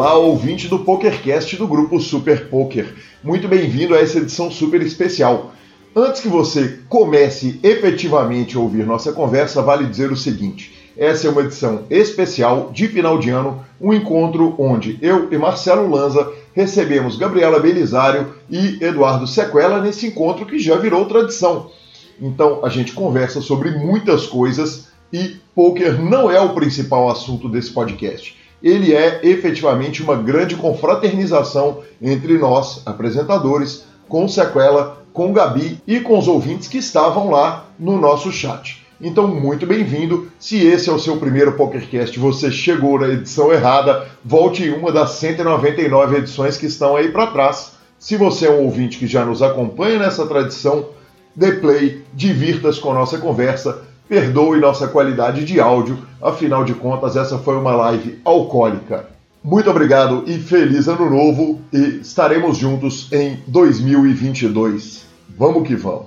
[0.00, 2.94] Olá, ouvinte do PokerCast do grupo Super Poker.
[3.22, 5.52] Muito bem-vindo a essa edição super especial.
[5.94, 11.30] Antes que você comece efetivamente a ouvir nossa conversa, vale dizer o seguinte: essa é
[11.30, 17.18] uma edição especial de final de ano, um encontro onde eu e Marcelo Lanza recebemos
[17.18, 21.70] Gabriela Belisário e Eduardo Sequela nesse encontro que já virou tradição.
[22.18, 27.70] Então a gente conversa sobre muitas coisas e poker não é o principal assunto desse
[27.70, 36.00] podcast ele é efetivamente uma grande confraternização entre nós, apresentadores, com Sequela, com Gabi e
[36.00, 38.84] com os ouvintes que estavam lá no nosso chat.
[39.00, 40.30] Então, muito bem-vindo.
[40.38, 44.92] Se esse é o seu primeiro PokerCast você chegou na edição errada, volte em uma
[44.92, 47.72] das 199 edições que estão aí para trás.
[47.98, 50.90] Se você é um ouvinte que já nos acompanha nessa tradição,
[51.34, 57.14] dê play, divirta-se com a nossa conversa Perdoe nossa qualidade de áudio, afinal de contas,
[57.14, 59.06] essa foi uma live alcoólica.
[59.40, 65.06] Muito obrigado e feliz ano novo e estaremos juntos em 2022.
[65.38, 66.06] Vamos que vamos.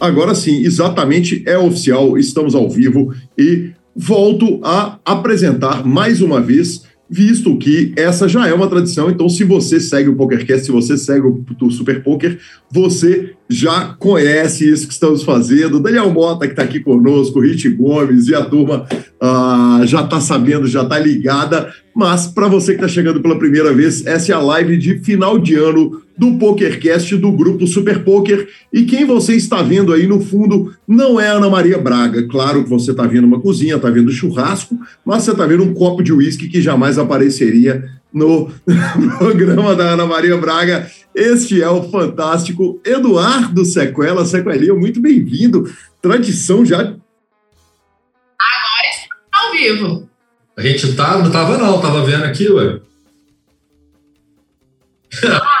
[0.00, 6.84] Agora sim, exatamente é oficial, estamos ao vivo e volto a apresentar mais uma vez
[7.08, 9.10] visto que essa já é uma tradição.
[9.10, 12.38] Então, se você segue o PokerCast, se você segue o Super Poker,
[12.70, 15.80] você já conhece isso que estamos fazendo.
[15.80, 18.86] Daniel Mota, que está aqui conosco, Rich Gomes e a turma
[19.22, 21.72] uh, já está sabendo, já está ligada.
[21.94, 25.38] Mas, para você que está chegando pela primeira vez, essa é a live de final
[25.38, 28.48] de ano do PokerCast do grupo Super Poker.
[28.72, 32.26] E quem você está vendo aí no fundo não é Ana Maria Braga.
[32.28, 35.72] Claro que você está vendo uma cozinha, está vendo churrasco, mas você está vendo um
[35.72, 37.84] copo de uísque que jamais apareceria
[38.16, 38.50] no
[39.18, 40.90] programa da Ana Maria Braga.
[41.14, 44.24] Este é o fantástico Eduardo Sequela.
[44.24, 45.70] Sequelinha, muito bem-vindo.
[46.00, 46.78] Tradição já.
[46.78, 46.96] Agora
[48.90, 50.08] está ao vivo.
[50.56, 52.80] A gente tá, não estava não, estava vendo aqui, ué.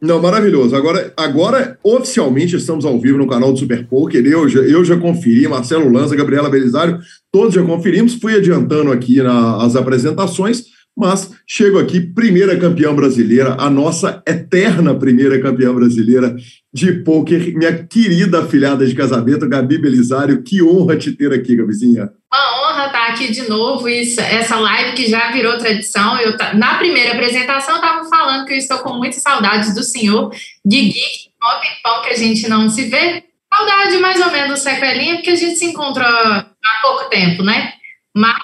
[0.00, 0.76] Não, maravilhoso.
[0.76, 4.24] Agora, agora, oficialmente, estamos ao vivo no canal do Super Poker.
[4.26, 6.98] Eu já, eu já conferi, Marcelo Lanza, Gabriela Belisário,
[7.32, 8.14] todos já conferimos.
[8.14, 10.64] Fui adiantando aqui nas apresentações,
[10.96, 16.36] mas chego aqui, primeira campeã brasileira, a nossa eterna primeira campeã brasileira
[16.72, 20.42] de poker, minha querida afilhada de casamento, Gabi Belisário.
[20.42, 22.10] Que honra te ter aqui, Gabizinha.
[22.32, 23.88] Uma honra estar aqui de novo.
[23.88, 26.18] Isso, essa live que já virou tradição.
[26.20, 30.30] Eu, na primeira apresentação, eu estava falando que eu estou com muitas saudades do senhor
[30.66, 33.24] Guigui, que pão que a gente não se vê.
[33.54, 37.72] Saudade mais ou menos Sequelinha, porque a gente se encontra há pouco tempo, né?
[38.14, 38.36] Mas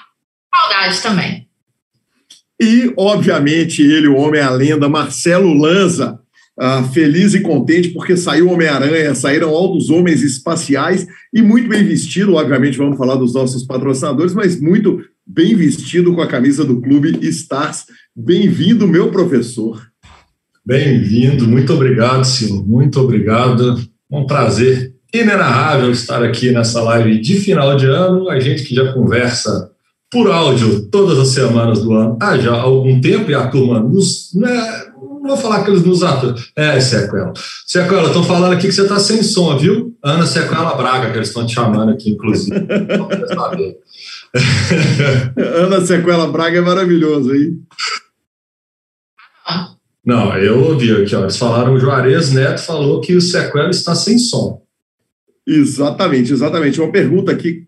[0.55, 1.47] saudade também.
[2.59, 6.22] E, obviamente, ele, o homem, a lenda, Marcelo Lanza,
[6.59, 12.35] Uh, feliz e contente porque saiu Homem-Aranha, saíram altos homens espaciais e muito bem vestido,
[12.35, 17.17] obviamente vamos falar dos nossos patrocinadores, mas muito bem vestido com a camisa do clube
[17.27, 17.85] Stars.
[18.15, 19.81] Bem-vindo, meu professor.
[20.63, 23.81] Bem-vindo, muito obrigado, senhor, muito obrigado.
[24.11, 28.29] Um prazer inenarrável estar aqui nessa live de final de ano.
[28.29, 29.71] A gente que já conversa
[30.11, 34.33] por áudio todas as semanas do ano há já algum tempo e a turma nos.
[34.33, 34.92] Né,
[35.23, 36.35] não vou falar que eles nos atuam.
[36.53, 37.31] É, Sequela.
[37.65, 39.97] Sequela, estão falando aqui que você está sem som, viu?
[40.03, 42.53] Ana Sequela Braga, que eles estão te chamando aqui, inclusive.
[45.37, 47.53] Ana Sequela Braga é maravilhoso aí.
[50.05, 51.21] Não, eu ouvi aqui, ó.
[51.21, 54.61] Eles falaram, o Juarez Neto falou que o Sequela está sem som.
[55.47, 56.81] Exatamente, exatamente.
[56.81, 57.65] Uma pergunta aqui.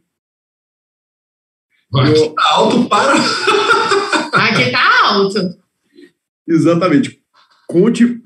[1.95, 2.33] Aqui eu...
[2.33, 3.13] tá alto para.
[4.33, 5.57] Aqui tá alto.
[6.45, 7.24] Exatamente.
[7.67, 8.21] Conte.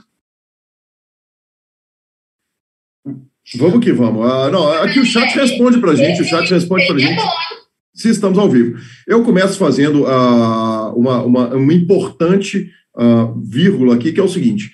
[3.57, 4.29] Vamos que vamos.
[4.29, 7.22] Ah, não, aqui o chat responde para gente, o chat responde para gente
[7.94, 8.78] se estamos ao vivo.
[9.07, 14.72] Eu começo fazendo uh, uma, uma, uma, importante uh, vírgula aqui, que é o seguinte: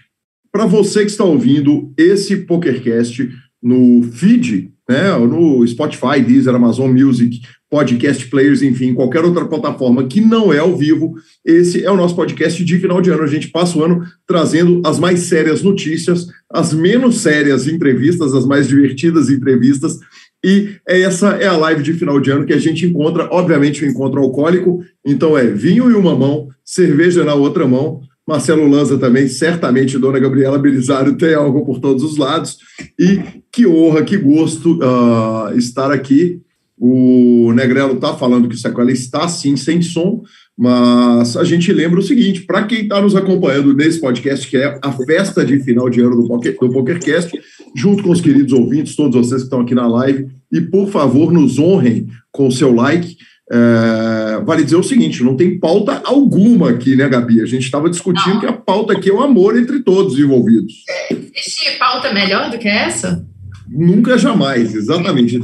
[0.52, 3.30] para você que está ouvindo esse PokerCast
[3.64, 10.22] no feed, né, no Spotify, Deezer, Amazon Music, podcast players, enfim, qualquer outra plataforma que
[10.22, 13.24] não é ao vivo, esse é o nosso podcast de final de ano.
[13.24, 18.46] A gente passa o ano trazendo as mais sérias notícias, as menos sérias entrevistas, as
[18.46, 19.98] mais divertidas entrevistas.
[20.46, 23.88] E essa é a live de final de ano que a gente encontra, obviamente, o
[23.88, 24.84] um encontro alcoólico.
[25.04, 28.02] Então é vinho em uma mão, cerveja na outra mão.
[28.28, 32.58] Marcelo Lanza também, certamente Dona Gabriela Belisário tem algo por todos os lados.
[33.00, 33.20] E
[33.52, 36.42] que honra, que gosto uh, estar aqui
[36.78, 40.24] o Negrelo está falando que o sequela está sim sem som,
[40.58, 44.80] Mas a gente lembra o seguinte: para quem está nos acompanhando nesse podcast, que é
[44.82, 47.32] a festa de final de ano do, Poker, do PokerCast,
[47.76, 51.32] junto com os queridos ouvintes, todos vocês que estão aqui na live, e por favor,
[51.32, 53.16] nos honrem com o seu like.
[53.52, 57.42] É, vale dizer o seguinte: não tem pauta alguma aqui, né, Gabi?
[57.42, 58.40] A gente estava discutindo não.
[58.40, 60.74] que a pauta aqui é o amor entre todos os envolvidos.
[61.12, 63.26] Existe pauta melhor do que essa?
[63.68, 65.40] Nunca, jamais, exatamente.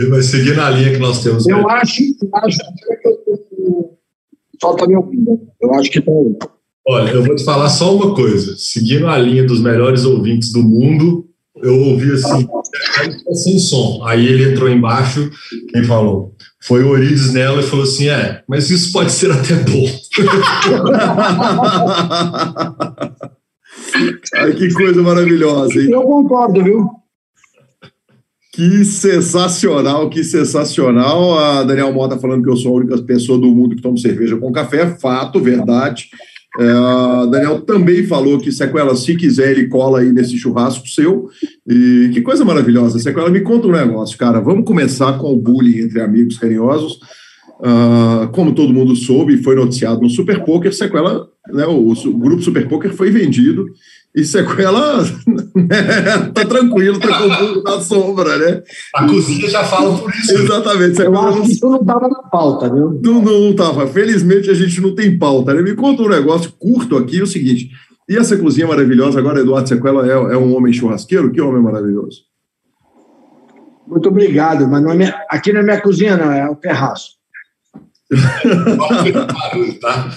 [0.00, 1.46] Ele vai seguir na linha que nós temos.
[1.46, 2.02] Eu acho,
[2.32, 2.58] acho
[4.58, 5.38] falta minha opinião.
[5.60, 6.10] Eu acho que tá.
[6.88, 8.56] Olha, eu vou te falar só uma coisa.
[8.56, 12.62] Seguindo a linha dos melhores ouvintes do mundo, eu ouvi assim, tá
[13.34, 14.02] sem som.
[14.06, 15.30] Aí ele entrou embaixo
[15.74, 16.34] e falou.
[16.62, 19.84] Foi o Orides nela e falou assim: é, mas isso pode ser até bom.
[24.36, 25.90] Ai, que coisa maravilhosa, hein?
[25.90, 26.99] Eu concordo, viu?
[28.60, 31.38] Que sensacional, que sensacional.
[31.38, 34.36] A Daniel Mota falando que eu sou a única pessoa do mundo que toma cerveja
[34.36, 34.98] com café.
[34.98, 36.10] Fato, verdade.
[36.58, 41.30] É, Daniel também falou que Sequela, se quiser, ele cola aí nesse churrasco seu.
[41.66, 42.98] E que coisa maravilhosa.
[42.98, 44.40] Sequela, me conta um negócio, cara.
[44.40, 46.98] Vamos começar com o bullying entre amigos carinhosos.
[47.60, 52.42] Uh, como todo mundo soube, foi noticiado no Super Poker, Sequela, né, o, o grupo
[52.42, 53.66] Super Poker foi vendido
[54.14, 58.62] e sequela né, tá tranquilo, tá com o burro na sombra, né?
[58.94, 60.32] A cozinha já fala por isso.
[60.32, 60.96] Exatamente.
[60.96, 63.00] Sequela Eu acho que isso não tava na pauta, viu?
[63.02, 63.86] Não, não, não tava.
[63.86, 65.62] Felizmente a gente não tem pauta, né?
[65.62, 67.70] Me conta um negócio curto aqui, é o seguinte.
[68.08, 71.30] E essa cozinha maravilhosa, agora Eduardo Sequela é, é um homem churrasqueiro?
[71.30, 72.22] Que homem maravilhoso.
[73.86, 77.12] Muito obrigado, mas não é minha, aqui não é minha cozinha, não, é o terraço.
[79.80, 80.10] tá?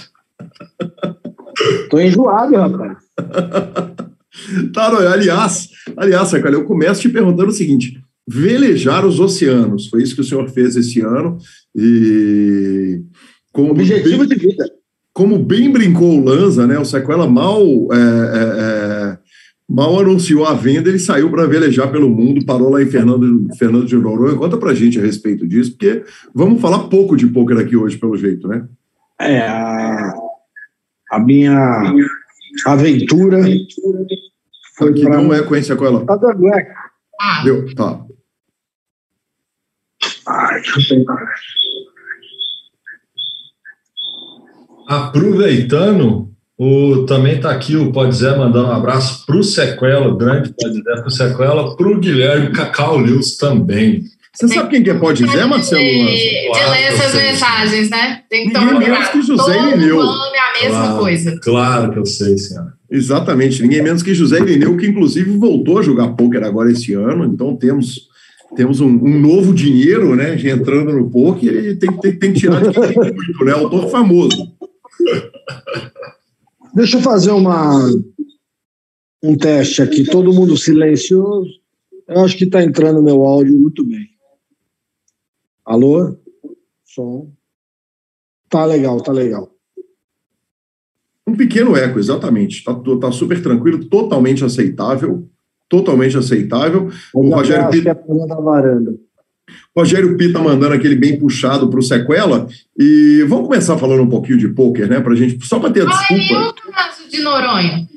[1.88, 3.03] Tô enjoado, rapaz.
[4.74, 10.20] não, aliás, aliás, eu começo te perguntando o seguinte: velejar os oceanos, foi isso que
[10.20, 11.38] o senhor fez esse ano
[11.74, 13.02] e
[13.52, 14.64] como objetivo bem, de vida.
[15.12, 16.78] Como bem brincou o Lanza, né?
[16.78, 17.62] O Sequela mal
[17.92, 19.18] é, é, é,
[19.68, 23.86] mal anunciou a venda, ele saiu para velejar pelo mundo, parou lá em Fernando, Fernando
[23.86, 24.36] de Noronha.
[24.36, 26.02] Conta para gente a respeito disso, porque
[26.34, 28.66] vamos falar pouco de poker aqui hoje, pelo jeito, né?
[29.20, 30.12] É, a,
[31.12, 31.94] a minha
[32.66, 33.42] aventura
[34.76, 35.16] foi Aqui pra...
[35.16, 36.04] não é com essa coisa.
[36.04, 36.74] Tá dando eco.
[37.20, 37.42] Ah.
[37.44, 38.04] Deu, tá.
[40.26, 41.34] Ai, deixa eu tentar.
[44.88, 50.52] Aproveitando, o, também está aqui o Pode Zé mandando um abraço para o Sequela, grande
[50.52, 54.04] Pode Zé para o Sequela, para o Guilherme Cacau Lewis também.
[54.34, 55.80] Você sabe quem que é Pode Zé, Marcelo?
[55.80, 58.22] De, de ler essas mensagens, né?
[58.28, 60.02] Tem que tomar menos que José Irineu.
[60.02, 61.40] é a mesma claro, coisa.
[61.40, 62.74] Claro que eu sei, senhora.
[62.90, 67.24] Exatamente, ninguém menos que José Irineu, que inclusive voltou a jogar pôquer agora esse ano,
[67.24, 68.12] então temos
[68.56, 72.62] temos um, um, novo dinheiro, né, entrando no poker e tem, tem, tem que tirar
[72.62, 74.52] de quem tem muito, né, autor famoso.
[76.72, 77.84] Deixa eu fazer uma,
[79.22, 81.50] um teste aqui, todo mundo silencioso.
[82.06, 84.13] Eu acho que está entrando meu áudio muito bem.
[85.64, 86.16] Alô?
[86.84, 87.32] Som.
[88.48, 89.50] Tá legal, tá legal.
[91.26, 92.62] Um pequeno eco, exatamente.
[92.62, 95.28] Tá, tá super tranquilo, totalmente aceitável.
[95.68, 96.90] Totalmente aceitável.
[97.14, 97.90] o Rogério Pita.
[97.90, 98.94] É da varanda.
[99.76, 102.46] Rogério Pita mandando aquele bem puxado para o sequela.
[102.78, 105.00] E vamos começar falando um pouquinho de pôquer, né?
[105.00, 106.34] Pra gente, só para ter a desculpa.
[106.34, 107.88] Ai, o caso de Noronha.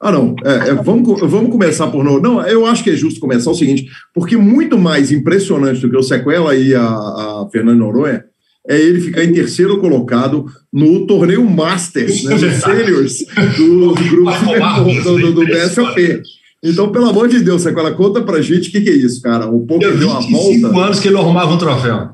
[0.00, 0.34] Ah, não.
[0.42, 2.02] É, é, vamos, vamos começar por.
[2.02, 5.96] Não, eu acho que é justo começar o seguinte, porque muito mais impressionante do que
[5.96, 8.24] o Sequela e a, a Fernando Noronha
[8.66, 13.18] é ele ficar em terceiro colocado no torneio Masters, né, dos Seniors
[13.56, 16.22] do, do grupo do, do, do BSOP.
[16.62, 19.46] Então, pelo amor de Deus, Sequela, conta pra gente o que, que, é isso, cara.
[19.48, 20.52] O poker deu uma volta.
[20.52, 22.10] cinco anos que ele arrumava um troféu.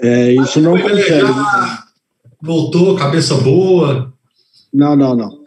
[0.00, 1.32] É, isso não consegue.
[2.42, 4.12] Voltou, cabeça boa.
[4.72, 5.37] Não, não, não.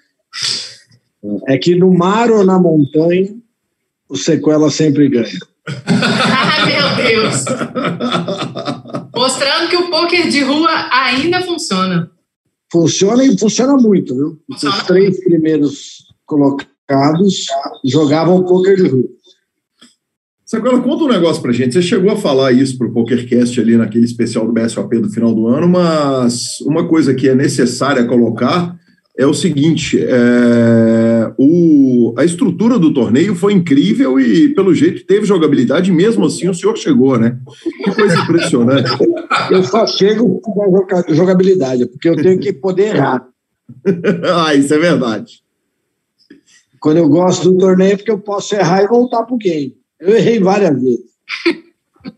[1.47, 3.35] É que no mar ou na montanha,
[4.09, 5.39] o sequela sempre ganha.
[5.85, 7.45] Ai, meu Deus!
[9.15, 12.09] Mostrando que o poker de rua ainda funciona.
[12.71, 14.39] Funciona e funciona muito, viu?
[14.51, 17.45] Funciona Os três primeiros colocados
[17.85, 19.09] jogavam poker de rua.
[20.53, 21.73] Agora, conta um negócio pra gente.
[21.73, 25.47] Você chegou a falar isso pro PokerCast ali naquele especial do BSOP do final do
[25.47, 28.77] ano, mas uma coisa que é necessária colocar
[29.17, 35.25] é o seguinte: é, o, a estrutura do torneio foi incrível e, pelo jeito, teve
[35.25, 37.37] jogabilidade, mesmo assim o senhor chegou, né?
[37.83, 38.89] Que coisa impressionante.
[39.49, 43.25] Eu só chego com jogabilidade, porque eu tenho que poder errar.
[44.45, 45.41] ah, isso é verdade.
[46.79, 49.75] Quando eu gosto do torneio, é porque eu posso errar e voltar para o game.
[49.99, 51.11] Eu errei várias vezes.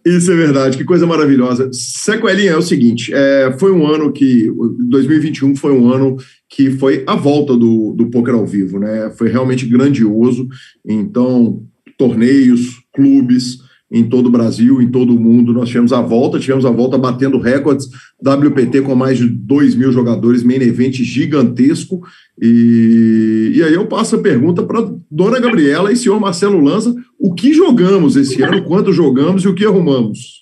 [0.05, 1.69] Isso é verdade, que coisa maravilhosa.
[1.71, 4.51] Sequelinha é o seguinte: é, foi um ano que.
[4.89, 6.17] 2021 foi um ano
[6.49, 9.11] que foi a volta do, do poker ao vivo, né?
[9.17, 10.47] Foi realmente grandioso.
[10.85, 11.63] Então,
[11.97, 13.59] torneios, clubes
[13.93, 16.97] em todo o Brasil, em todo o mundo, nós tivemos a volta, tivemos a volta
[16.97, 17.87] batendo recordes,
[18.19, 22.01] WPT com mais de 2 mil jogadores, main event gigantesco.
[22.41, 27.35] E, e aí eu passo a pergunta para dona Gabriela e senhor Marcelo Lanza: o
[27.35, 30.41] que jogamos esse ano, quanto jogamos e o que arrumamos?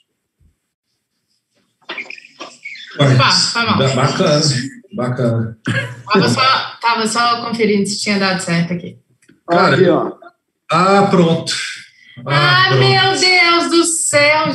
[2.98, 3.78] bacana,
[4.94, 5.58] bacana.
[6.06, 6.42] Tava só,
[6.82, 8.98] tava só conferindo se tinha dado certo aqui.
[9.50, 10.12] Cara, aqui, ó.
[10.72, 11.54] Ah, pronto.
[12.26, 14.48] Ah, ah meu Deus do céu,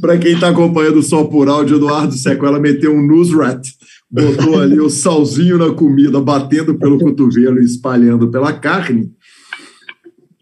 [0.00, 3.66] Para quem está acompanhando só por áudio, Eduardo Sequela meteu um news rat
[4.10, 9.12] botou ali o salzinho na comida, batendo pelo cotovelo e espalhando pela carne.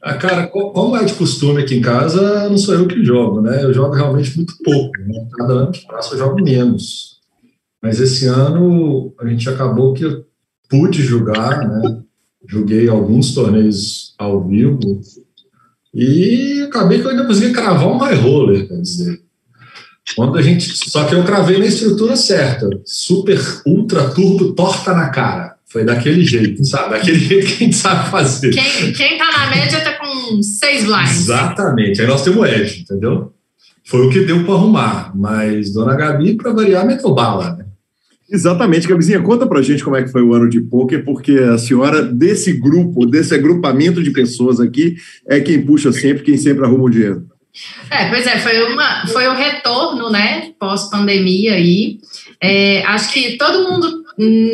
[0.02, 3.64] Ah, cara, como é de costume aqui em casa, não sou eu que jogo, né?
[3.64, 4.92] Eu jogo realmente muito pouco.
[4.99, 5.28] Né?
[5.33, 7.21] Cada ano que passa eu jogo menos.
[7.83, 10.25] Mas esse ano a gente acabou que eu
[10.68, 12.02] pude jogar, né?
[12.47, 15.00] Joguei alguns torneios ao vivo
[15.94, 19.24] e acabei que eu ainda consegui cravar um high roller, quer dizer.
[20.14, 20.66] Quando a gente.
[20.90, 22.68] Só que eu cravei na estrutura certa.
[22.84, 25.54] Super, ultra, turbo, torta na cara.
[25.66, 26.90] Foi daquele jeito, sabe?
[26.90, 28.50] Daquele jeito que a gente sabe fazer.
[28.50, 31.20] Quem, quem tá na média tá com seis blinds.
[31.20, 32.00] Exatamente.
[32.00, 33.32] Aí nós temos edge, entendeu?
[33.84, 35.12] Foi o que deu para arrumar.
[35.16, 37.64] Mas Dona Gabi, para variar, meteu bala, né?
[38.30, 41.58] Exatamente, Gabizinha, conta pra gente como é que foi o ano de pôquer, porque a
[41.58, 44.96] senhora, desse grupo, desse agrupamento de pessoas aqui,
[45.28, 47.26] é quem puxa sempre, quem sempre arruma o dinheiro.
[47.88, 51.99] É, pois é, foi, uma, foi o retorno, né, pós-pandemia aí.
[52.40, 54.04] É, acho que todo mundo,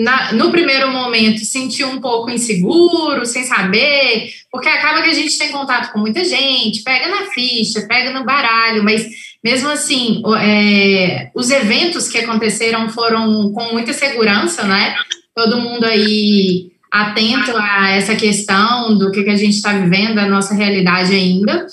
[0.03, 5.39] na, no primeiro momento, sentiu um pouco inseguro, sem saber, porque acaba que a gente
[5.39, 9.07] tem contato com muita gente, pega na ficha, pega no baralho, mas
[9.43, 14.95] mesmo assim, é, os eventos que aconteceram foram com muita segurança, né?
[15.35, 20.29] Todo mundo aí atento a essa questão do que, que a gente está vivendo, a
[20.29, 21.67] nossa realidade ainda.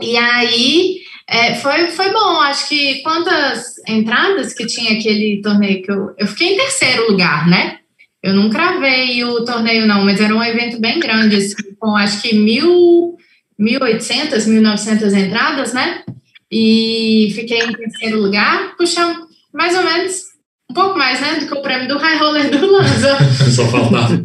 [0.00, 5.90] E aí é, foi, foi bom, acho que quantas entradas que tinha aquele torneio que
[5.90, 6.14] eu.
[6.16, 7.78] Eu fiquei em terceiro lugar, né?
[8.22, 12.22] Eu não cravei o torneio, não, mas era um evento bem grande, assim, com acho
[12.22, 13.16] que mil,
[13.60, 16.02] 1.800, 1.900 entradas, né?
[16.50, 20.22] E fiquei em terceiro lugar, puxando mais ou menos,
[20.70, 21.34] um pouco mais, né?
[21.40, 23.16] Do que o prêmio do High Roller do Lanza.
[23.50, 24.16] Só faltava.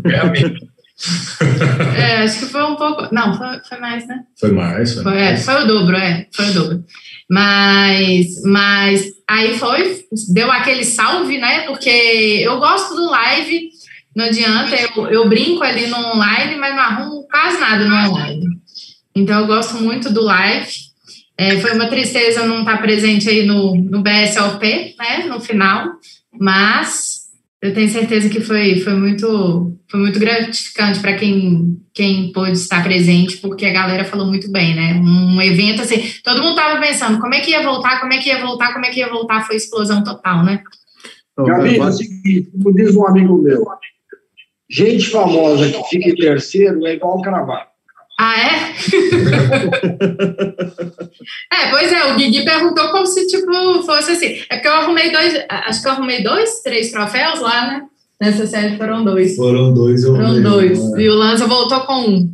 [1.97, 3.07] É é, acho que foi um pouco.
[3.13, 4.23] Não, foi, foi mais, né?
[4.39, 4.93] Foi mais.
[4.93, 6.27] Foi, foi, é, foi o dobro, é.
[6.31, 6.83] Foi o dobro.
[7.29, 11.61] Mas, mas aí foi, deu aquele salve, né?
[11.61, 11.89] Porque
[12.43, 13.69] eu gosto do live,
[14.15, 18.45] não adianta, eu, eu brinco ali no online, mas não arrumo quase nada no online.
[19.15, 20.69] Então eu gosto muito do live.
[21.37, 25.25] É, foi uma tristeza não estar presente aí no, no BSLP, né?
[25.27, 25.87] No final,
[26.39, 27.20] mas
[27.61, 32.83] eu tenho certeza que foi, foi, muito, foi muito gratificante para quem, quem pôde estar
[32.83, 34.93] presente, porque a galera falou muito bem, né?
[34.95, 38.29] Um evento assim, todo mundo estava pensando como é que ia voltar, como é que
[38.29, 40.63] ia voltar, como é que ia voltar, foi explosão total, né?
[41.37, 43.63] Gabi, é o seguinte, como diz um amigo meu,
[44.69, 47.70] gente famosa que fica em terceiro é igual cravar.
[48.23, 48.53] Ah, é?
[51.51, 54.43] é, pois é, o Guigui perguntou como se, tipo, fosse assim.
[54.47, 57.81] É porque eu arrumei dois, acho que eu arrumei dois, três troféus lá, né?
[58.21, 59.35] Nessa série foram dois.
[59.35, 60.79] Foram dois, eu Foram dois.
[60.79, 61.01] É.
[61.01, 62.31] E o Lanza voltou com um.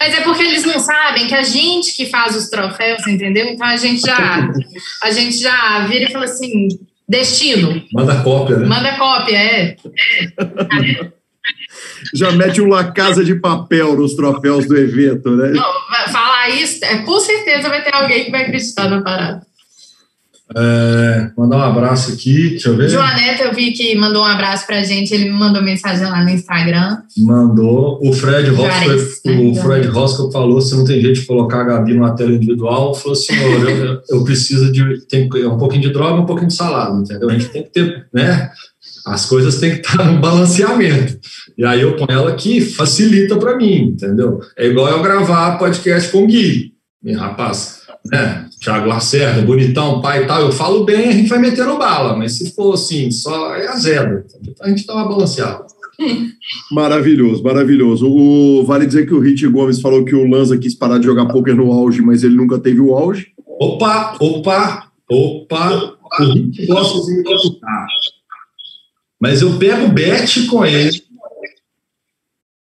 [0.00, 3.46] Mas é porque eles não sabem que a gente que faz os troféus, entendeu?
[3.46, 4.50] Então a gente já,
[5.00, 6.66] a gente já vira e fala assim,
[7.08, 7.80] destino.
[7.92, 8.66] Manda cópia, né?
[8.66, 9.60] Manda cópia, é.
[9.60, 9.76] é
[12.12, 15.50] já mete uma casa de papel nos troféus do evento, né?
[15.50, 19.42] Não, falar isso, é, com certeza vai ter alguém que vai acreditar na parada.
[20.56, 22.90] É, mandar um abraço aqui, deixa eu ver.
[22.90, 26.28] Joaneta, eu vi que mandou um abraço pra gente, ele me mandou mensagem lá no
[26.28, 26.98] Instagram.
[27.16, 27.98] Mandou.
[28.06, 28.88] O Fred Roscoe,
[29.24, 29.50] né?
[29.50, 32.94] o Fred Roscoe falou: se não tem jeito de colocar a Gabi numa tela individual,
[32.94, 37.00] falou assim: eu, eu preciso de tem, um pouquinho de droga um pouquinho de salada,
[37.00, 37.30] entendeu?
[37.30, 38.50] A gente tem que ter, né?
[39.06, 41.18] As coisas têm que estar no balanceamento.
[41.56, 44.40] E aí eu ponho ela aqui, facilita para mim, entendeu?
[44.56, 48.48] É igual eu gravar podcast com o Gui, meu rapaz, né?
[48.60, 50.40] Tiago Lacerda, bonitão, pai e tal.
[50.40, 54.24] Eu falo bem, a gente vai metendo bala, mas se for assim, só é azeda.
[54.62, 55.64] A gente dá uma balanceada.
[56.72, 58.08] Maravilhoso, maravilhoso.
[58.08, 61.26] O, vale dizer que o Rich Gomes falou que o Lanza quis parar de jogar
[61.26, 63.28] poker no auge, mas ele nunca teve o auge.
[63.46, 65.96] Opa, opa, opa.
[66.20, 67.24] O Rich gosta de me
[69.20, 71.03] Mas eu pego bet com ele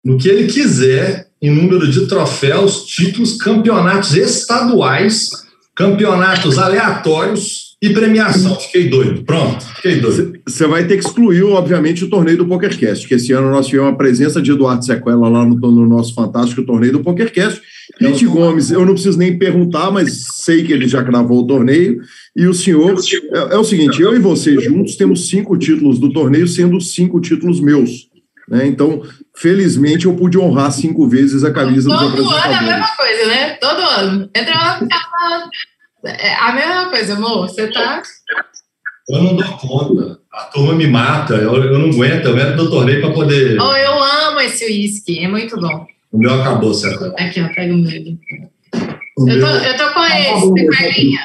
[0.04, 5.30] no que ele quiser em número de troféus, títulos, campeonatos estaduais,
[5.74, 8.58] campeonatos aleatórios e premiação.
[8.58, 9.22] Fiquei doido.
[9.24, 10.32] Pronto, fiquei doido.
[10.46, 13.92] Você vai ter que excluir, obviamente, o torneio do PokerCast, que esse ano nós tivemos
[13.92, 17.60] a presença de Eduardo Sequela lá no, no nosso fantástico torneio do PokerCast.
[17.98, 22.00] Pete Gomes, eu não preciso nem perguntar, mas sei que ele já gravou o torneio.
[22.36, 22.96] E o senhor,
[23.32, 27.20] é, é o seguinte: eu e você juntos temos cinco títulos do torneio, sendo cinco
[27.20, 28.08] títulos meus.
[28.48, 28.66] Né?
[28.66, 29.02] Então,
[29.40, 32.70] felizmente, eu pude honrar cinco vezes a camisa Todo dos ano é a apresentadores.
[32.80, 33.50] mesma coisa, né?
[33.54, 34.30] Todo ano.
[34.34, 34.88] Entra uma.
[36.04, 37.48] É a mesma coisa, amor.
[37.48, 38.02] Você tá.
[39.10, 40.18] Eu não dou conta.
[40.32, 41.34] A turma me mata.
[41.34, 42.26] Eu, eu não aguento.
[42.26, 43.58] Eu entro no torneio para poder.
[43.60, 45.18] Oh, eu amo esse uísque.
[45.24, 45.86] É muito bom.
[46.12, 47.12] O meu acabou, certo?
[47.18, 47.90] Aqui, ó, pega o meu.
[49.18, 51.20] O Eu tô, meu- eu tô com esse, Peguinha.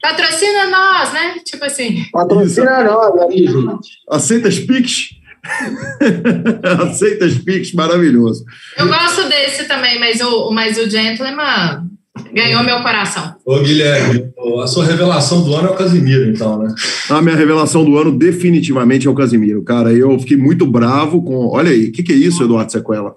[0.00, 1.36] Patrocina nós, né?
[1.44, 2.04] Tipo assim.
[2.12, 3.88] Patrocina nós aí, gente.
[4.10, 5.10] Aceita as Pix?
[6.82, 8.44] Aceita as Pix, maravilhoso.
[8.76, 11.88] Eu gosto desse também, mas o, mas o Gentleman
[12.32, 13.34] ganhou meu coração.
[13.44, 16.74] Ô, Guilherme, a sua revelação do ano é o Casimiro, então, né?
[17.10, 19.92] A minha revelação do ano definitivamente é o Casimiro, cara.
[19.92, 21.48] Eu fiquei muito bravo com.
[21.48, 23.16] Olha aí, o que, que é isso, Eduardo Sequela?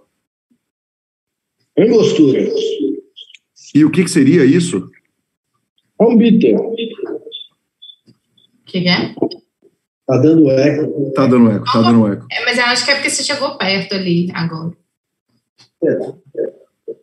[1.78, 2.48] Angostura.
[3.74, 4.90] E o que, que seria isso?
[5.98, 6.60] Home beater.
[6.60, 6.76] O
[8.66, 9.14] que, que é?
[10.12, 11.12] Tá dando eco.
[11.16, 12.26] Tá dando eco, tá dando eco.
[12.30, 14.72] É, Mas eu acho que é porque você chegou perto ali agora.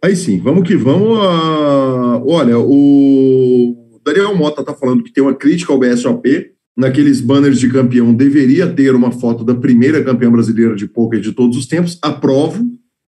[0.05, 1.19] Aí sim, vamos que vamos.
[1.19, 6.51] ah, Olha, o Daniel Mota tá falando que tem uma crítica ao BSOP.
[6.77, 11.33] Naqueles banners de campeão deveria ter uma foto da primeira campeã brasileira de poker de
[11.33, 11.99] todos os tempos.
[12.03, 12.63] Aprovo,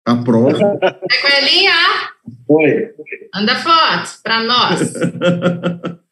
[0.05, 0.51] aprovo.
[1.11, 1.73] Sequelinha,
[2.47, 2.91] Foi.
[3.33, 4.93] anda foto pra nós.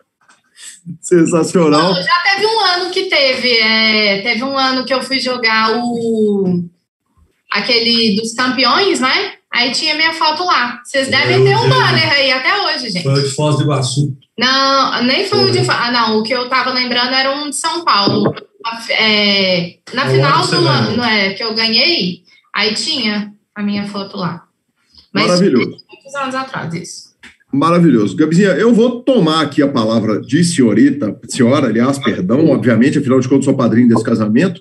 [1.00, 1.94] Sensacional.
[1.94, 3.58] Bom, já teve um ano que teve.
[3.58, 6.64] é, teve um ano que eu fui jogar o.
[7.50, 9.34] aquele dos campeões, né?
[9.52, 10.80] Aí tinha minha foto lá.
[10.82, 13.02] Vocês devem ter um banner aí até hoje, gente.
[13.02, 14.16] Foi o de Foz do Iguaçu.
[14.38, 15.58] Não, nem foi o de.
[15.70, 18.34] Ah, não, o que eu tava lembrando era um de São Paulo.
[18.90, 22.22] É, na O final do ano não é, que eu ganhei,
[22.54, 24.44] aí tinha a minha foto lá.
[25.12, 25.76] Mas Maravilhoso.
[25.88, 27.11] muitos anos atrás, isso.
[27.52, 28.16] Maravilhoso.
[28.16, 33.28] Gabizinha, eu vou tomar aqui a palavra de senhorita, senhora, aliás, perdão, obviamente, afinal de
[33.28, 34.60] contas, sou padrinho desse casamento,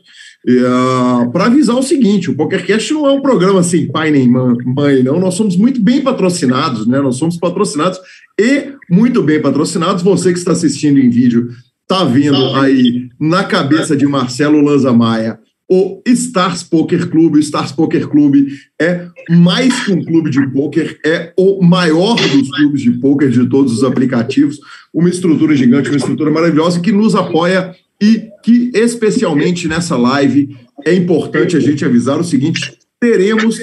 [1.32, 5.04] para avisar o seguinte: o PokerCast não é um programa sem pai nem mã- mãe,
[5.04, 5.19] não.
[5.19, 6.99] Nós somos muito bem patrocinados, né?
[6.99, 7.99] Nós somos patrocinados
[8.39, 10.04] e muito bem patrocinados.
[10.04, 11.49] Você que está assistindo em vídeo,
[11.84, 15.39] está vendo aí na cabeça de Marcelo Lanza Maia
[15.71, 17.38] o Stars Poker Clube.
[17.38, 18.47] O Stars Poker Clube
[18.79, 23.47] é mais que um clube de pôquer, é o maior dos clubes de pôquer de
[23.47, 24.60] todos os aplicativos,
[24.93, 30.93] uma estrutura gigante, uma estrutura maravilhosa que nos apoia e que, especialmente nessa live, é
[30.93, 33.57] importante a gente avisar o seguinte: teremos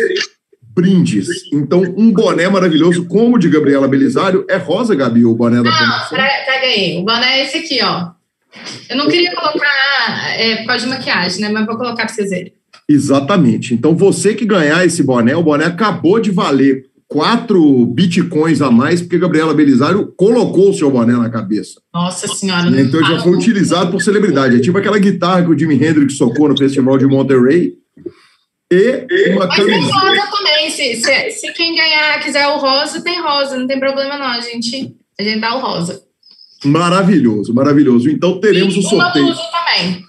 [0.74, 1.28] brindes.
[1.52, 5.64] Então, um boné maravilhoso, como o de Gabriela Belisário, é rosa, Gabi, o boné da
[5.64, 6.16] Não, promoção.
[6.16, 6.98] pega aí.
[6.98, 8.17] O boné é esse aqui, ó.
[8.88, 11.48] Eu não queria colocar é, por causa de maquiagem, né?
[11.48, 12.52] Mas vou colocar pra vocês verem.
[12.88, 13.74] Exatamente.
[13.74, 19.00] Então, você que ganhar esse boné, o boné acabou de valer quatro bitcoins a mais,
[19.00, 21.80] porque Gabriela Belisário colocou o seu boné na cabeça.
[21.92, 22.68] Nossa senhora.
[22.80, 24.56] Então já foi utilizado por celebridade.
[24.56, 27.74] É tipo aquela guitarra que o Jimi Hendrix tocou no Festival de Monterey.
[28.70, 29.98] E uma Mas tem camiseta.
[29.98, 30.70] rosa também.
[30.70, 33.56] Se, se, se quem ganhar quiser o rosa, tem rosa.
[33.56, 34.26] Não tem problema, não.
[34.26, 36.02] A gente, a gente dá o rosa.
[36.64, 38.10] Maravilhoso, maravilhoso.
[38.10, 39.26] Então teremos e o sorteio.
[39.26, 40.06] uma também.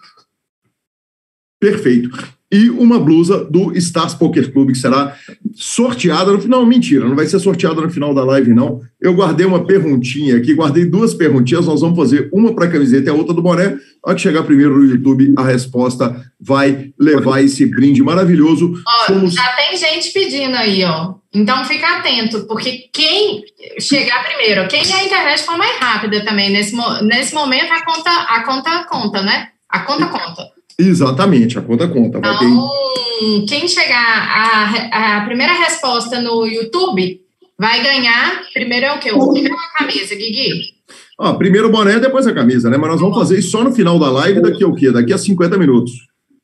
[1.60, 2.39] Perfeito.
[2.52, 5.16] E uma blusa do Stars Poker Club, que será
[5.54, 6.66] sorteada no final.
[6.66, 8.82] Mentira, não vai ser sorteada no final da live, não.
[9.00, 11.66] Eu guardei uma perguntinha aqui, guardei duas perguntinhas.
[11.68, 13.78] Nós vamos fazer uma para a camiseta e a outra do boné.
[14.04, 18.74] A hora que chegar primeiro no YouTube, a resposta vai levar esse brinde maravilhoso.
[18.88, 21.16] Ó, Somos- já tem gente pedindo aí, ó.
[21.34, 23.44] Então fica atento, porque quem
[23.80, 28.44] chegar primeiro, quem a internet for mais rápida também, nesse, nesse momento a conta, a
[28.44, 29.50] conta conta, né?
[29.70, 30.48] A conta conta.
[30.80, 32.20] Exatamente, a conta conta.
[32.20, 37.20] Vai ter Então, quem chegar a, a primeira resposta no YouTube
[37.60, 38.42] vai ganhar.
[38.54, 39.12] Primeiro é o quê?
[39.12, 40.80] O primeiro é uma camisa, Guigui.
[41.20, 42.78] Ah, primeiro o boné, depois a camisa, né?
[42.78, 44.90] Mas nós vamos fazer isso só no final da live, daqui a o quê?
[44.90, 45.92] Daqui a 50 minutos.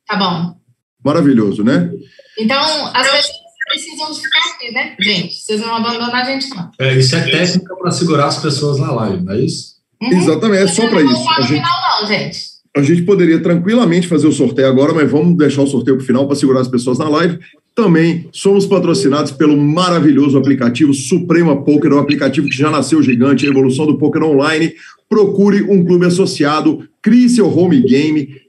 [0.06, 0.54] Tá bom.
[1.02, 1.90] Maravilhoso, né?
[2.38, 2.60] Então,
[2.94, 3.30] as pessoas
[3.70, 4.94] precisam de ficar aqui, né?
[5.00, 6.70] Gente, vocês não abandonam a gente, não.
[6.78, 9.76] É, isso é técnica para segurar as pessoas na live, não é isso?
[10.02, 10.12] Uhum.
[10.12, 11.24] Exatamente, é só para Não isso.
[11.24, 12.38] tá gente, final, não, gente.
[12.76, 16.06] A gente poderia tranquilamente fazer o sorteio agora, mas vamos deixar o sorteio para o
[16.06, 17.38] final para segurar as pessoas na live.
[17.74, 23.50] Também somos patrocinados pelo maravilhoso aplicativo Suprema Poker, um aplicativo que já nasceu gigante, a
[23.50, 24.74] evolução do poker online.
[25.08, 28.42] Procure um clube associado, crie seu home game,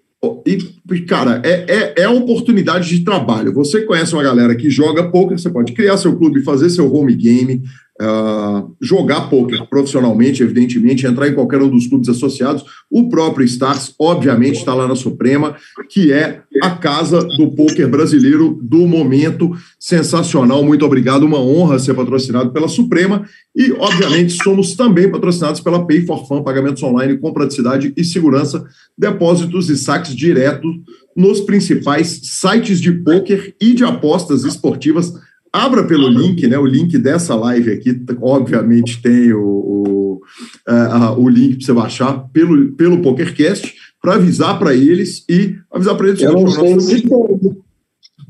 [0.45, 3.53] E, cara, é, é, é oportunidade de trabalho.
[3.53, 7.15] Você conhece uma galera que joga poker, você pode criar seu clube, fazer seu home
[7.15, 7.63] game,
[8.01, 12.63] uh, jogar poker profissionalmente, evidentemente, entrar em qualquer um dos clubes associados.
[12.89, 15.55] O próprio Stars, obviamente, está lá na Suprema,
[15.89, 19.51] que é a casa do poker brasileiro do momento.
[19.79, 21.23] Sensacional, muito obrigado.
[21.23, 23.25] Uma honra ser patrocinado pela Suprema.
[23.55, 28.65] E, obviamente, somos também patrocinados pela Pay for Fun, pagamentos online com praticidade e segurança,
[28.97, 30.71] depósitos e saques diretos
[31.15, 35.12] nos principais sites de poker e de apostas esportivas
[35.57, 36.57] Abra pelo link, né?
[36.57, 40.21] O link dessa live aqui, obviamente, tem o, o,
[40.67, 45.95] uh, o link para você baixar pelo, pelo PokerCast, para avisar para eles e avisar
[45.95, 46.21] para eles.
[46.21, 47.57] Eu não sei se tem.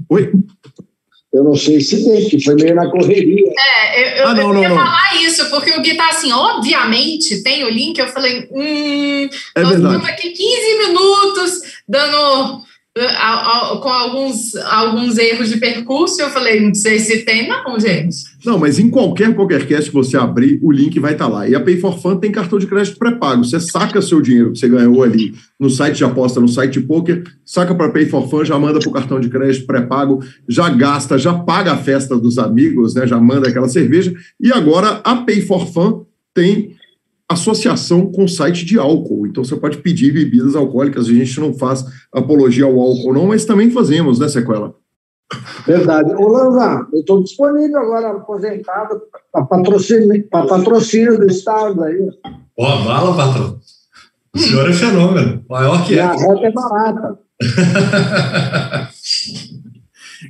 [0.09, 0.31] Oi?
[1.33, 3.51] Eu não sei se tem, que foi meio na correria.
[3.59, 6.31] É, eu, eu, ah, não, eu ia não, falar isso, porque o Gui tá assim,
[6.31, 12.63] obviamente, tem o link, eu falei, hum, é nós estamos aqui 15 minutos dando
[13.81, 18.17] com alguns, alguns erros de percurso, eu falei, não sei se tem, não, gente.
[18.45, 21.47] Não, mas em qualquer PokerCast que você abrir, o link vai estar tá lá.
[21.47, 23.43] E a Pay for Fun tem cartão de crédito pré-pago.
[23.43, 26.81] Você saca seu dinheiro que você ganhou ali no site de aposta, no site de
[26.81, 30.69] poker, saca para Pay for Fun, já manda para o cartão de crédito pré-pago, já
[30.69, 33.05] gasta, já paga a festa dos amigos, né?
[33.05, 34.13] já manda aquela cerveja.
[34.39, 36.76] E agora a Pay for Fun tem
[37.29, 39.27] associação com site de álcool.
[39.27, 41.07] Então você pode pedir bebidas alcoólicas.
[41.07, 44.73] A gente não faz apologia ao álcool, não, mas também fazemos, né, Sequela?
[45.65, 46.13] Verdade.
[46.15, 52.09] Ô, Lanza, eu estou disponível agora, aposentado, para patrocínio, patrocínio do Estado aí.
[52.57, 53.59] Ó, bala, patrão.
[54.33, 55.43] O senhor é fenômeno.
[55.49, 56.01] Maior que é.
[56.01, 57.19] A rota é barata.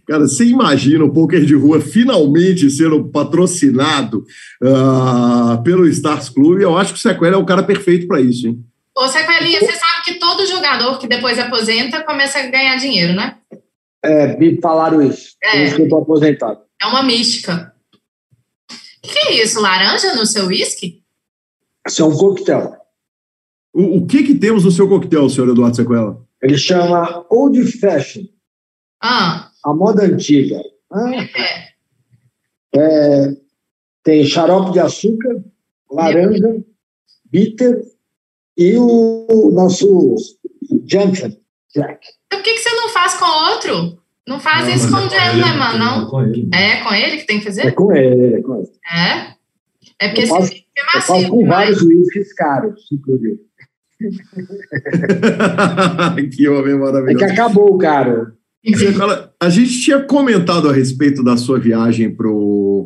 [0.07, 4.25] Cara, você imagina o poker de rua finalmente sendo patrocinado
[4.61, 6.61] uh, pelo Stars Club?
[6.61, 8.63] Eu acho que o Sequela é o cara perfeito para isso, hein?
[8.95, 13.37] Ô, Sequelinha, você sabe que todo jogador que depois aposenta começa a ganhar dinheiro, né?
[14.03, 15.35] É, me falaram isso.
[15.43, 15.51] É.
[15.51, 16.61] Por isso que eu tô aposentado.
[16.81, 17.73] É uma mística.
[19.03, 19.61] O que, é isso?
[19.61, 21.03] Laranja no seu uísque?
[21.87, 22.75] Isso é um coquetel.
[23.73, 26.25] O, o, que que temos no seu coquetel, senhor Eduardo Sequela?
[26.41, 28.23] Ele chama Old Fashion.
[29.01, 29.46] Ah.
[29.65, 30.61] A moda antiga.
[30.91, 31.11] Ah,
[32.75, 33.35] é,
[34.03, 35.43] tem xarope de açúcar,
[35.91, 36.63] laranja,
[37.25, 37.81] bitter
[38.57, 40.15] e o nosso
[40.85, 41.31] Junction
[41.73, 42.07] Jack.
[42.25, 43.97] Então, por que, que você não faz com outro?
[44.27, 46.09] Não faz não, isso com o é Gentleman, não?
[46.09, 46.49] Com ele.
[46.53, 47.67] É com ele que tem que fazer?
[47.67, 48.67] É com ele, é com ele.
[48.85, 49.37] É?
[49.99, 50.97] É porque eu faço, esse é macio.
[50.97, 53.39] Eu faço com vários uísques caros, inclusive.
[56.35, 57.23] que homem maravilhoso.
[57.23, 58.35] É que acabou, cara.
[59.39, 62.13] A gente tinha comentado a respeito da sua viagem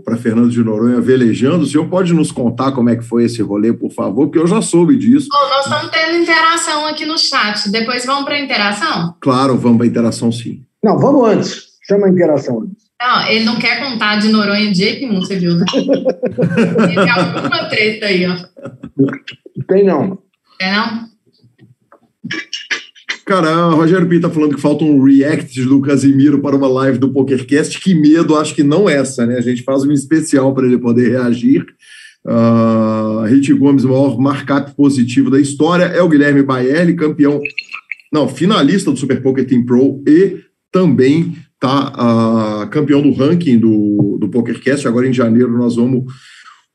[0.04, 1.64] para Fernando de Noronha velejando.
[1.64, 4.28] O senhor pode nos contar como é que foi esse rolê, por favor?
[4.28, 5.28] Porque eu já soube disso.
[5.32, 7.70] Bom, nós estamos tendo interação aqui no chat.
[7.72, 9.16] Depois vamos para a interação?
[9.22, 10.64] Claro, vamos para a interação sim.
[10.84, 11.72] Não, vamos antes.
[11.88, 12.92] Chama a interação antes.
[13.02, 15.66] Não, ele não quer contar de Noronha de jeito nenhum, você viu, né?
[15.74, 18.36] Tem alguma treta aí, ó.
[19.68, 20.20] Tem não.
[20.60, 21.10] Tem não?
[23.32, 26.98] Cara, o Rogério Pinto tá falando que falta um react do Casimiro para uma live
[26.98, 27.80] do PokerCast.
[27.80, 29.38] Que medo, acho que não essa, né?
[29.38, 31.66] A gente faz um especial para ele poder reagir.
[32.26, 37.40] Uh, Rit Gomes, maior markup positivo da história, é o Guilherme Baelli, campeão,
[38.12, 40.40] não, finalista do Super Poker Team Pro e
[40.70, 44.90] também tá uh, campeão do ranking do, do PokerCast.
[44.90, 46.04] Agora em janeiro nós vamos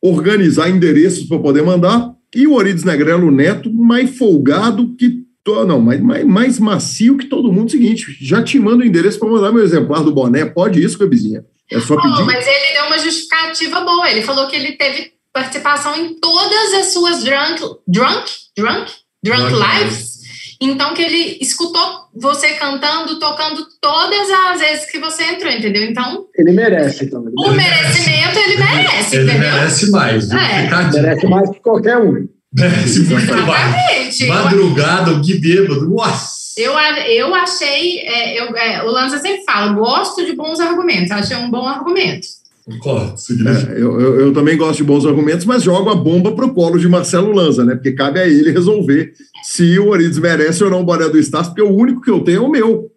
[0.00, 2.14] organizar endereços para poder mandar.
[2.34, 7.52] E o Orides Negrelo Neto, mais folgado que não, mais, mais, mais macio que todo
[7.52, 7.70] mundo.
[7.70, 10.44] Seguinte, já te mando o endereço para mandar meu exemplar do boné.
[10.44, 11.44] Pode isso, Bebezinha?
[11.70, 12.22] É só pedir.
[12.22, 14.10] Oh, mas ele deu uma justificativa boa.
[14.10, 20.16] Ele falou que ele teve participação em todas as suas drunk, drunk, drunk, drunk lives.
[20.60, 25.84] Então que ele escutou você cantando, tocando todas as vezes que você entrou, entendeu?
[25.84, 26.26] Então.
[26.34, 27.22] Ele merece, então.
[27.26, 29.52] Ele o merecimento ele merece, ele entendeu?
[29.52, 30.30] merece mais.
[30.30, 30.90] É.
[30.92, 32.26] Merece mais que qualquer um.
[32.56, 34.26] Exatamente.
[34.26, 35.88] Madrugada, o Gui bêbado.
[35.88, 36.36] Nossa!
[36.56, 41.36] Eu, eu achei, é, eu, é, o Lanza sempre fala, gosto de bons argumentos, achei
[41.36, 42.26] um bom argumento.
[42.64, 43.14] Concordo.
[43.46, 46.78] É, eu, eu, eu, também gosto de bons argumentos, mas jogo a bomba pro colo
[46.78, 47.74] de Marcelo Lanza, né?
[47.74, 49.12] Porque cabe a ele resolver
[49.44, 52.20] se o Orides merece ou não o boné do Estácio, porque o único que eu
[52.20, 52.90] tenho é o meu.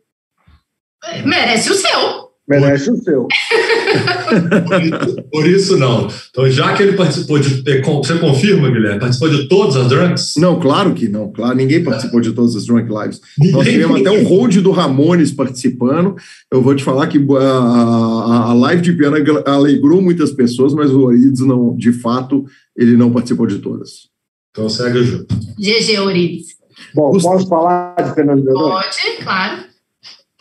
[1.23, 2.28] Merece o seu.
[2.49, 3.27] Merece o seu.
[5.31, 6.07] Por isso, não.
[6.31, 7.61] Então, já que ele participou de.
[7.61, 8.99] Você confirma, Guilherme?
[8.99, 10.33] Participou de todas as drunks?
[10.35, 11.31] Não, claro que não.
[11.31, 13.21] Claro, ninguém participou de todas as drunk lives.
[13.51, 16.15] Nós tivemos até o hold do Ramones participando.
[16.51, 20.89] Eu vou te falar que a, a, a live de piano alegrou muitas pessoas, mas
[20.89, 24.09] o Orides, não, de fato, ele não participou de todas.
[24.49, 25.35] Então segue junto.
[25.59, 26.47] GG Orides.
[26.95, 28.51] Bom, posso falar de Fernando?
[28.53, 29.65] Pode, claro.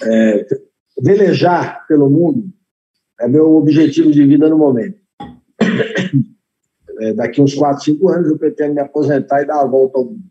[0.01, 0.47] É,
[1.00, 2.48] velejar pelo mundo
[3.20, 4.98] é meu objetivo de vida no momento.
[7.00, 10.04] É, daqui uns 4, 5 anos eu pretendo me aposentar e dar a volta ao
[10.04, 10.24] mundo.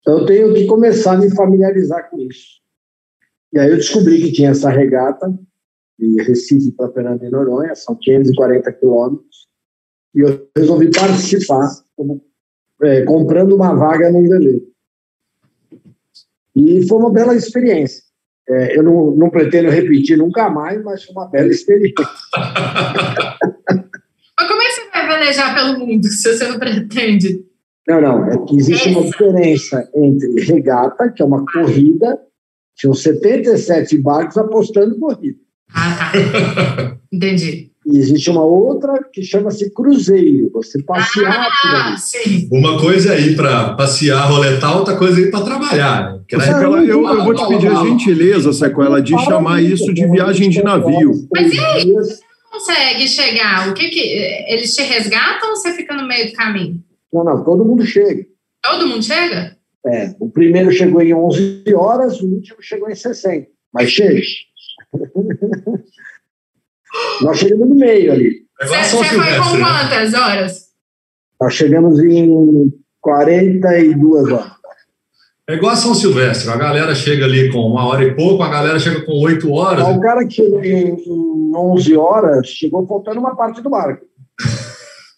[0.00, 2.62] Então eu tenho que começar a me familiarizar com isso.
[3.52, 5.38] E aí eu descobri que tinha essa regata
[5.98, 9.48] de Recife para Fernando de Noronha, são 540 quilômetros,
[10.14, 12.24] e eu resolvi participar, como,
[12.82, 14.66] é, comprando uma vaga no veleiro.
[16.54, 18.05] E foi uma bela experiência.
[18.48, 21.94] É, eu não, não, pretendo repetir nunca mais, mas foi uma bela experiência.
[24.38, 27.44] mas como é que você vai velejar pelo mundo se você não pretende?
[27.88, 28.24] Não, não.
[28.26, 32.18] É que existe uma diferença entre regata, que é uma corrida,
[32.76, 35.38] tinham 77 barcos apostando corrida.
[35.74, 36.98] Ah, tá.
[37.12, 37.72] Entendi.
[37.86, 42.48] E existe uma outra que chama-se cruzeiro, você passear ah, sim.
[42.50, 46.14] Uma coisa é ir para passear, roletar, outra coisa é ir para trabalhar.
[46.14, 46.20] Né?
[46.28, 50.64] Sequela, eu, eu, vou te pedir a gentileza, Sequela, de chamar isso de viagem de
[50.64, 51.12] navio.
[51.32, 52.18] Mas e aí, você
[52.50, 53.68] consegue chegar?
[53.68, 54.00] O que que...
[54.48, 56.82] Eles te resgatam ou você fica no meio do caminho?
[57.12, 58.26] Não, não, todo mundo chega.
[58.64, 59.56] Todo mundo chega?
[59.86, 63.46] É, o primeiro chegou em 11 horas, o último chegou em 60.
[63.72, 64.20] Mas chega.
[67.22, 68.46] Nós chegamos no meio ali.
[68.60, 69.64] É você, você foi com né?
[69.64, 70.66] quantas horas?
[71.40, 74.56] Nós chegamos em 42 horas.
[75.48, 78.48] É igual a São Silvestre, a galera chega ali com uma hora e pouco, a
[78.48, 79.86] galera chega com oito horas.
[79.86, 80.96] o cara que chegou em
[81.54, 84.04] 11 horas chegou faltando uma parte do barco.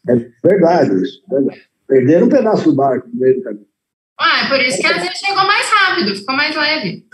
[0.06, 0.14] É
[0.44, 1.62] verdade isso, verdade.
[1.86, 3.66] Perderam um pedaço do barco no meio do caminho.
[4.20, 7.06] Ah, é por isso que às vezes chegou mais rápido, ficou mais leve.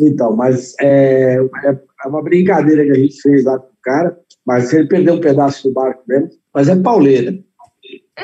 [0.00, 4.18] Então, mas é, é, é uma brincadeira que a gente fez lá com o cara,
[4.44, 7.38] mas ele perdeu um pedaço do barco mesmo, mas é pauleira.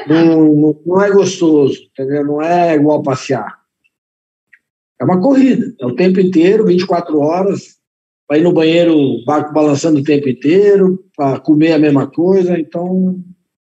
[0.07, 2.25] Não, não, não, é gostoso, entendeu?
[2.25, 3.59] Não é igual passear.
[5.01, 7.79] É uma corrida, é o tempo inteiro, 24 horas,
[8.27, 12.59] para ir no banheiro, o barco balançando o tempo inteiro, para comer a mesma coisa,
[12.59, 13.19] então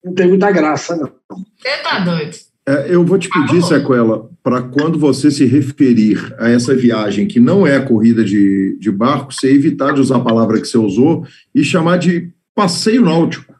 [0.04, 1.12] não tem muita graça, não.
[1.56, 2.36] Você tá doido?
[2.66, 7.26] É, eu vou te pedir, ah, Sequela, para quando você se referir a essa viagem
[7.26, 10.78] que não é corrida de, de barco, você evitar de usar a palavra que você
[10.78, 13.52] usou e chamar de passeio náutico.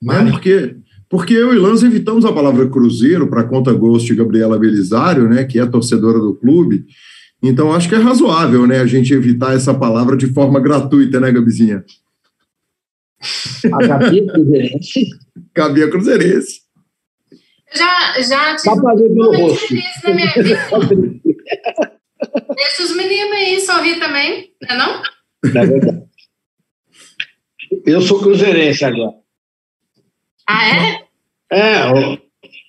[0.00, 0.30] Né?
[0.30, 0.76] Porque,
[1.08, 5.44] porque eu e Lanza evitamos a palavra cruzeiro para conta gosto de Gabriela Belisário, né,
[5.44, 6.86] que é torcedora do clube.
[7.42, 11.32] Então, acho que é razoável né, a gente evitar essa palavra de forma gratuita, né,
[11.32, 11.84] Gabizinha?
[13.72, 15.08] A Gabi é Cruzeirense.
[15.54, 16.63] Gabi é Cruzeirense
[17.74, 18.74] já, já tive
[19.14, 20.68] momentos felizes na minha vida.
[22.56, 25.02] Deixa os meninos aí sorrir também, não é não?
[25.44, 26.04] É verdade.
[27.84, 29.12] Eu sou cruzeirense agora.
[30.48, 31.04] Ah, é?
[31.50, 32.18] É, o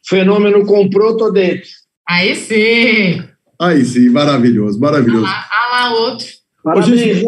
[0.08, 1.70] fenômeno comprou, tô dentro.
[2.08, 3.24] Aí sim.
[3.60, 5.26] Aí sim, maravilhoso, maravilhoso.
[5.26, 6.28] Ah lá, ah lá outro.
[6.64, 7.26] Parabéns, Gente,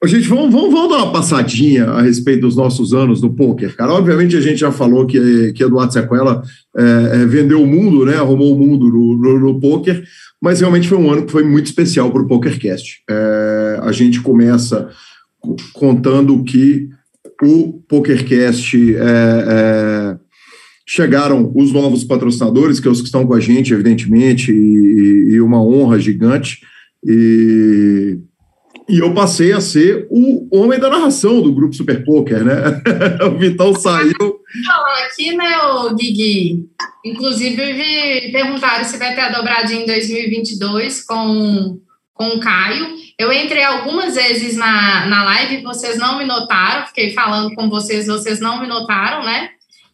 [0.00, 3.92] vamos, vamos, vamos, dar uma passadinha a respeito dos nossos anos no poker, cara.
[3.92, 6.42] Obviamente a gente já falou que, que Eduardo Sequela
[6.76, 6.82] é,
[7.22, 8.16] é, vendeu o mundo, né?
[8.16, 10.04] Arrumou o mundo no, no, no poker,
[10.40, 13.02] mas realmente foi um ano que foi muito especial para o PokerCast.
[13.10, 14.88] É, a gente começa
[15.72, 16.88] contando que
[17.42, 20.16] o PokerCast é, é,
[20.86, 25.40] chegaram os novos patrocinadores, que são os que estão com a gente, evidentemente, e, e
[25.40, 26.60] uma honra gigante.
[27.04, 28.18] E
[28.88, 32.54] e eu passei a ser o homem da narração do grupo Super Poker, né?
[33.26, 34.40] o Vitão saiu.
[34.66, 36.66] Falando aqui, né, o Guigui?
[37.04, 41.78] Inclusive, perguntaram se vai ter a dobradinha em 2022 com,
[42.14, 42.86] com o Caio.
[43.18, 48.06] Eu entrei algumas vezes na, na live, vocês não me notaram, fiquei falando com vocês,
[48.06, 49.50] vocês não me notaram, né?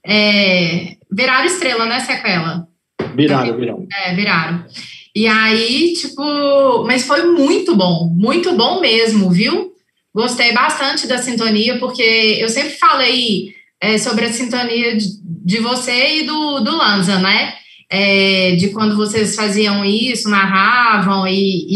[0.07, 2.69] É, viraram estrela, né, Sequela?
[3.17, 3.87] Viraram, viraram.
[3.91, 4.65] É, viraram.
[5.15, 9.73] E aí, tipo, mas foi muito bom, muito bom mesmo, viu?
[10.13, 12.03] Gostei bastante da sintonia, porque
[12.41, 17.55] eu sempre falei é, sobre a sintonia de, de, você e do, do Lanza, né?
[17.89, 21.67] É, de quando vocês faziam isso, narravam, e,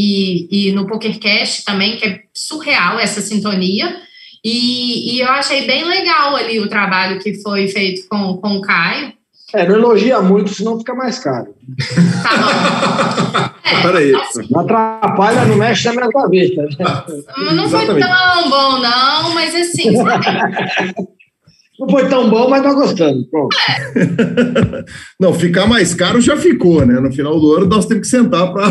[0.50, 4.00] e, e no PokerCast também, que é surreal essa sintonia.
[4.44, 8.60] E, e, eu achei bem legal ali o trabalho que foi feito com, com o
[8.62, 9.12] Caio.
[9.54, 11.54] É, não elogia muito, senão fica mais caro.
[13.70, 14.12] É, Peraí.
[14.50, 16.62] Não atrapalha, não mexe na minha cabeça.
[16.62, 17.52] Né?
[17.54, 20.94] Não foi tão bom, não, mas assim, sabe?
[21.78, 23.24] Não foi tão bom, mas tá gostando.
[23.26, 23.56] Pronto.
[23.68, 24.84] É.
[25.20, 26.98] Não, ficar mais caro já ficou, né?
[26.98, 28.70] No final do ano nós temos que sentar para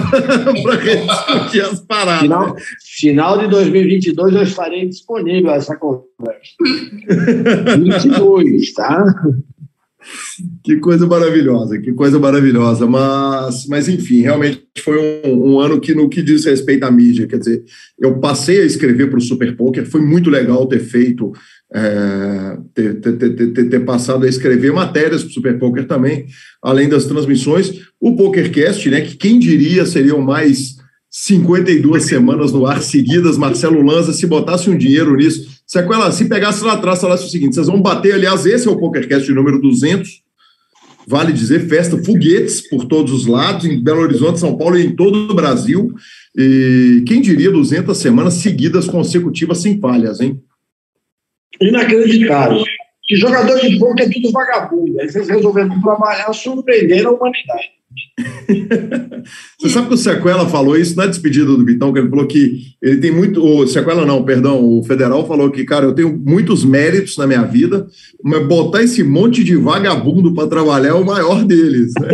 [0.52, 2.22] discutir as paradas.
[2.22, 2.56] Final,
[2.98, 6.52] final de 2022 eu estarei disponível a essa conversa.
[7.78, 9.06] 22, tá?
[10.63, 12.86] Que coisa maravilhosa, que coisa maravilhosa.
[12.86, 17.28] Mas, mas enfim, realmente foi um, um, ano que, no que diz respeito à mídia,
[17.28, 17.63] quer dizer,
[18.00, 21.32] eu passei a escrever para o Super Poker, foi muito legal ter feito,
[21.74, 26.26] é, ter, ter, ter, ter, passado a escrever matérias para o Super Poker também,
[26.62, 27.88] além das transmissões.
[28.00, 30.78] O PokerCast, né, que quem diria seriam mais
[31.10, 36.63] 52 semanas no ar seguidas, Marcelo Lanza, se botasse um dinheiro nisso, Sequela, se pegasse
[36.63, 40.25] lá atrás, falasse o seguinte: vocês vão bater, aliás, esse é o PokerCast número 200.
[41.10, 44.95] Vale dizer, festa foguetes por todos os lados, em Belo Horizonte, São Paulo e em
[44.95, 45.93] todo o Brasil.
[46.36, 50.41] E quem diria 200 semanas seguidas consecutivas sem falhas, hein?
[51.62, 52.63] Inacreditável.
[53.03, 54.99] Que jogador de poker é tudo vagabundo.
[54.99, 57.77] Aí vocês resolveram trabalhar, surpreender a humanidade.
[59.60, 62.62] Você sabe que o Sequela falou isso na despedida do Vitão, que ele falou que
[62.82, 63.44] ele tem muito.
[63.44, 67.44] O Sequela não, perdão, o Federal falou que, cara, eu tenho muitos méritos na minha
[67.44, 67.88] vida,
[68.24, 71.94] mas botar esse monte de vagabundo para trabalhar é o maior deles.
[72.00, 72.10] Né?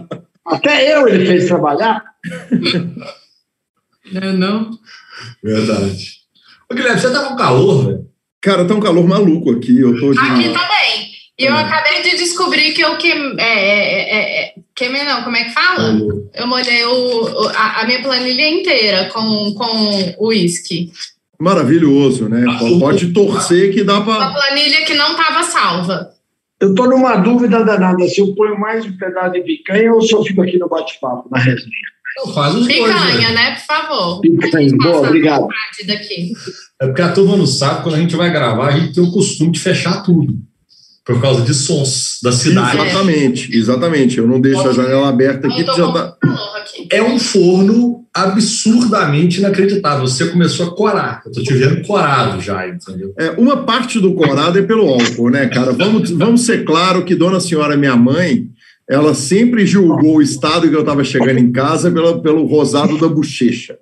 [0.46, 2.02] Até eu ele fez trabalhar.
[4.12, 4.70] Não, não.
[5.42, 6.20] Verdade.
[6.70, 8.10] Ô, Guilherme, você tá com calor, velho?
[8.40, 9.78] Cara, tá um calor maluco aqui.
[9.78, 10.18] Eu tô de...
[10.18, 11.09] Aqui também.
[11.40, 15.44] E eu acabei de descobrir que eu que é, é, é, queimei não, como é
[15.44, 15.98] que fala?
[16.34, 20.92] Eu molhei o, a, a minha planilha inteira com com uísque.
[21.40, 22.44] Maravilhoso, né?
[22.78, 24.18] Pode torcer que dá para.
[24.18, 26.10] Uma planilha que não estava salva.
[26.60, 30.12] Eu estou numa dúvida danada se eu ponho mais um pedaço de picanha ou se
[30.12, 31.70] eu fico aqui no bate-papo, na resenha.
[32.18, 33.30] Então faz os picanha, dois, né?
[33.30, 33.50] né?
[33.52, 34.20] Por favor.
[34.20, 35.48] Picanha, boa, obrigado.
[35.86, 36.32] Daqui.
[36.82, 39.10] É porque a turma não sabe, quando a gente vai gravar, a gente tem o
[39.10, 40.49] costume de fechar tudo
[41.10, 42.78] por causa de sons da cidade.
[42.78, 44.18] Exatamente, exatamente.
[44.18, 46.16] Eu não deixo a janela aberta aqui, porque já tá.
[46.88, 50.06] É um forno absurdamente inacreditável.
[50.06, 51.22] Você começou a corar.
[51.26, 53.12] Eu tô te vendo corado já, entendeu?
[53.18, 55.72] É, uma parte do corado é pelo álcool, né, cara?
[55.72, 58.46] Vamos, vamos ser claro que Dona Senhora, minha mãe,
[58.88, 63.08] ela sempre julgou o estado que eu estava chegando em casa pela, pelo rosado da
[63.08, 63.76] bochecha.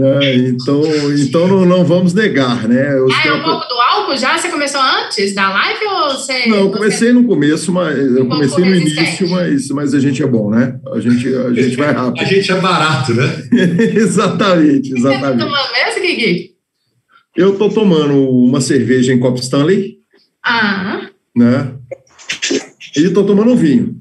[0.00, 0.82] É, então,
[1.18, 2.96] então não, não, vamos negar, né?
[2.96, 4.38] Eu ah, é um pouco do álcool já?
[4.38, 6.46] Você começou antes da live ou você.
[6.46, 7.12] Não, eu comecei você...
[7.12, 10.78] no começo, mas eu comecei no início, mas, mas a gente é bom, né?
[10.92, 12.22] A gente, a gente vai rápido.
[12.22, 13.48] A gente é barato, né?
[13.94, 15.20] exatamente, exatamente.
[15.20, 16.50] Você tá tomando mesmo, Gui?
[17.36, 19.98] Eu tô tomando uma cerveja em Copo Stanley.
[20.44, 21.08] Ah.
[21.36, 21.72] Né?
[22.96, 24.00] E tô tomando um vinho.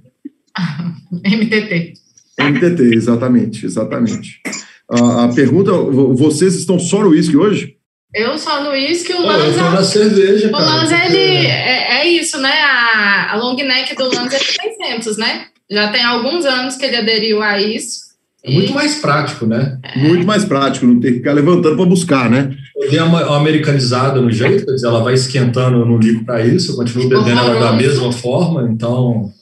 [1.11, 1.93] MTT.
[2.39, 4.41] MTT, exatamente, exatamente.
[4.89, 7.75] A, a pergunta: vocês estão só no uísque hoje?
[8.13, 9.45] Eu só no uísque, o Lanza.
[9.45, 11.45] Eu tô na cerveja, o Lanza, ele.
[11.45, 12.53] É, é, isso, né?
[12.61, 15.47] A, a long neck do Lanza é 600, né?
[15.69, 18.07] Já tem alguns anos que ele aderiu a isso.
[18.43, 19.77] É muito mais prático, né?
[19.83, 19.99] É.
[19.99, 22.55] Muito mais prático, não ter que ficar levantando para buscar, né?
[22.77, 26.45] Eu dei uma, uma americanizada no jeito, quer dizer, ela vai esquentando no líquido para
[26.45, 29.33] isso, eu continuo bebendo ela da mesma forma, então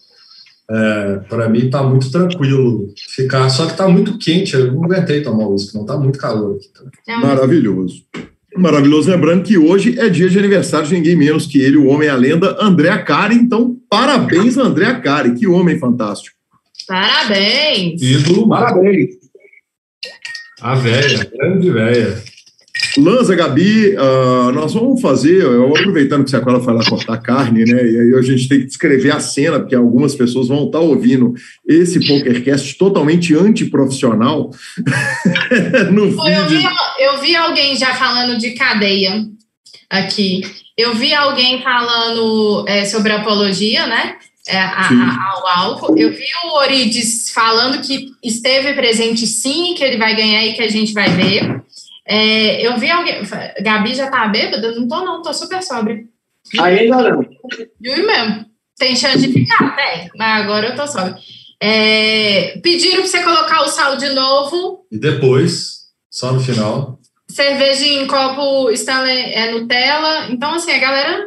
[0.70, 5.22] é, para mim tá muito tranquilo ficar, só que tá muito quente, eu não aguentei
[5.22, 6.70] tomar uísque, não tá muito calor aqui.
[6.70, 7.20] Tá?
[7.20, 8.04] Maravilhoso.
[8.58, 12.08] Maravilhoso, lembrando que hoje é dia de aniversário de ninguém menos que ele, o homem
[12.08, 13.36] a lenda, André Acari.
[13.36, 16.36] Então, parabéns, André Acari, que homem fantástico.
[16.88, 18.02] Parabéns!
[18.02, 19.16] Ídolo, parabéns.
[20.62, 22.24] A velha, grande velha.
[22.98, 27.66] Lanza, Gabi, uh, nós vamos fazer, eu, aproveitando que você agora foi lá cortar carne,
[27.66, 27.86] né?
[27.86, 31.34] E aí a gente tem que descrever a cena, porque algumas pessoas vão estar ouvindo
[31.68, 34.52] esse PokerCast totalmente antiprofissional
[35.92, 36.28] no vídeo.
[36.28, 36.64] Eu vi,
[37.00, 39.26] eu vi alguém já falando de cadeia
[39.90, 40.42] aqui.
[40.78, 44.16] Eu vi alguém falando é, sobre apologia, né?
[44.48, 45.98] É, a, a, ao álcool.
[45.98, 50.62] Eu vi o Orides falando que esteve presente sim, que ele vai ganhar e que
[50.62, 51.65] a gente vai ver.
[52.08, 53.22] É, eu vi alguém.
[53.62, 54.72] Gabi já tá bêbada?
[54.74, 56.04] Não tô, não, tô super sóbria.
[56.60, 57.26] Ainda não.
[57.84, 58.46] Juro mesmo.
[58.78, 61.16] Tem chance de ficar, tem, mas agora eu tô sóbria.
[61.62, 64.86] É, pediram pra você colocar o sal de novo.
[64.92, 67.00] E depois, só no final.
[67.28, 70.28] Cerveja em copo Stanley é Nutella.
[70.30, 71.26] Então, assim, a galera.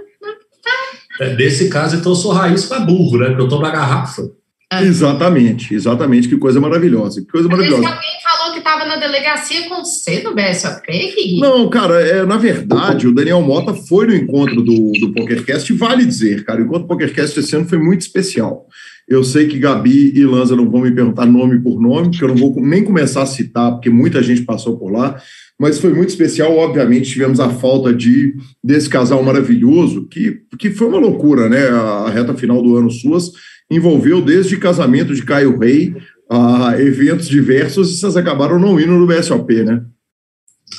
[0.63, 1.25] Tá.
[1.25, 3.29] É, nesse caso, então eu sou raiz para burro, né?
[3.29, 4.23] Porque eu tô na garrafa.
[4.71, 4.83] É.
[4.83, 6.29] Exatamente, exatamente.
[6.29, 7.23] Que coisa maravilhosa.
[7.23, 7.89] Que coisa maravilhosa.
[7.89, 11.41] alguém falou que estava na delegacia com você no BSOP?
[11.41, 16.05] Não, cara, é, na verdade, o Daniel Mota foi no encontro do, do PokerCast, vale
[16.05, 18.67] dizer, cara, o encontro do PokerCast esse ano foi muito especial.
[19.09, 22.29] Eu sei que Gabi e Lanza não vão me perguntar nome por nome, porque eu
[22.29, 25.19] não vou nem começar a citar, porque muita gente passou por lá,
[25.59, 26.55] mas foi muito especial.
[26.55, 31.69] Obviamente, tivemos a falta de desse casal maravilhoso, que, que foi uma loucura, né?
[31.69, 33.33] A reta final do ano suas
[33.71, 35.95] envolveu desde casamento de Caio Rei
[36.31, 39.83] a eventos diversos e vocês acabaram não indo no BSOP, né?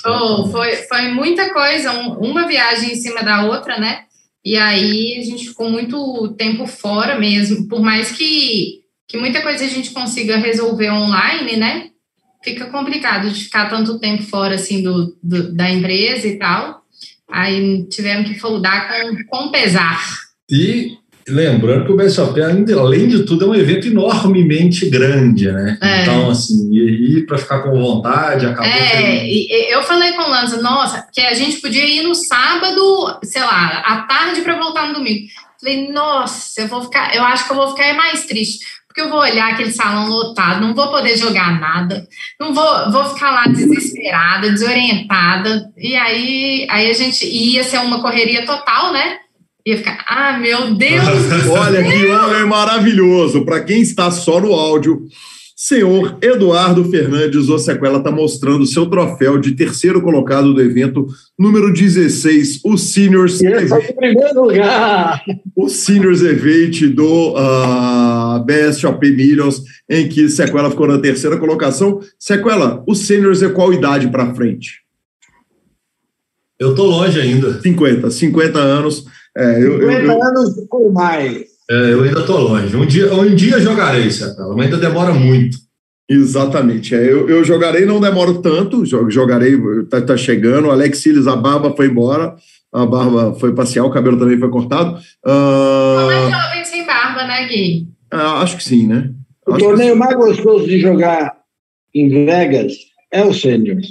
[0.06, 4.04] Oh, foi, foi muita coisa, um, uma viagem em cima da outra, né?
[4.46, 9.66] E aí a gente ficou muito tempo fora mesmo, por mais que, que muita coisa
[9.66, 11.90] a gente consiga resolver online, né?
[12.44, 16.82] Fica complicado de ficar tanto tempo fora assim do, do da empresa e tal.
[17.30, 20.00] Aí tivemos que foldar com, com pesar.
[20.50, 20.98] E
[21.30, 25.78] lembrando que o BSOP, além de tudo, é um evento enormemente grande, né?
[25.82, 26.02] É.
[26.02, 28.72] Então, assim, ir para ficar com vontade, acabou.
[28.72, 33.42] É, eu falei com o Lanza, nossa, que a gente podia ir no sábado, sei
[33.42, 35.28] lá, à tarde para voltar no domingo.
[35.60, 38.66] Falei, nossa, eu vou ficar, eu acho que eu vou ficar mais triste.
[38.88, 42.08] Porque eu vou olhar aquele salão lotado, não vou poder jogar nada,
[42.40, 48.02] não vou, vou ficar lá desesperada, desorientada, e aí, aí a gente ia ser uma
[48.02, 49.20] correria total, né?
[49.66, 51.04] Ia ficar, ah, meu Deus!
[51.50, 53.46] Olha que homem maravilhoso!
[53.46, 55.06] Para quem está só no áudio,
[55.56, 61.06] senhor Eduardo Fernandes Ossequela está mostrando seu troféu de terceiro colocado do evento
[61.38, 63.90] número 16, o Seniors Event.
[63.90, 65.22] em primeiro lugar!
[65.56, 72.00] O Seniors Event do uh, Best OP Millions, em que Sequela ficou na terceira colocação.
[72.18, 74.80] Sequela, o Seniors é qual idade para frente?
[76.60, 77.62] Eu tô longe ainda.
[77.62, 79.06] 50, 50 anos.
[79.40, 81.46] É, eu, 50 eu, eu, anos por mais.
[81.72, 82.76] É, eu ainda estou longe.
[82.76, 85.58] Um dia, um dia jogarei, Sepela, mas ainda demora muito.
[86.10, 86.94] Exatamente.
[86.94, 88.84] É, eu, eu jogarei, não demoro tanto.
[88.86, 89.56] Jogarei,
[89.90, 90.72] tá, tá chegando.
[90.72, 92.36] Alex Siles, a barba foi embora.
[92.74, 95.00] A barba foi passear, o cabelo também foi cortado.
[95.26, 96.12] Uh...
[96.12, 97.88] É jovem sem barba, né, Gui?
[98.12, 99.12] Ah, acho que sim, né?
[99.48, 101.36] O acho torneio mais gostoso de jogar
[101.96, 102.74] em Vegas
[103.12, 103.88] é o Seniors.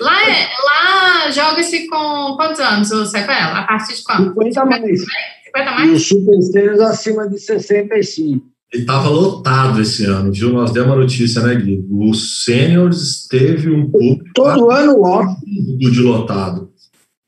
[0.00, 0.81] Lá, é, lá
[1.30, 3.60] joga-se com quantos anos, o Sequela?
[3.60, 4.28] A partir de quanto?
[4.28, 5.00] 50 mais.
[5.44, 5.90] 50 mais?
[5.90, 8.52] E os superstars acima de 65.
[8.72, 10.50] Ele estava lotado esse ano, viu?
[10.50, 11.84] Nós demos a notícia, né, Gui?
[11.90, 14.24] O Seniors teve um pouco.
[14.34, 15.36] Todo ano logo.
[15.44, 16.72] De lotado.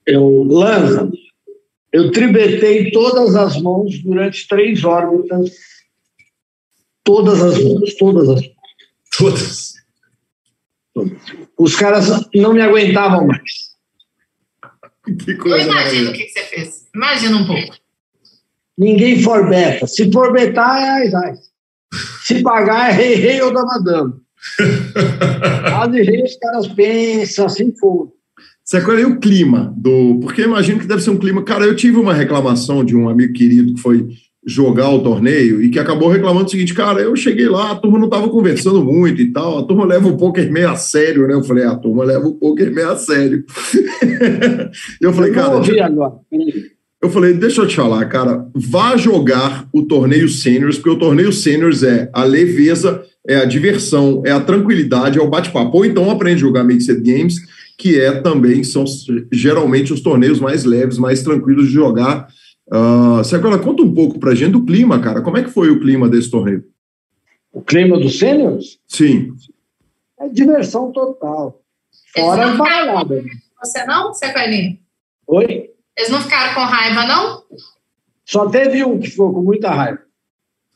[0.07, 1.11] Eu, Lanza,
[1.93, 5.51] eu tribetei todas as mãos durante três órbitas.
[7.03, 8.55] Todas as mãos, todas as mãos.
[9.19, 9.75] Todas.
[11.59, 13.64] Os caras não me aguentavam mais.
[15.25, 16.89] Que coisa Eu imagino o que, você fez.
[16.95, 17.77] Imagina um pouco.
[18.77, 19.87] Ninguém for beta.
[19.87, 21.35] Se for betar, é ai, ai.
[22.25, 24.21] Se pagar, é rei, rei ou dama dama.
[25.71, 28.13] Quase rei, os caras pensam, assim for.
[28.65, 30.19] Você é o clima do.
[30.21, 31.45] Porque imagino que deve ser um clima.
[31.45, 34.09] Cara, eu tive uma reclamação de um amigo querido que foi
[34.47, 37.99] jogar o torneio e que acabou reclamando o seguinte, cara, eu cheguei lá, a turma
[37.99, 41.35] não estava conversando muito e tal, a turma leva o poker meio a sério, né?
[41.35, 43.45] Eu falei, a turma leva o poker meio a sério.
[45.01, 45.57] eu falei, eu cara...
[47.03, 51.31] Eu falei, deixa eu te falar, cara, vá jogar o torneio seniors, porque o torneio
[51.35, 55.77] seniors é a leveza, é a diversão, é a tranquilidade, é o bate-papo.
[55.77, 57.37] Ou então aprende a jogar Mixed Games,
[57.77, 58.87] que é também, são
[59.31, 62.27] geralmente os torneios mais leves, mais tranquilos de jogar,
[62.67, 65.21] Uh, você agora conta um pouco para a gente do clima, cara.
[65.21, 66.65] Como é que foi o clima desse torneio?
[67.53, 68.81] O clima dos sêniors?
[68.87, 69.35] Sim.
[70.19, 71.63] É diversão total.
[72.15, 73.23] Fora a balada.
[73.63, 74.79] Você não, Sequelinho?
[75.27, 75.71] Oi?
[75.97, 77.43] Eles não ficaram com raiva, não?
[78.25, 80.01] Só teve um que ficou com muita raiva.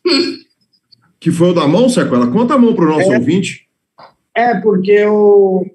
[1.19, 2.31] que foi o da mão, Sequela?
[2.31, 3.69] Conta a mão para o nosso é, ouvinte.
[4.35, 5.67] É, porque eu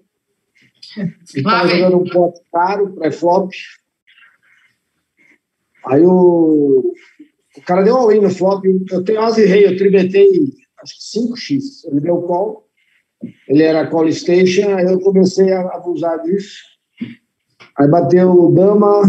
[1.23, 3.51] estava jogando um pote caro, pré-flop,
[5.85, 6.93] Aí o,
[7.57, 10.29] o cara deu all-in no flop, eu tenho asa e rei, eu tribetei
[10.83, 11.89] acho que 5x.
[11.89, 12.67] Ele deu call,
[13.47, 16.61] ele era call station, aí eu comecei a abusar disso.
[17.79, 19.01] Aí bateu dama,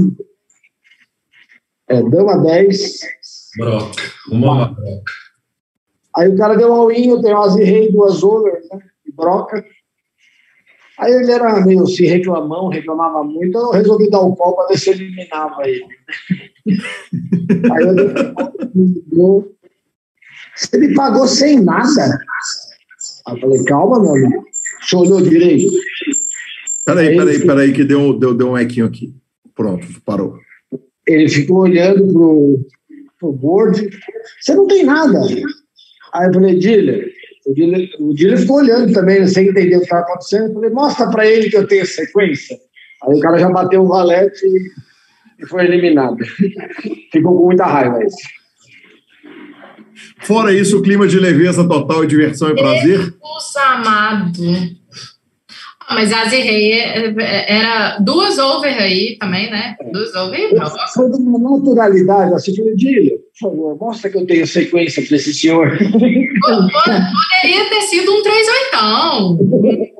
[1.88, 3.00] é, dama 10.
[3.58, 5.12] Broca, uma broca.
[6.16, 9.64] Aí o cara deu all-in, eu tenho asa e rei, duas over, né, e broca.
[10.96, 14.78] Aí ele era meio se reclamão, reclamava muito, eu resolvi dar o call para ver
[14.78, 15.84] se eliminava ele.
[16.66, 17.84] Aí
[19.12, 19.54] eu
[20.56, 22.18] você me pagou sem nada.
[23.26, 24.44] Aí eu falei, calma, meu amigo.
[24.80, 25.72] Você olhou direito.
[26.84, 29.14] Peraí, peraí, peraí, que deu, deu, deu um equinho aqui.
[29.54, 30.38] Pronto, parou.
[31.06, 32.66] Ele ficou olhando pro,
[33.18, 33.90] pro board.
[34.40, 35.20] Você não tem nada.
[36.12, 37.12] Aí eu falei, dealer,
[37.46, 40.48] o dealer, o dealer ficou olhando também, sem entender o que estava acontecendo.
[40.48, 42.56] Eu falei, mostra para ele que eu tenho sequência.
[43.02, 44.70] Aí o cara já bateu o valete e
[45.38, 46.18] e foi eliminado.
[47.12, 48.22] Ficou com muita raiva esse.
[50.20, 52.98] Fora isso, o clima de leveza total, diversão e prazer.
[52.98, 54.42] Jesus amado.
[55.86, 56.72] Ah, mas a Zirrei
[57.46, 59.76] era duas over aí também, né?
[59.92, 60.50] Duas over.
[60.94, 65.16] Foi de uma naturalidade, assim, falei, Dílio, por favor, mostra que eu tenho sequência para
[65.16, 65.76] esse senhor.
[65.76, 69.38] Poderia ter sido um 3 oitão,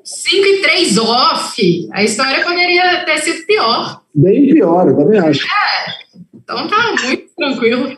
[0.03, 1.89] 5 e 3 off.
[1.93, 4.04] A história poderia ter sido pior.
[4.15, 5.47] Bem pior, eu também acho.
[5.47, 6.19] É.
[6.35, 7.97] Então tá muito tranquilo.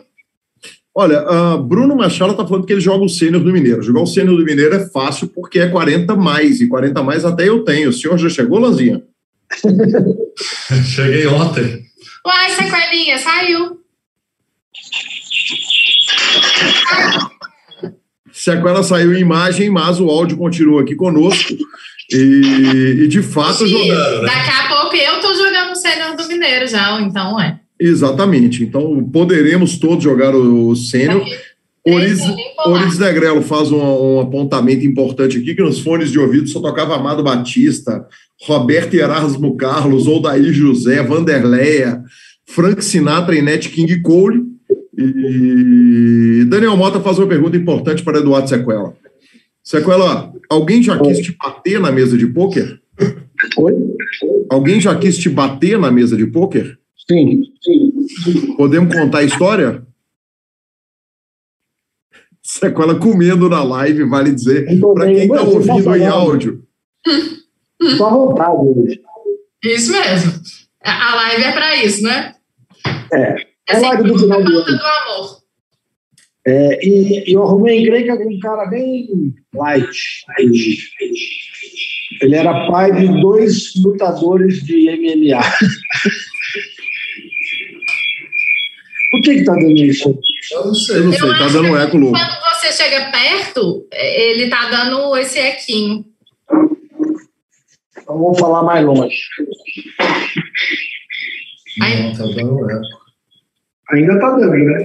[0.95, 3.83] Olha, uh, Bruno Machado está falando que ele joga o sênior do Mineiro.
[3.83, 7.47] Jogar o sênior do Mineiro é fácil porque é 40 mais, e 40 mais até
[7.47, 7.91] eu tenho.
[7.91, 9.03] O senhor já chegou, Lanzinha?
[10.95, 11.83] Cheguei ontem.
[12.27, 13.81] Uai, sequelinha, saiu.
[18.33, 21.55] Sequela saiu em imagem, mas o áudio continua aqui conosco.
[22.11, 24.23] E, e de fato, jogando.
[24.23, 24.29] Né?
[24.29, 25.46] Daqui a pouco eu tô jogando
[26.47, 27.61] o sênior do Mineiro já, então é.
[27.79, 28.63] Exatamente.
[28.63, 31.25] Então poderemos todos jogar o, o sênior.
[32.67, 36.97] Oriz Negrelo faz um, um, apontamento importante aqui, que nos fones de ouvido só tocava
[36.97, 38.05] Amado Batista,
[38.43, 42.03] Roberto Erasmo Carlos, Odair José, Vanderleia,
[42.45, 44.43] Frank Sinatra e Nat King Cole.
[44.99, 48.95] E Daniel Mota faz uma pergunta importante para Eduardo Sequela.
[49.63, 52.81] Sequela, alguém já quis te bater na mesa de pôquer?
[53.59, 53.74] Oi?
[54.51, 56.78] Alguém já quis te bater na mesa de pôquer?
[57.11, 58.57] Sim, sim.
[58.57, 59.87] Podemos contar a história?
[62.43, 66.64] Sequela comendo na live, vale dizer, para quem está ouvindo em áudio.
[67.80, 69.01] Estou à vontade hoje.
[69.64, 70.32] Isso mesmo.
[70.82, 72.34] A live é para isso, né?
[73.12, 73.47] É.
[73.68, 74.64] É live do final do ano.
[74.64, 75.47] do amor.
[76.47, 80.24] É, e, e eu arrumei encrenca com um cara bem light.
[82.21, 85.43] Ele era pai de dois lutadores de MMA.
[89.11, 90.19] Por que que tá dando isso?
[90.53, 92.19] Eu não sei, eu não sei, tá dando um eco louco.
[92.19, 96.05] Quando você chega perto, ele tá dando esse equinho.
[97.99, 99.17] Então vamos falar mais longe.
[101.79, 103.07] Não, tá dando eco.
[103.91, 104.85] Ainda tá dando, né?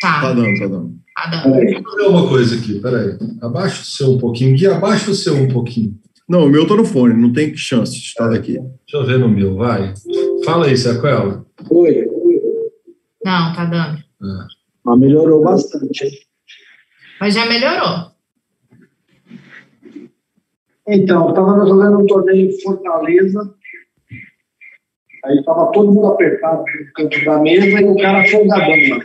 [0.00, 0.20] Tá.
[0.20, 0.94] Tá dando, tá dando.
[1.14, 1.56] Tá dando.
[1.60, 3.16] Deixa eu ver uma coisa aqui, peraí.
[3.40, 4.56] Abaixa o seu um pouquinho.
[4.56, 5.98] Gui, abaixa o seu um pouquinho.
[6.28, 8.54] Não, o meu tá no fone, não tem chance de estar daqui.
[8.54, 9.92] Deixa eu ver no meu, vai.
[10.44, 11.44] Fala aí, Sequela.
[11.70, 12.06] Oi.
[13.24, 13.98] Não, tá dando.
[13.98, 14.46] É.
[14.84, 16.26] Mas melhorou bastante.
[17.20, 18.12] Mas já melhorou.
[20.86, 23.54] Então, estava jogando um torneio em Fortaleza.
[25.24, 28.98] Aí estava todo mundo apertado no canto da mesa e o cara folgadão.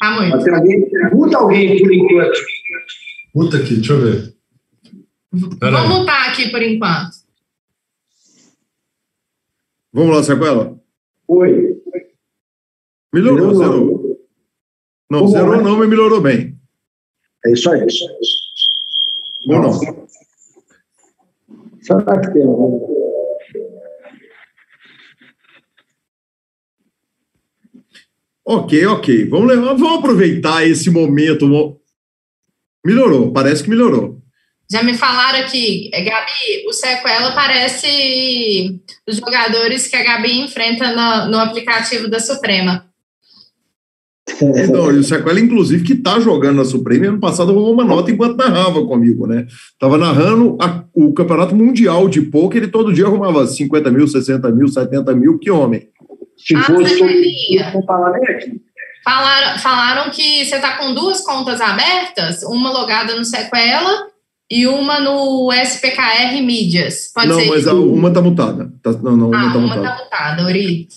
[0.00, 0.36] Tá muito.
[0.36, 2.40] Mas tem alguém, muda alguém por enquanto.
[3.34, 4.37] Muta aqui, deixa eu ver.
[5.60, 7.16] Pera Vamos mutar aqui por enquanto.
[9.92, 10.78] Vamos lá, Sequela?
[11.28, 11.82] Oi.
[13.12, 13.54] Melhorou, melhorou.
[13.56, 14.18] zerou.
[15.10, 15.62] Não, Como zerou é?
[15.62, 16.58] não, mas melhorou bem.
[17.44, 17.86] É isso aí.
[17.86, 18.04] Isso
[19.48, 19.72] Ou não?
[21.80, 22.42] Será que tem
[28.44, 29.28] Ok, ok.
[29.28, 31.78] Vamos, levar, vamos aproveitar esse momento.
[32.84, 34.17] Melhorou, parece que melhorou.
[34.70, 41.30] Já me falaram aqui, Gabi, o Sequela parece os jogadores que a Gabi enfrenta no,
[41.30, 42.84] no aplicativo da Suprema.
[44.36, 48.10] Então, e o Sequela, inclusive, que está jogando na Suprema, ano passado arrumou uma nota
[48.10, 49.46] enquanto narrava comigo, né?
[49.72, 54.50] Estava narrando a, o Campeonato Mundial de Poker e todo dia arrumava 50 mil, 60
[54.50, 55.88] mil, 70 mil, que homem.
[56.36, 57.00] Se ah, fosse
[57.72, 58.60] não falar nem aqui.
[59.02, 64.08] Falaram, falaram que você está com duas contas abertas, uma logada no Sequela
[64.50, 67.10] e uma no SPKR Mídias.
[67.14, 67.92] Pode não, ser mas isso?
[67.92, 68.72] uma está mutada.
[68.82, 69.80] Tá, não, não, ah, uma está mutada.
[69.80, 70.88] Uma está mutada, Uri.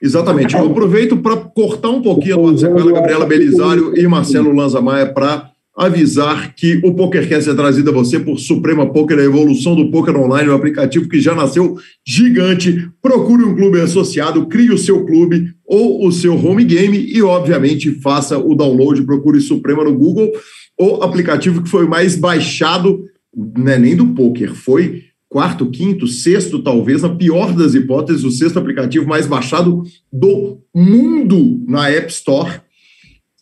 [0.00, 0.54] Exatamente.
[0.54, 6.54] Eu aproveito para cortar um pouquinho a Gabriela Belisário e Marcelo Lanza Maia para avisar
[6.54, 10.48] que o PokerCast é trazido a você por Suprema Poker, a evolução do poker online,
[10.48, 12.88] um aplicativo que já nasceu gigante.
[13.02, 17.90] Procure um clube associado, crie o seu clube ou o seu home game e, obviamente,
[18.00, 19.02] faça o download.
[19.02, 20.30] Procure Suprema no Google,
[20.78, 23.04] o aplicativo que foi mais baixado,
[23.34, 28.30] não é nem do poker, foi quarto, quinto, sexto, talvez, na pior das hipóteses, o
[28.30, 32.60] sexto aplicativo mais baixado do mundo na App Store.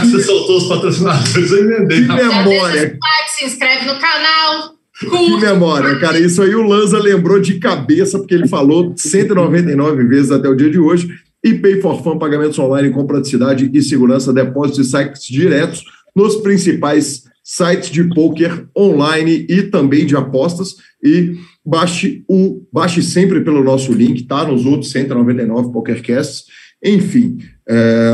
[0.00, 2.06] que você soltou os patrocinadores, eu emendei.
[2.06, 2.98] Que memória!
[3.36, 4.73] Se inscreve no canal.
[4.98, 6.18] Que memória, cara.
[6.18, 10.70] Isso aí o Lanza lembrou de cabeça, porque ele falou 199 vezes até o dia
[10.70, 11.08] de hoje.
[11.42, 15.84] E Pay for Fun, pagamentos online com praticidade e segurança, depósitos e saques diretos
[16.14, 20.76] nos principais sites de poker online e também de apostas.
[21.02, 21.34] E
[21.64, 24.46] baixe o baixe sempre pelo nosso link, tá?
[24.46, 26.46] Nos outros 199 PokerCasts.
[26.82, 27.38] Enfim.
[27.68, 28.10] É...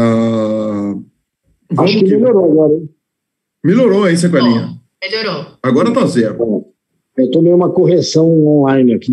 [1.76, 2.90] Acho que melhorou agora, hein?
[3.62, 4.80] Melhorou, hein, Sequelinha?
[5.02, 5.46] Melhorou.
[5.62, 6.69] Agora tá zero.
[7.20, 9.12] Eu tomei uma correção online aqui.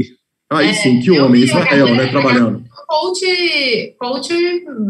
[0.49, 2.63] Aí É, sim, que homem, vi, Israel, né, trabalhando.
[2.87, 4.33] Coach, coach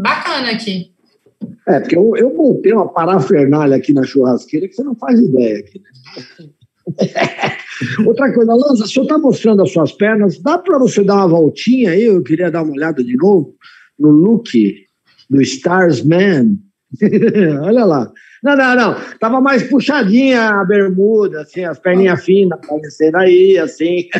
[0.02, 0.92] bacana aqui.
[1.66, 5.58] É, porque eu, eu montei uma parafernália aqui na churrasqueira que você não faz ideia.
[5.58, 6.48] Aqui, né?
[8.06, 11.28] Outra coisa, Lanza, o senhor está mostrando as suas pernas, dá para você dar uma
[11.28, 12.04] voltinha aí?
[12.04, 13.54] Eu queria dar uma olhada de novo
[13.98, 14.74] no look
[15.28, 16.58] do Starsman.
[17.62, 18.12] Olha lá.
[18.42, 18.96] Não, não, não.
[19.18, 24.08] Tava mais puxadinha a bermuda, assim, as perninhas finas aparecendo aí, assim.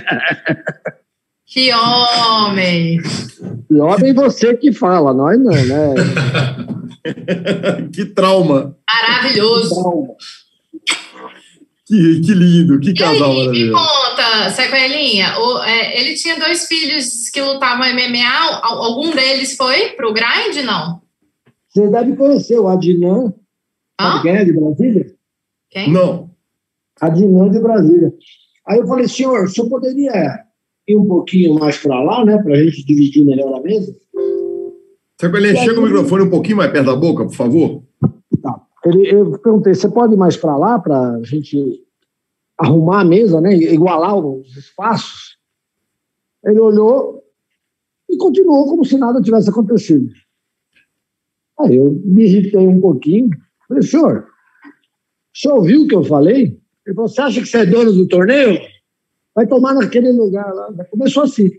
[1.50, 3.00] Que homem!
[3.70, 5.94] E homem você que fala, nós não, né?
[7.90, 8.76] que trauma.
[8.86, 9.74] Maravilhoso.
[9.80, 10.16] Então,
[11.86, 13.82] Que, que lindo, que E casal aí, me maravilhoso.
[13.82, 18.28] conta, Sequelinha, o- é, ele tinha dois filhos que lutavam MMA,
[18.62, 21.00] al- algum deles foi pro grind, não?
[21.66, 23.32] você deve conhecer o Adnan,
[24.00, 25.14] sabe quem é de Brasília?
[25.70, 25.92] Quem?
[25.92, 26.30] Não.
[27.00, 28.12] Adnan de Brasília.
[28.66, 30.44] Aí eu falei, senhor, o senhor poderia
[30.86, 33.94] ir um pouquinho mais para lá, né, para a gente dividir melhor a mesa?
[35.20, 37.82] Sequelinha, chega o microfone um pouquinho mais perto da boca, por favor.
[38.84, 41.84] Ele, eu perguntei, você pode ir mais para lá para a gente
[42.56, 45.36] arrumar a mesa, né, igualar os espaços?
[46.44, 47.22] Ele olhou
[48.08, 50.08] e continuou como se nada tivesse acontecido.
[51.60, 53.30] Aí eu me irritei um pouquinho.
[53.68, 56.58] Falei, senhor, o senhor ouviu o que eu falei?
[56.86, 58.60] Ele falou, você acha que você é dono do torneio?
[59.34, 60.68] Vai tomar naquele lugar lá.
[60.90, 61.50] Começou assim.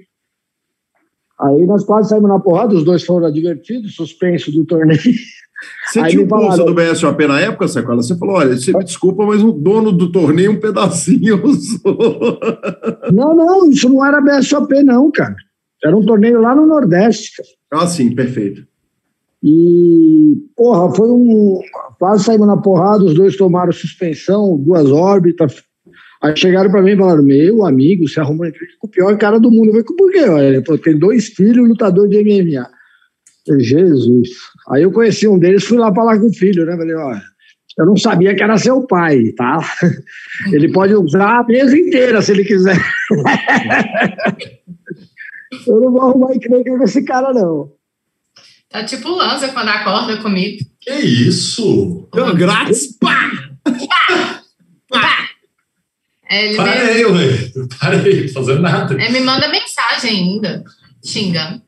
[1.40, 5.00] Aí nós quase saímos na porrada, os dois foram advertidos, suspenso do torneio.
[5.88, 8.02] Você Aí tinha falaram- do BSOP na época, Sequela?
[8.02, 12.40] Você falou, olha, você me desculpa, mas o dono do torneio, um pedacinho eu sou.
[13.14, 15.36] Não, não, isso não era BSOP, não, cara.
[15.84, 17.32] Era um torneio lá no Nordeste,
[17.72, 17.84] cara.
[17.84, 18.66] Ah, sim, perfeito.
[19.44, 21.60] E, porra, foi um.
[22.00, 25.62] Quase saímos na porrada, os dois tomaram suspensão, duas órbitas.
[26.24, 29.38] Aí chegaram pra mim e falaram: Meu amigo, você arrumou entrevista com o pior cara
[29.38, 29.68] do mundo.
[29.68, 30.20] Eu falei: Por quê?
[30.20, 32.70] Ele Tem dois filhos, lutador de MMA.
[33.46, 34.30] Falei, Jesus.
[34.70, 36.78] Aí eu conheci um deles, fui lá falar com o filho, né?
[36.78, 37.22] Falei: Olha,
[37.78, 39.60] eu não sabia que era seu pai, tá?
[40.54, 42.78] Ele pode usar a mesa inteira se ele quiser.
[45.68, 47.74] eu não vou arrumar encrenca com esse cara, não.
[48.70, 50.69] Tá tipo o Lanza quando acorda comigo.
[50.82, 52.08] Que isso?
[52.10, 53.30] Então, Grátis, pá!
[56.32, 57.52] É, ele, me, Parei, ué.
[57.80, 58.94] Parei, fazendo nada.
[58.94, 60.64] ele me manda mensagem ainda,
[61.04, 61.62] xingando.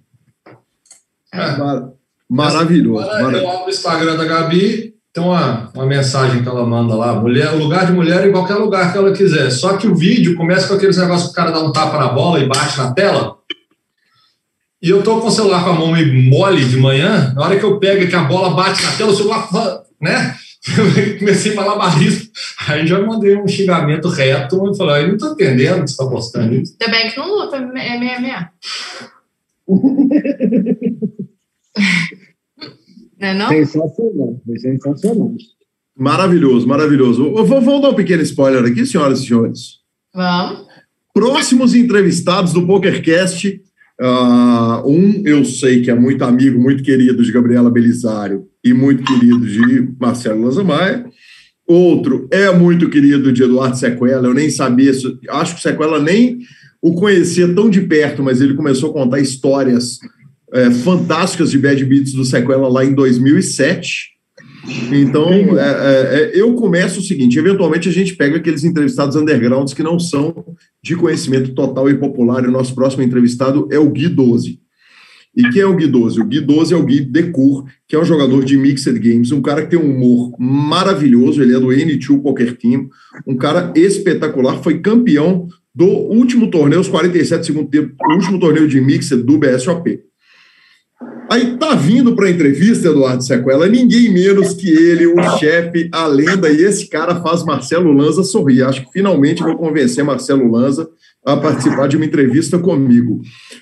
[1.33, 1.89] Mar-
[2.29, 3.07] Maravilhoso.
[3.07, 3.43] Maravilhoso.
[3.43, 7.13] eu abro o Instagram da Gabi, tem uma, uma mensagem que ela manda lá.
[7.15, 9.49] Mulher, lugar de mulher em qualquer lugar que ela quiser.
[9.49, 12.09] Só que o vídeo começa com aqueles negócios que o cara dá um tapa na
[12.09, 13.35] bola e bate na tela.
[14.81, 17.59] E eu tô com o celular com a mão meio mole de manhã, na hora
[17.59, 19.47] que eu pego que a bola bate na tela, o celular,
[20.01, 20.35] né?
[20.77, 22.29] Eu comecei a falar barrismo.
[22.67, 25.97] Aí já mandei um xingamento reto e falei, eu não tô entendendo o que você
[25.97, 26.75] tá postando isso.
[26.81, 28.51] Ainda bem que não luta MMA.
[33.21, 33.49] Não é não?
[33.49, 35.31] Sensacional, sensacional.
[35.95, 37.31] Maravilhoso, maravilhoso.
[37.45, 39.79] Vou dar um pequeno spoiler aqui, senhoras e senhores.
[40.13, 40.65] Vamos.
[41.13, 43.60] Próximos entrevistados do PokerCast.
[44.03, 49.03] Ah, um, eu sei que é muito amigo, muito querido de Gabriela Belisário e muito
[49.03, 51.05] querido de Marcelo Lanzamaia.
[51.67, 54.27] Outro é muito querido de Eduardo Sequela.
[54.27, 54.91] Eu nem sabia,
[55.29, 56.39] acho que Sequela nem
[56.81, 59.99] o conhecia tão de perto, mas ele começou a contar histórias
[60.51, 64.09] eh, fantásticas de Bad Beats do Sequela lá em 2007.
[64.91, 69.73] Então, é, é, é, eu começo o seguinte: eventualmente a gente pega aqueles entrevistados undergrounds
[69.73, 70.45] que não são
[70.83, 72.43] de conhecimento total e popular.
[72.43, 74.59] E o nosso próximo entrevistado é o Gui 12.
[75.35, 76.19] E quem é o Gui 12?
[76.19, 79.41] O Gui 12 é o Gui Decour, que é um jogador de Mixed Games, um
[79.41, 81.41] cara que tem um humor maravilhoso.
[81.41, 82.89] Ele é do N2 Poker Team,
[83.25, 84.61] um cara espetacular.
[84.61, 89.37] Foi campeão do último torneio, os 47 segundo tempo, o último torneio de Mixed do
[89.37, 90.01] BSOP.
[91.31, 96.05] Aí tá vindo para a entrevista, Eduardo Sequela, ninguém menos que ele, o chefe, a
[96.05, 98.63] lenda, e esse cara faz Marcelo Lanza sorrir.
[98.63, 100.89] Acho que finalmente vou convencer Marcelo Lanza
[101.25, 103.21] a participar de uma entrevista comigo.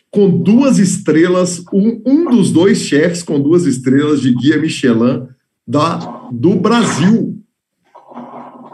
[0.10, 5.28] Com duas estrelas, um, um dos dois chefes com duas estrelas de Guia Michelin
[5.68, 7.38] da, do Brasil.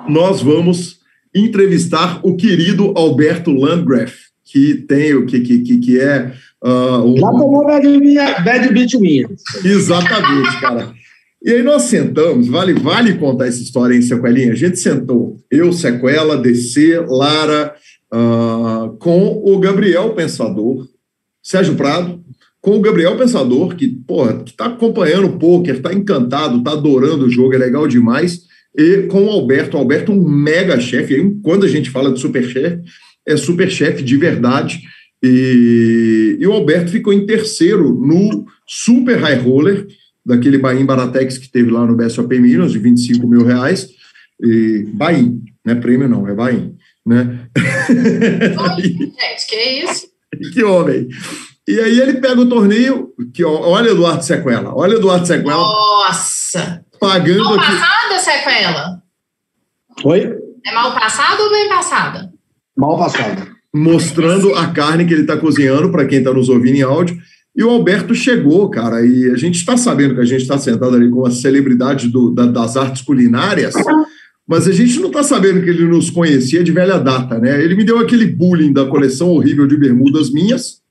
[0.08, 1.00] Nós vamos
[1.36, 4.14] entrevistar o querido Alberto Landgraf,
[4.46, 6.32] que tem o que, que, que, que é
[6.64, 9.30] ah, um, Já tomou bad, minha, bad beat minha.
[9.64, 10.94] Exatamente, cara.
[11.44, 14.52] E aí nós sentamos, vale, vale contar essa história em Sequelinha.
[14.52, 17.76] A gente sentou, eu, Sequela, DC, Lara,
[18.12, 20.88] ah, com o Gabriel Pensador,
[21.44, 22.20] Sérgio Prado,
[22.60, 27.26] com o Gabriel Pensador, que, porra, que tá acompanhando o poker, tá encantado, tá adorando
[27.26, 28.42] o jogo, é legal demais.
[28.76, 29.78] e com o Alberto.
[29.78, 31.38] O Alberto é um mega chefe.
[31.44, 32.82] Quando a gente fala de super chefe,
[33.28, 34.82] é super chefe de verdade.
[35.24, 39.88] E, e, o Alberto ficou em terceiro no Super High Roller,
[40.26, 43.90] daquele Bahia Baratex que teve lá no BSOP Minas, de 25 mil reais.
[44.42, 45.32] E, Bahia,
[45.64, 46.72] não é prêmio não, é Bahia.
[47.06, 47.48] Né?
[48.76, 50.08] Oi, gente, que isso?
[50.54, 51.08] que homem!
[51.68, 55.56] E aí ele pega o torneio, que olha Eduardo Sequela, olha Eduardo Sequela.
[55.56, 56.86] Nossa!
[57.00, 57.44] Pagando.
[57.44, 59.04] Mal passada, Sequela?
[60.04, 60.38] Oi?
[60.66, 62.35] É mal passada ou bem passada?
[62.78, 63.48] Mal passada.
[63.74, 67.18] Mostrando a carne que ele está cozinhando, para quem está nos ouvindo em áudio.
[67.56, 70.96] E o Alberto chegou, cara, e a gente está sabendo que a gente está sentado
[70.96, 73.74] ali com a celebridade do, da, das artes culinárias,
[74.46, 77.64] mas a gente não está sabendo que ele nos conhecia de velha data, né?
[77.64, 80.82] Ele me deu aquele bullying da coleção horrível de bermudas minhas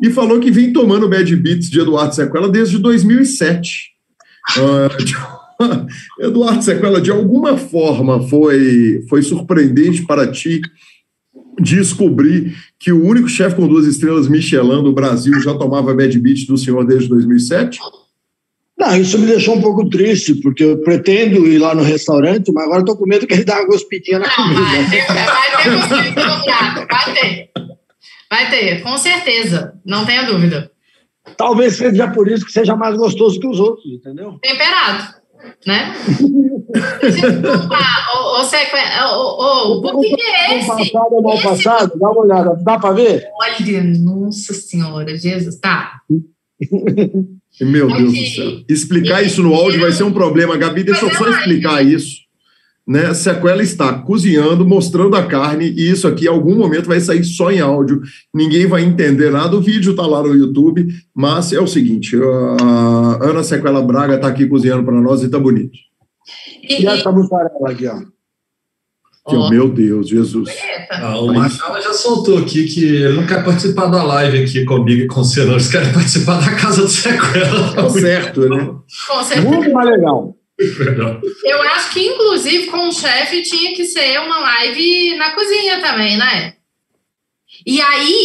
[0.00, 3.90] e falou que vem tomando Bad Beats de Eduardo Sequela desde 2007.
[4.58, 5.86] Uh,
[6.24, 10.60] Eduardo Sequela, de alguma forma foi, foi surpreendente para ti
[11.60, 16.46] descobrir que o único chefe com duas estrelas Michelin do Brasil já tomava Bad Beat
[16.46, 17.78] do senhor desde 2007?
[18.78, 22.64] Não, isso me deixou um pouco triste, porque eu pretendo ir lá no restaurante, mas
[22.64, 24.60] agora estou com medo que ele dê uma gospidinha na comida.
[24.60, 27.50] Vai ter, vai ter vai ter.
[28.30, 30.70] Vai ter, com certeza, não tenha dúvida.
[31.36, 34.38] Talvez seja por isso que seja mais gostoso que os outros, entendeu?
[34.42, 35.14] Temperado,
[35.66, 35.94] né?
[39.06, 40.66] o, o, o, o, que é esse?
[40.66, 41.98] Passado ou mal passado?
[41.98, 43.24] Dá uma olhada, dá para ver?
[43.40, 46.00] Olha, nossa senhora, Jesus, tá.
[47.60, 48.60] Meu Deus do céu.
[48.68, 50.58] Explicar isso no áudio vai ser um problema.
[50.58, 52.25] Gabi, deixa eu só explicar isso
[52.86, 57.24] né, sequela está cozinhando, mostrando a carne, e isso aqui, em algum momento, vai sair
[57.24, 58.00] só em áudio.
[58.32, 59.56] Ninguém vai entender nada.
[59.56, 64.28] O vídeo está lá no YouTube, mas é o seguinte: a Ana Sequela Braga está
[64.28, 65.76] aqui cozinhando para nós e está bonito.
[66.62, 67.98] E, e essa mussarela aqui, ó.
[69.28, 69.50] Que, oh.
[69.50, 70.48] Meu Deus, Jesus.
[70.88, 75.02] Ah, o Machado já soltou aqui que ele não quer participar da live aqui comigo
[75.02, 77.74] e com o Senhor, eles querem participar da casa do Sequela.
[77.74, 78.72] Tá certo, né?
[79.08, 79.48] Com certeza.
[79.48, 80.35] Muito mais legal.
[81.44, 86.16] Eu acho que, inclusive, com o chefe tinha que ser uma live na cozinha também,
[86.16, 86.54] né?
[87.64, 88.24] E aí,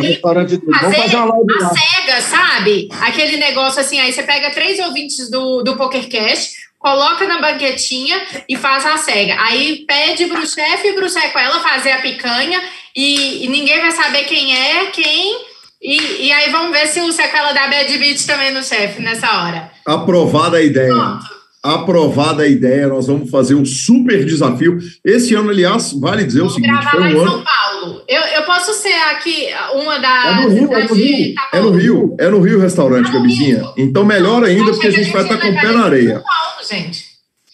[0.00, 2.88] restaurante fazer, fazer uma live a cega, sabe?
[3.00, 8.56] Aquele negócio assim, aí você pega três ouvintes do, do PokerCast, coloca na banquetinha e
[8.56, 9.36] faz a cega.
[9.40, 12.62] Aí pede pro chefe e pro sequela fazer a picanha
[12.94, 15.44] e, e, ninguém vai saber quem é, quem.
[15.82, 19.44] E, e aí vamos ver se o sequela dá bad beat também no chefe nessa
[19.44, 19.70] hora.
[19.84, 20.92] Aprovada a ideia.
[20.92, 21.35] Pronto
[21.74, 24.78] aprovada a ideia, nós vamos fazer um super desafio.
[25.04, 28.02] Esse ano, aliás, vale dizer vamos o seguinte: gravar lá em São Paulo.
[28.08, 30.26] Eu, eu posso ser aqui uma da.
[30.26, 31.34] É no Rio, é no Rio.
[31.52, 33.62] É no Rio, é no Rio restaurante, é Gabizinha.
[33.76, 36.14] Então, melhor ainda, porque a gente vai estar com o pé na areia.
[36.14, 37.04] Paulo, gente.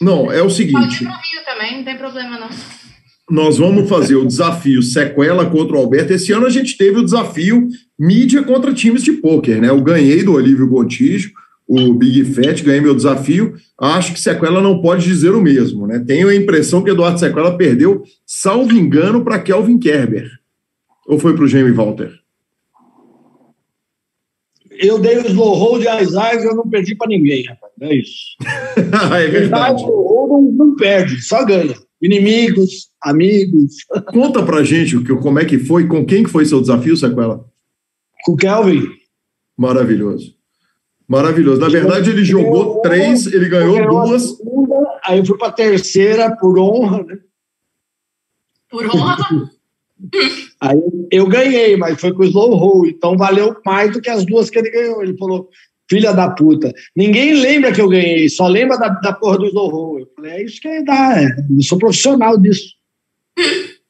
[0.00, 1.04] Não, é o seguinte.
[1.04, 2.48] Pode ir Rio também, não tem problema não.
[3.30, 6.12] Nós vamos fazer o desafio sequela contra o Alberto.
[6.12, 9.70] Esse ano a gente teve o desafio mídia contra times de pôquer, né?
[9.70, 11.32] Eu ganhei do Olívio Gontijo
[11.74, 13.54] o Big Fat, ganhei meu desafio.
[13.78, 15.86] Acho que Sequela não pode dizer o mesmo.
[15.86, 16.04] Né?
[16.06, 20.30] Tenho a impressão que Eduardo Sequela perdeu, salvo engano, para Kelvin Kerber.
[21.06, 22.12] Ou foi para o Jamie Walter?
[24.70, 27.72] Eu dei o slow hold às e eu não perdi para ninguém, rapaz.
[27.80, 28.36] É isso.
[29.16, 29.82] é verdade.
[29.82, 31.74] Ou não, não perde, só ganha.
[32.02, 33.76] Inimigos, amigos.
[34.12, 37.46] Conta pra gente como é que foi, com quem que foi seu desafio, Sequela?
[38.24, 38.82] Com o Kelvin.
[39.56, 40.41] Maravilhoso.
[41.12, 41.60] Maravilhoso.
[41.60, 44.34] Na verdade, ele jogou três, ele ganhou duas.
[44.34, 47.18] Segunda, aí eu fui para a terceira por honra, né?
[48.70, 49.50] Por honra?
[50.58, 54.24] aí eu ganhei, mas foi com o slow roll, então valeu mais do que as
[54.24, 55.02] duas que ele ganhou.
[55.02, 55.50] Ele falou,
[55.86, 56.72] filha da puta.
[56.96, 60.00] Ninguém lembra que eu ganhei, só lembra da, da porra do slow roll.
[60.00, 61.26] Eu falei, é isso que dá, é.
[61.26, 62.72] eu sou profissional disso.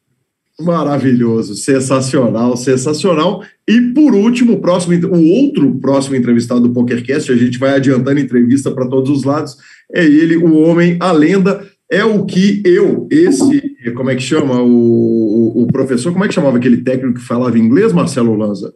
[0.63, 3.43] Maravilhoso, sensacional, sensacional.
[3.69, 8.21] E por último, o, próximo, o outro próximo entrevistado do PokerCast, a gente vai adiantando
[8.21, 9.57] entrevista para todos os lados,
[9.93, 14.63] é ele, o homem, a lenda, é o que eu, esse, como é que chama,
[14.63, 18.73] o, o, o professor, como é que chamava aquele técnico que falava inglês, Marcelo Lanza?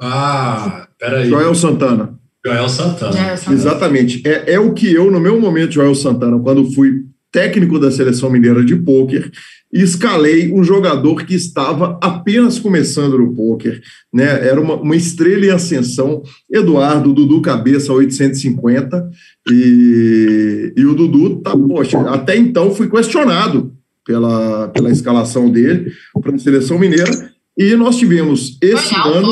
[0.00, 1.28] Ah, peraí.
[1.28, 2.18] Joel Santana.
[2.44, 3.12] Joel Santana.
[3.12, 3.54] Joel Santana.
[3.54, 4.22] Exatamente.
[4.26, 8.30] É, é o que eu, no meu momento, Joel Santana, quando fui técnico da seleção
[8.30, 9.28] mineira de pôquer,
[9.72, 13.82] e escalei um jogador que estava apenas começando no pôquer,
[14.12, 14.46] né?
[14.46, 19.10] Era uma, uma estrela em ascensão, Eduardo, Dudu Cabeça 850,
[19.50, 23.74] e, e o Dudu, tá, poxa, até então fui questionado
[24.06, 29.26] pela, pela escalação dele para a seleção mineira, e nós tivemos esse foi ano.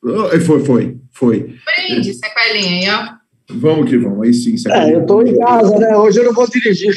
[0.00, 0.40] Foi?
[0.40, 1.54] Foi, foi, foi.
[1.66, 3.21] Brinde, sequelinha aí, ó.
[3.54, 4.54] Vamos que vamos, aí sim.
[4.68, 5.96] É, eu estou em casa, né?
[5.96, 6.94] Hoje eu não vou dirigir.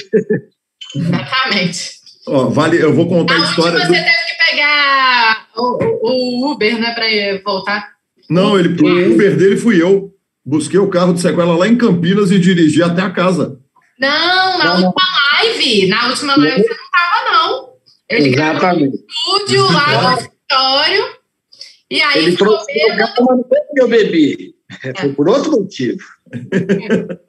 [0.96, 1.96] Exatamente.
[2.28, 3.80] Ó, vale, eu vou contar a, a história.
[3.80, 3.94] Você do...
[3.94, 7.06] teve que pegar o, o Uber, né, para
[7.44, 7.96] voltar?
[8.30, 10.12] Não, ele, o Uber dele fui eu.
[10.44, 13.60] Busquei o carro de sequela lá em Campinas e dirigi até a casa.
[14.00, 15.44] Não, na não, última não.
[15.44, 15.88] live.
[15.88, 17.70] Na última live você não estava, não.
[18.10, 18.86] Ele Exatamente.
[18.86, 21.06] no estúdio lá no escritório.
[21.90, 24.56] E aí ele trouxe o carro, mas não foi que eu bebi.
[24.84, 25.02] É.
[25.02, 26.04] Foi por outro motivo.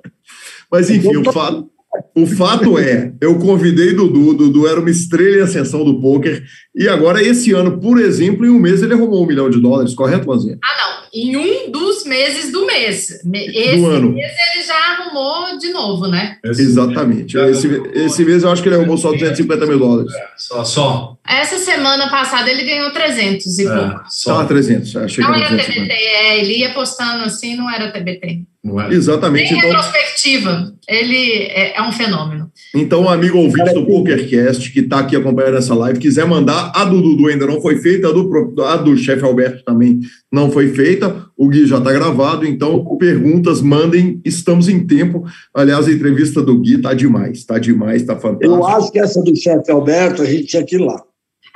[0.70, 1.70] Mas enfim, o fato,
[2.14, 6.42] o fato é, eu convidei Dudu, Dudu era uma estrela em ascensão do poker,
[6.74, 9.94] e agora, esse ano, por exemplo, em um mês ele arrumou um milhão de dólares,
[9.94, 10.58] correto, Lanzinha?
[10.62, 10.96] Ah, não.
[11.14, 13.18] Em um dos meses do mês.
[13.32, 14.12] Esse do ano.
[14.12, 16.36] mês ele já arrumou de novo, né?
[16.44, 17.38] Esse Exatamente.
[17.38, 20.12] Esse, esse mês eu acho que ele arrumou só 250 mil dólares.
[20.12, 21.16] É, só, só.
[21.26, 24.04] Essa semana passada ele ganhou 300 e é, pouco.
[24.10, 24.96] Só 300.
[24.96, 28.42] Achei não era TBT, é, ele ia postando assim, não era TBT.
[28.66, 28.92] Não era.
[28.92, 29.52] Exatamente.
[29.52, 30.72] Nem então, retrospectiva.
[30.88, 32.50] Ele é, é, um fenômeno.
[32.74, 36.84] Então, um amigo ouvinte do PokerCast que está aqui acompanhando essa live, quiser mandar, a
[36.84, 40.00] do Dudu ainda não foi feita, a do, a do chefe Alberto também
[40.32, 45.24] não foi feita, o Gui já está gravado, então perguntas, mandem, estamos em tempo.
[45.54, 48.52] Aliás, a entrevista do Gui está demais, está demais, está fantástico.
[48.52, 51.00] Eu acho que essa do chefe Alberto, a gente tinha que ir lá.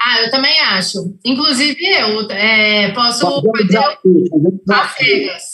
[0.01, 1.15] Ah, eu também acho.
[1.25, 3.79] Inclusive, eu é, posso fazer
[4.71, 5.50] as regras.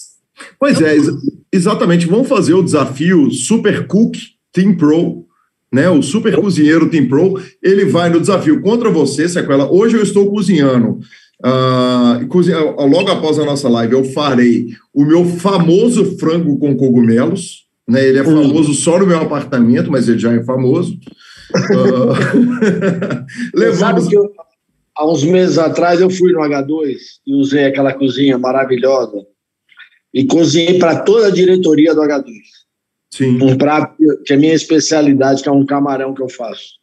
[0.58, 1.06] Pois é, ex
[1.52, 2.06] exatamente.
[2.06, 4.16] Vamos fazer o desafio Super Cook
[4.52, 5.26] Team Pro,
[5.72, 5.88] né?
[5.88, 7.40] O Super Cozinheiro Team Pro.
[7.62, 9.70] Ele vai no desafio contra você, Sequela.
[9.70, 11.00] Hoje eu estou cozinhando.
[11.44, 17.66] Uh, cozinha, logo após a nossa live, eu farei o meu famoso frango com cogumelos.
[17.88, 18.06] Né?
[18.08, 18.42] Ele é hum.
[18.42, 20.98] famoso só no meu apartamento, mas ele já é famoso.
[21.56, 23.24] Uh,
[23.54, 24.08] levamos...
[24.08, 24.28] que eu,
[24.96, 29.24] há uns meses atrás eu fui no H2 e usei aquela cozinha maravilhosa
[30.16, 32.24] e cozinhei para toda a diretoria do H2.
[33.10, 33.38] Sim.
[33.42, 33.94] Um prato
[34.24, 36.76] que é minha especialidade, que é um camarão que eu faço.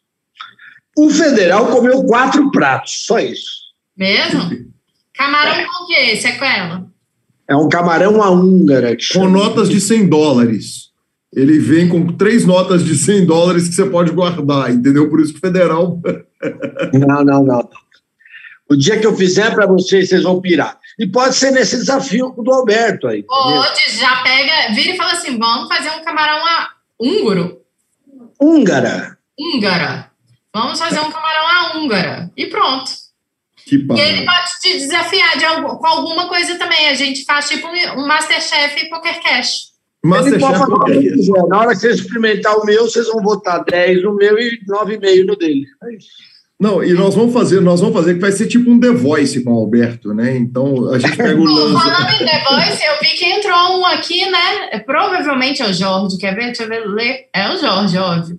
[0.96, 3.50] O federal comeu quatro pratos, só isso.
[3.96, 4.72] Mesmo?
[5.12, 6.14] Camarão com o quê?
[6.14, 6.88] Sequela?
[7.48, 8.96] É um camarão à húngara.
[9.12, 10.90] Com notas de 100 dólares.
[11.34, 15.10] Ele vem com três notas de 100 dólares que você pode guardar, entendeu?
[15.10, 16.00] Por isso que o federal.
[16.94, 17.68] não, não, não.
[18.70, 20.78] O dia que eu fizer para vocês, vocês vão pirar.
[20.98, 23.22] E pode ser nesse desafio do Alberto aí.
[23.22, 26.70] Pode, já pega, vira e fala assim: vamos fazer um camarão a
[27.00, 27.60] húngaro.
[28.40, 29.18] Húngara.
[29.38, 30.10] Húngara.
[30.52, 32.30] Vamos fazer um camarão a húngara.
[32.36, 32.92] E pronto.
[33.56, 36.88] Que e ele pode te desafiar de algum, com alguma coisa também.
[36.88, 39.72] A gente faz tipo um Masterchef Poker Cash.
[40.04, 41.48] Masterchef Poker Cash.
[41.48, 45.26] Na hora que vocês experimentar o meu, vocês vão votar 10 no meu e 9,5
[45.26, 45.66] no dele.
[45.82, 46.33] É isso.
[46.64, 49.44] Não, e nós vamos fazer, nós vamos fazer que vai ser tipo um The Voice
[49.44, 50.34] com o Alberto, né?
[50.34, 51.78] Então a gente pega o Lanza.
[51.78, 54.70] Falando em The Voice, eu vi que entrou um aqui, né?
[54.70, 56.46] É, provavelmente é o Jorge, quer ver?
[56.46, 57.26] Deixa eu ver, ler.
[57.34, 58.38] É o Jorge, óbvio.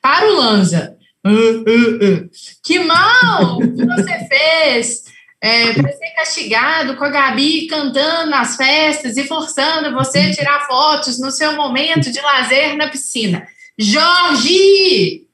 [0.00, 0.96] Para o Lanza.
[1.22, 2.30] Uh, uh, uh.
[2.64, 5.02] Que mal que você fez
[5.42, 10.66] é, para ser castigado com a Gabi cantando nas festas e forçando você a tirar
[10.66, 13.46] fotos no seu momento de lazer na piscina.
[13.78, 15.25] Jorge!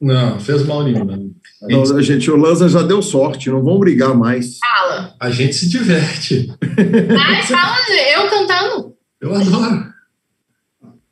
[0.00, 1.06] Não, fez mal nenhum.
[1.68, 4.58] Gente, não, gente, o Lanza já deu sorte, não vão brigar mais.
[4.58, 5.14] Fala.
[5.20, 6.50] A gente se diverte.
[6.58, 7.76] Mas fala,
[8.14, 8.96] eu cantando.
[9.20, 9.90] Eu adoro.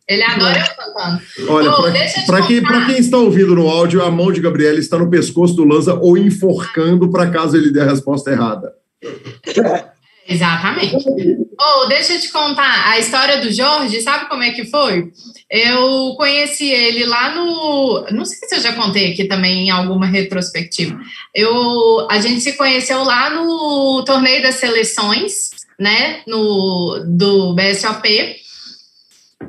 [0.08, 1.22] Ele adora eu cantando.
[1.50, 5.10] Olha, oh, para quem, quem está ouvindo no áudio, a mão de Gabriela está no
[5.10, 8.72] pescoço do Lanza ou enforcando para caso ele dê a resposta errada.
[10.28, 10.94] Exatamente.
[10.94, 15.10] Ou oh, deixa eu te contar a história do Jorge, sabe como é que foi?
[15.50, 18.06] Eu conheci ele lá no.
[18.12, 21.00] Não sei se eu já contei aqui também em alguma retrospectiva.
[21.34, 25.48] Eu, a gente se conheceu lá no torneio das seleções,
[25.80, 26.20] né?
[26.26, 28.36] No, do BSOP,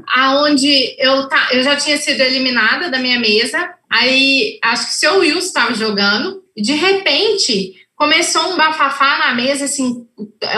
[0.07, 3.69] aonde eu, tá, eu já tinha sido eliminada da minha mesa.
[3.89, 9.33] Aí acho que o seu Wilson estava jogando, e de repente começou um bafafá na
[9.35, 10.07] mesa, assim,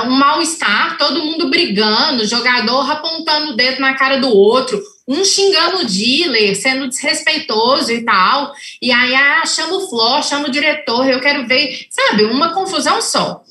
[0.05, 5.77] um mal-estar, todo mundo brigando, jogador apontando o dedo na cara do outro, um xingando
[5.77, 8.53] o dealer, sendo desrespeitoso e tal.
[8.79, 13.01] E aí, ah, chama o Flor, chama o diretor, eu quero ver, sabe, uma confusão
[13.01, 13.41] só.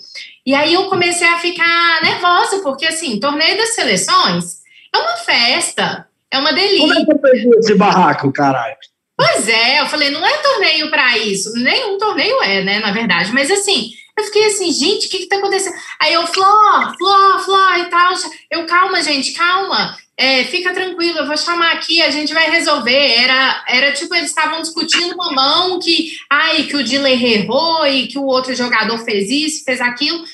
[0.47, 4.61] E aí eu comecei a ficar nervosa, porque assim, torneio das seleções
[4.95, 6.87] é uma festa, é uma delícia.
[6.87, 8.77] Como é que eu perdi esse barraco, caralho?
[9.21, 11.53] Pois é, eu falei, não é torneio para isso.
[11.53, 13.31] Nenhum torneio é, né, na verdade.
[13.35, 15.77] Mas assim, eu fiquei assim, gente, o que que tá acontecendo?
[16.01, 18.15] Aí eu, Flor, Flor, Flor e tal.
[18.51, 19.95] Eu, calma, gente, calma.
[20.17, 23.15] É, fica tranquilo, eu vou chamar aqui, a gente vai resolver.
[23.15, 28.07] Era, era tipo, eles estavam discutindo uma mão que, ai, que o dealer errou e
[28.07, 30.25] que o outro jogador fez isso, fez aquilo.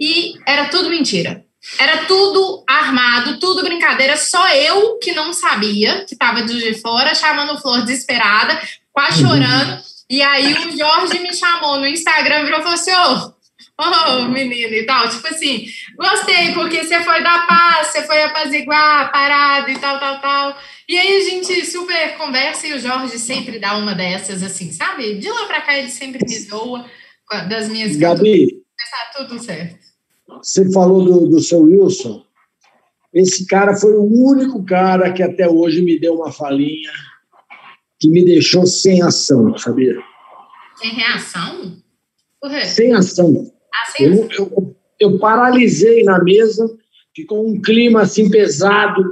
[0.00, 1.44] E era tudo mentira.
[1.78, 7.60] Era tudo armado, tudo brincadeira, só eu que não sabia, que estava de fora, chamando
[7.60, 8.60] Flor desesperada,
[8.92, 9.30] quase uhum.
[9.30, 9.82] chorando.
[10.08, 13.34] E aí o Jorge me chamou no Instagram, virou e falou assim: ô,
[13.78, 15.08] oh, menino e tal.
[15.08, 20.00] Tipo assim, gostei, porque você foi dar paz, você foi apaziguar a parada e tal,
[20.00, 20.58] tal, tal.
[20.88, 25.18] E aí a gente super conversa e o Jorge sempre dá uma dessas, assim, sabe?
[25.18, 26.84] De lá pra cá ele sempre me zoa
[27.48, 28.48] das minhas Gabi,
[28.90, 29.89] tá tudo certo.
[30.38, 32.22] Você falou do, do seu Wilson.
[33.12, 36.90] Esse cara foi o único cara que até hoje me deu uma falinha
[37.98, 39.96] que me deixou sem ação, sabia?
[40.76, 41.76] Sem reação?
[42.64, 43.52] Sem ação.
[43.74, 44.50] Ah, sem eu, ação.
[44.52, 46.66] Eu, eu paralisei na mesa,
[47.14, 49.04] ficou um clima assim pesado,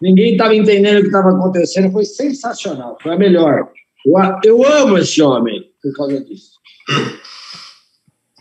[0.00, 3.70] ninguém estava entendendo o que estava acontecendo, foi sensacional, foi a melhor.
[4.06, 4.14] Eu,
[4.44, 6.52] eu amo esse homem por causa disso.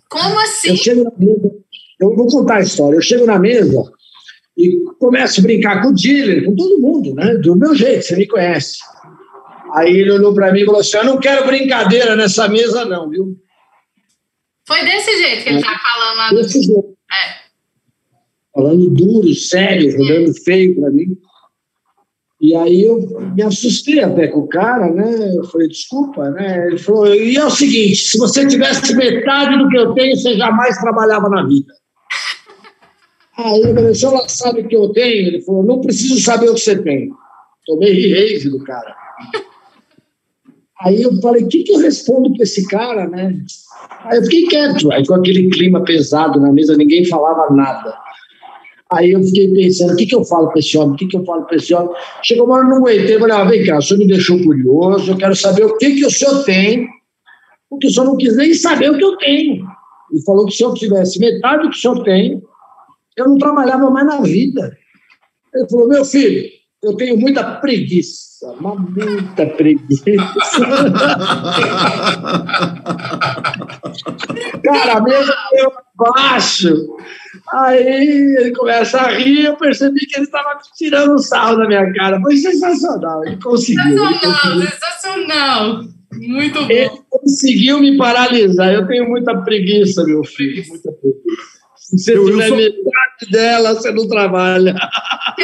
[0.10, 0.70] Como assim?
[0.70, 1.52] Eu, chego na mesa,
[2.00, 2.98] eu vou contar a história.
[2.98, 3.84] Eu chego na mesa
[4.58, 7.36] e começo a brincar com o dealer, com todo mundo, né?
[7.36, 8.78] Do meu jeito, você me conhece.
[9.74, 13.10] Aí ele olhou para mim e falou assim: Eu não quero brincadeira nessa mesa, não,
[13.10, 13.38] viu?
[14.68, 16.30] Foi desse jeito que ele estava falando lá.
[16.32, 16.98] Desse jeito.
[17.12, 17.48] É.
[18.54, 21.18] Falando duro, sério, olhando feio para mim.
[22.40, 23.00] E aí eu
[23.36, 25.36] me assustei até com o cara, né?
[25.36, 26.68] Eu falei, desculpa, né?
[26.68, 30.36] Ele falou, e é o seguinte, se você tivesse metade do que eu tenho, você
[30.36, 31.74] jamais trabalhava na vida.
[33.38, 35.28] Aí eu falei, o senhor sabe o que eu tenho?
[35.28, 37.12] Ele falou, não preciso saber o que você tem.
[37.66, 38.96] Tomei rave do cara.
[40.82, 43.38] Aí eu falei, o que, que eu respondo para esse cara, né?
[44.06, 47.96] Aí eu fiquei quieto, aí com aquele clima pesado na mesa, ninguém falava nada.
[48.92, 50.94] Aí eu fiquei pensando, o que, que eu falo para esse homem?
[50.94, 51.94] O que, que eu falo para esse homem?
[52.24, 55.12] Chegou uma hora, eu não aguentei, falei, ah, vem cá, o senhor me deixou curioso,
[55.12, 56.88] eu quero saber o que, que o senhor tem,
[57.70, 59.66] porque o senhor não quis nem saber o que eu tenho.
[60.14, 62.42] E falou que se eu tivesse metade do que o senhor tem,
[63.18, 64.78] eu não trabalhava mais na vida.
[65.54, 66.50] Ele falou, meu filho,
[66.84, 70.04] eu tenho muita preguiça, uma muita preguiça.
[74.64, 76.96] Cara, mesmo eu baixo.
[77.52, 77.84] Aí
[78.38, 82.22] ele começa a rir, eu percebi que ele estava tirando um sarro da minha cara.
[82.22, 83.84] Foi sensacional, ele conseguiu.
[83.84, 84.62] Sensacional, ele conseguiu.
[84.70, 85.84] sensacional.
[86.14, 86.72] Muito bom.
[86.72, 88.74] Ele conseguiu me paralisar.
[88.74, 91.57] Eu tenho muita preguiça, meu filho, muita preguiça.
[91.88, 94.76] Se você tiver metade dela, você não trabalha.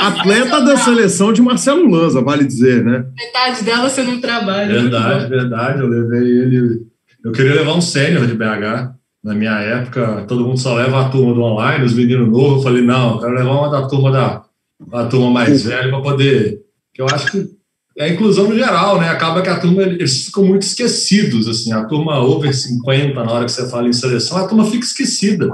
[0.01, 3.05] Atleta da seleção de Marcelo Lanza, vale dizer, né?
[3.15, 4.81] Metade dela você não trabalha.
[4.81, 5.79] Verdade, verdade.
[5.79, 6.81] Eu levei ele.
[7.23, 8.91] Eu queria levar um sênior de BH.
[9.23, 12.57] Na minha época, todo mundo só leva a turma do online, os meninos novos.
[12.57, 14.43] Eu falei, não, eu quero levar uma da turma da,
[14.85, 16.59] da turma mais velha para poder.
[16.93, 17.49] Que eu acho que
[17.97, 19.07] é a inclusão no geral, né?
[19.07, 23.45] Acaba que a turma, eles ficam muito esquecidos, assim, a turma over 50, na hora
[23.45, 25.47] que você fala em seleção, a turma fica esquecida.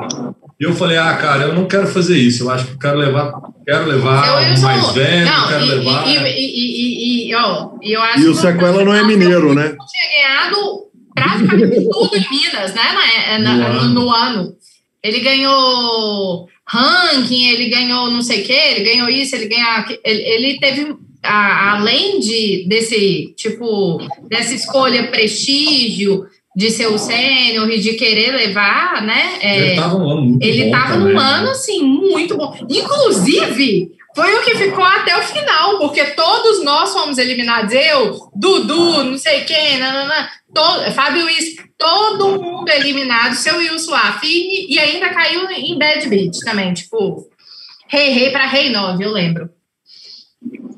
[0.59, 3.31] E eu falei, ah, cara, eu não quero fazer isso, eu acho que quero levar,
[3.65, 6.07] quero levar o mais velho, não, quero e, levar...
[6.07, 9.73] E, e, e, ó, eu acho e o Sequela não é mineiro, né?
[9.89, 10.81] tinha ganhado
[11.15, 13.93] praticamente tudo em Minas, né, na, na, no, ano.
[13.93, 14.53] no ano.
[15.01, 19.85] Ele ganhou ranking, ele ganhou não sei o quê, ele ganhou isso, ele ganhou...
[20.03, 20.93] Ele, ele teve
[21.23, 23.97] a, além de desse tipo
[24.29, 26.25] dessa escolha prestígio
[26.55, 29.37] de ser o sênior e de querer levar, né?
[29.41, 30.61] É, ele estava num ano muito ele.
[30.61, 31.19] Ele num né?
[31.19, 32.57] ano assim muito bom.
[32.69, 37.73] Inclusive foi o que ficou até o final, porque todos nós fomos eliminados.
[37.73, 43.35] Eu, Dudu, não sei quem, nananã, todo, Fábio Luiz, todo mundo eliminado.
[43.35, 47.29] Seu Wilson lá, firme, e ainda caiu em Bad Beat também, tipo,
[47.87, 49.49] rei, rei para rei 9, eu lembro.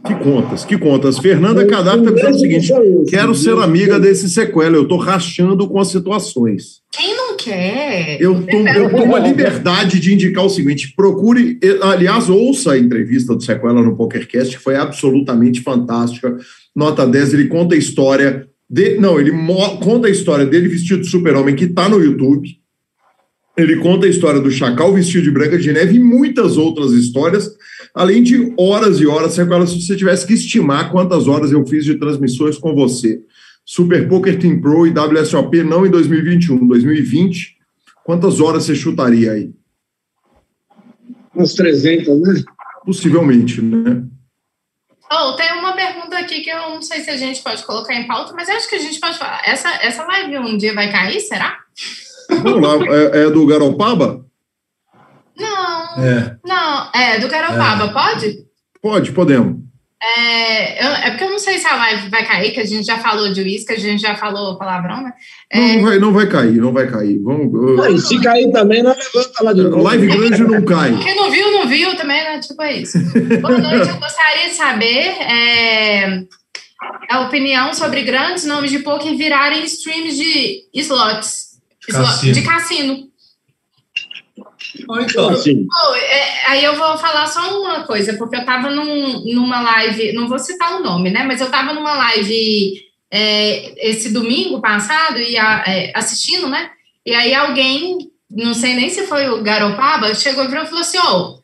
[0.05, 1.19] Que contas, que contas.
[1.19, 2.73] Fernanda Cadar está dizendo o seguinte:
[3.07, 6.81] quero ser amiga desse sequela, eu estou rachando com as situações.
[6.91, 8.19] Quem não quer?
[8.19, 13.81] Eu tomo a liberdade de indicar o seguinte: procure, aliás, ouça a entrevista do Sequela
[13.81, 16.35] no PokerCast, que foi absolutamente fantástica.
[16.75, 18.47] Nota 10, ele conta a história.
[18.69, 19.31] De, não, ele
[19.83, 22.60] conta a história dele vestido de super-homem, que está no YouTube.
[23.57, 27.51] Ele conta a história do Chacal vestido de Branca de Neve e muitas outras histórias
[27.93, 31.95] além de horas e horas, se você tivesse que estimar quantas horas eu fiz de
[31.95, 33.21] transmissões com você.
[33.65, 37.57] Super Poker Team Pro e WSOP não em 2021, 2020,
[38.03, 39.51] quantas horas você chutaria aí?
[41.35, 42.43] Uns 300, né?
[42.85, 44.03] Possivelmente, né?
[45.13, 48.07] Oh, tem uma pergunta aqui que eu não sei se a gente pode colocar em
[48.07, 49.41] pauta, mas eu acho que a gente pode falar.
[49.45, 51.59] Essa, essa live um dia vai cair, será?
[52.43, 54.25] Vamos lá, é, é do Garopaba?
[55.37, 56.03] Não.
[56.03, 56.37] É.
[56.45, 57.93] Não, é do Garopaba, é.
[57.93, 58.45] pode?
[58.81, 59.61] Pode, podemos.
[60.03, 62.87] É, eu, é, porque eu não sei se a live vai cair, que a gente
[62.87, 65.13] já falou de uísque, a gente já falou palavrão, né?
[65.51, 65.75] É...
[65.75, 67.19] Não, vai, não vai cair, não vai cair.
[67.19, 69.83] Vamos, não, se cair também, não levanta lá de novo.
[69.83, 70.97] Live grande não cai.
[70.97, 72.39] Quem não viu, não viu também, né?
[72.39, 72.97] Tipo é isso.
[73.41, 76.23] Boa noite, eu gostaria de saber é,
[77.07, 81.50] a opinião sobre grandes nomes de poker virarem streams de slots,
[81.91, 82.33] cassino.
[82.33, 83.11] de cassino.
[85.01, 85.67] Então, assim.
[85.69, 90.13] Oh, é, aí eu vou falar só uma coisa, porque eu estava num, numa live,
[90.13, 91.23] não vou citar o nome, né?
[91.23, 96.71] Mas eu estava numa live é, esse domingo passado e a, é, assistindo, né?
[97.05, 101.19] E aí alguém, não sei nem se foi o Garopaba, chegou e falou assim: Ó,
[101.19, 101.41] oh,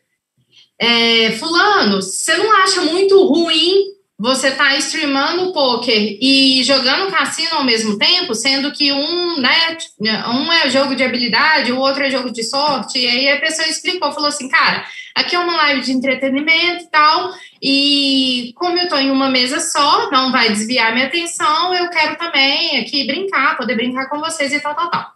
[0.80, 7.64] é, Fulano, você não acha muito ruim você tá streamando poker e jogando cassino ao
[7.64, 12.32] mesmo tempo, sendo que um, né, um é jogo de habilidade, o outro é jogo
[12.32, 15.92] de sorte, e aí a pessoa explicou, falou assim, cara, aqui é uma live de
[15.92, 21.06] entretenimento e tal, e como eu tô em uma mesa só, não vai desviar minha
[21.06, 25.12] atenção, eu quero também aqui brincar, poder brincar com vocês e tal, tal, tal.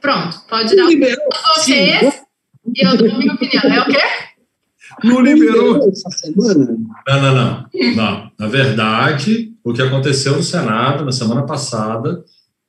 [0.00, 2.22] Pronto, pode dar para vocês,
[2.74, 3.62] e eu dou minha opinião.
[3.64, 4.27] É o quê?
[5.04, 6.76] Não liberou essa semana?
[7.06, 8.30] Não, não, não, não.
[8.38, 12.22] Na verdade, o que aconteceu no Senado na semana passada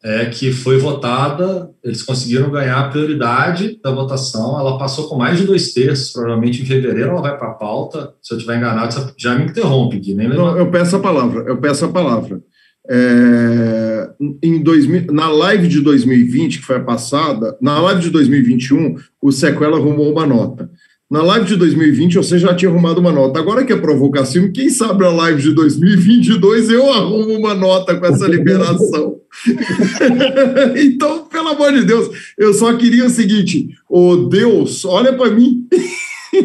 [0.03, 5.38] é que foi votada, eles conseguiram ganhar a prioridade da votação, ela passou com mais
[5.38, 9.13] de dois terços, provavelmente em fevereiro ela vai para a pauta, se eu estiver enganado,
[9.17, 12.41] já me interrompe, Gui, nem Não, eu peço a palavra, eu peço a palavra.
[12.89, 14.09] É,
[14.41, 19.32] em 2000, na live de 2020, que foi a passada, na live de 2021, o
[19.32, 20.69] Sequela arrumou uma nota.
[21.10, 23.39] Na live de 2020 você já tinha arrumado uma nota.
[23.39, 28.05] Agora que é provocação, quem sabe a live de 2022 eu arrumo uma nota com
[28.05, 29.20] essa liberação.
[30.78, 35.32] então, pelo amor de Deus, eu só queria o seguinte: ô oh, Deus, olha para
[35.32, 35.68] mim.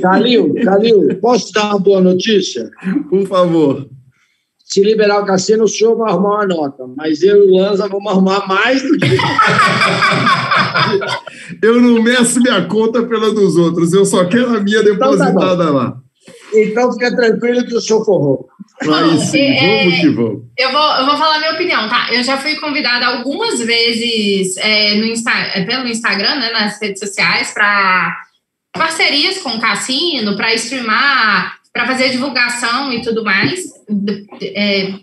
[0.00, 2.70] Calil, Calil, posso dar uma boa notícia?
[3.10, 3.86] Por favor
[4.64, 7.86] se liberar o cassino, o senhor vai arrumar uma nota, mas eu e o Lanza
[7.86, 9.06] vamos arrumar mais do que.
[11.62, 15.58] eu não meço minha conta pela dos outros, eu só quero a minha depositada então
[15.58, 15.98] tá lá.
[16.54, 18.48] Então fica tranquilo que o senhor forrou.
[18.80, 20.42] Aí sim, é, vamos que vamos.
[20.56, 22.08] Eu vou, eu vou falar minha opinião, tá?
[22.10, 27.00] Eu já fui convidada algumas vezes é, no Insta, é, pelo Instagram, né, nas redes
[27.00, 28.16] sociais, para
[28.72, 33.64] parcerias com o cassino, para streamar para fazer divulgação e tudo mais.
[34.40, 34.94] É,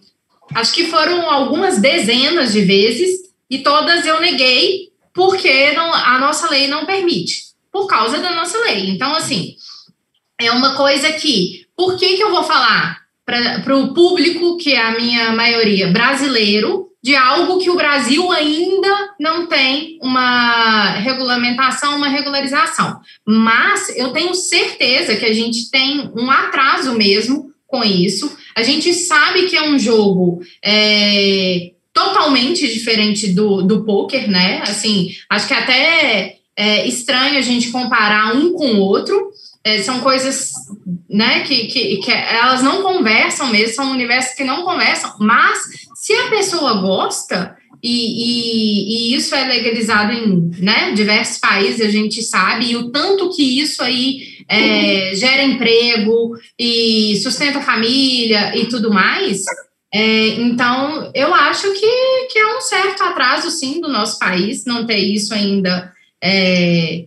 [0.56, 6.50] acho que foram algumas dezenas de vezes e todas eu neguei porque não, a nossa
[6.50, 8.90] lei não permite, por causa da nossa lei.
[8.90, 9.56] Então, assim,
[10.40, 14.82] é uma coisa que, por que, que eu vou falar para o público, que é
[14.82, 22.10] a minha maioria brasileiro, de algo que o Brasil ainda não tem uma regulamentação, uma
[22.10, 23.00] regularização.
[23.26, 28.36] Mas eu tenho certeza que a gente tem um atraso mesmo com isso.
[28.56, 34.62] A gente sabe que é um jogo é, totalmente diferente do, do poker, né?
[34.62, 39.32] Assim, acho que até é estranho a gente comparar um com o outro.
[39.64, 40.52] É, são coisas
[41.10, 45.60] né, que, que, que elas não conversam mesmo, são universos que não conversam, mas
[45.94, 51.90] se a pessoa gosta, e, e, e, isso é legalizado em né, diversos países, a
[51.90, 58.56] gente sabe, e o tanto que isso aí é, gera emprego e sustenta a família
[58.56, 59.44] e tudo mais.
[59.94, 64.86] É, então, eu acho que, que é um certo atraso, sim, do nosso país não
[64.86, 65.92] ter isso ainda
[66.24, 67.06] é,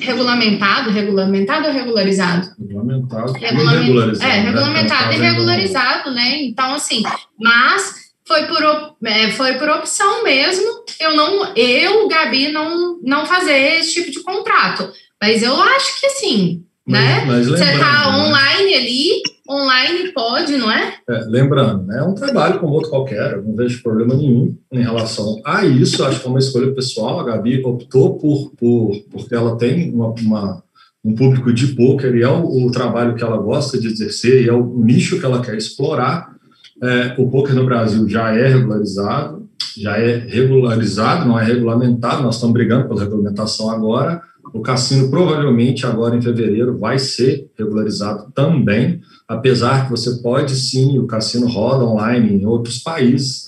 [0.00, 2.48] regulamentado, regulamentado ou regularizado?
[2.58, 3.84] Regulamentado, Regulament...
[3.84, 4.30] regularizado.
[4.30, 4.50] É, né?
[4.50, 5.16] regulamentado né?
[5.16, 6.42] e regularizado, né?
[6.42, 7.02] Então, assim,
[7.38, 10.66] mas foi por, é, foi por opção mesmo,
[11.00, 14.92] eu não, eu, Gabi, não, não fazer esse tipo de contrato.
[15.20, 17.24] Mas eu acho que sim, né?
[17.26, 18.18] Mas Você está né?
[18.18, 20.94] online ali, online pode, não é?
[21.08, 21.24] é?
[21.26, 25.40] Lembrando, né, é um trabalho como outro qualquer, eu não vejo problema nenhum em relação
[25.44, 29.56] a isso, acho que é uma escolha pessoal, a Gabi optou por, por porque ela
[29.56, 30.62] tem uma, uma
[31.06, 34.48] um público de poker e é o, o, trabalho que ela gosta de exercer e
[34.48, 36.34] é o nicho que ela quer explorar.
[36.82, 39.48] É, o poker no Brasil já é regularizado,
[39.78, 44.20] já é regularizado, não é regulamentado, nós estamos brigando pela regulamentação agora.
[44.56, 50.98] O cassino provavelmente agora em fevereiro vai ser regularizado também apesar que você pode sim,
[50.98, 53.46] o cassino roda online em outros países.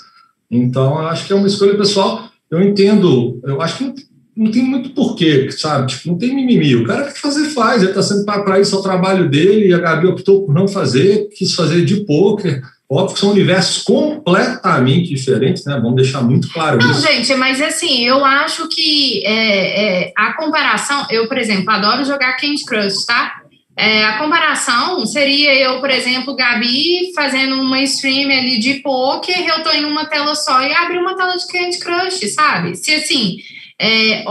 [0.51, 2.29] Então, eu acho que é uma escolha pessoal.
[2.51, 5.89] Eu entendo, eu acho que não, tem muito porquê, sabe?
[5.89, 6.77] Tipo, não tem mimimi.
[6.77, 7.83] O cara quer fazer, faz.
[7.83, 11.29] Ele está sendo para isso ao trabalho dele e a Gabi optou por não fazer,
[11.37, 12.63] quis fazer de poker.
[12.91, 15.75] Óbvio que são universos completamente diferentes, né?
[15.75, 17.03] Vamos deixar muito claro não, isso.
[17.03, 21.07] Não, gente, mas assim, eu acho que é, é, a comparação...
[21.11, 23.43] Eu, por exemplo, adoro jogar Candy Crush, tá?
[23.77, 29.63] É, a comparação seria eu, por exemplo, Gabi, fazendo uma stream ali de poker, eu
[29.63, 32.75] tô em uma tela só e abri uma tela de Candy Crush, sabe?
[32.75, 33.37] Se assim,
[33.81, 34.25] é,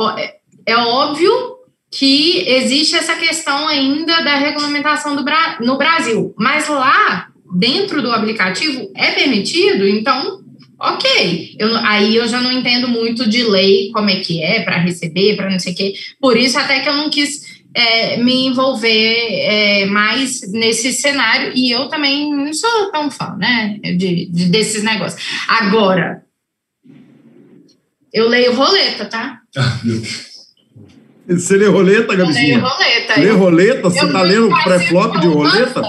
[0.66, 1.32] é óbvio
[1.90, 8.12] que existe essa questão ainda da regulamentação do Bra no Brasil, mas lá dentro do
[8.12, 10.42] aplicativo é permitido, então
[10.80, 11.56] ok.
[11.58, 15.36] Eu, aí eu já não entendo muito de lei, como é que é para receber,
[15.36, 15.94] para não sei o quê.
[16.20, 21.52] Por isso até que eu não quis é, me envolver é, mais nesse cenário.
[21.56, 25.22] E eu também não sou tão fã, né, de, de, desses negócios.
[25.48, 26.24] Agora,
[28.14, 29.40] eu leio roleta, tá?
[29.56, 30.28] Ah, meu Deus.
[31.28, 32.54] Você lê roleta, Gabizinha?
[32.54, 33.20] Eu leio roleta.
[33.20, 33.82] Lê roleta?
[33.82, 35.82] Você está lendo pré-flop de roleta?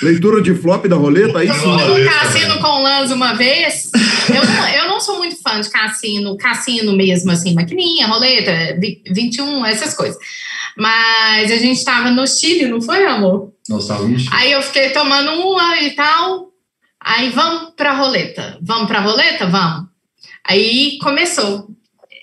[0.00, 1.38] Leitura de flop da roleta?
[1.38, 1.66] Aí sim.
[1.66, 3.90] No cassino com Lanz uma vez.
[4.28, 8.52] Eu não, eu não sou muito fã de cassino, cassino mesmo, assim, maquininha, roleta,
[9.10, 10.16] 21, essas coisas.
[10.76, 13.52] Mas a gente estava no Chile, não foi, amor?
[13.68, 14.26] Nós estávamos.
[14.32, 16.52] Aí eu fiquei tomando uma e tal.
[17.00, 18.58] Aí vamos para roleta.
[18.62, 19.46] Vamos para roleta?
[19.46, 19.88] Vamos.
[20.48, 21.68] Aí começou.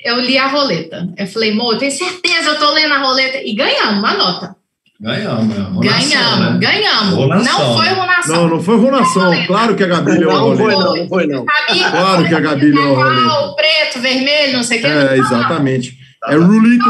[0.04, 1.08] Eu li a roleta.
[1.18, 3.38] Eu falei, amor, tenho certeza, eu tô lendo a roleta.
[3.44, 4.56] E ganhamos uma nota.
[5.02, 6.58] Ganhamos, é Ronação, ganhamos, né?
[6.60, 7.14] ganhamos.
[7.14, 7.60] Ronação.
[7.60, 8.36] Não foi ronação.
[8.36, 9.48] Não, não foi ronação.
[9.48, 10.60] Claro que a Gabi leu a roleta.
[10.60, 11.46] Não foi, não, não foi, não.
[11.46, 13.56] Claro que a Gabi leu a roleta.
[13.56, 14.88] preto, vermelho, não sei o que.
[14.88, 15.98] É, exatamente.
[16.28, 16.84] É Roulette,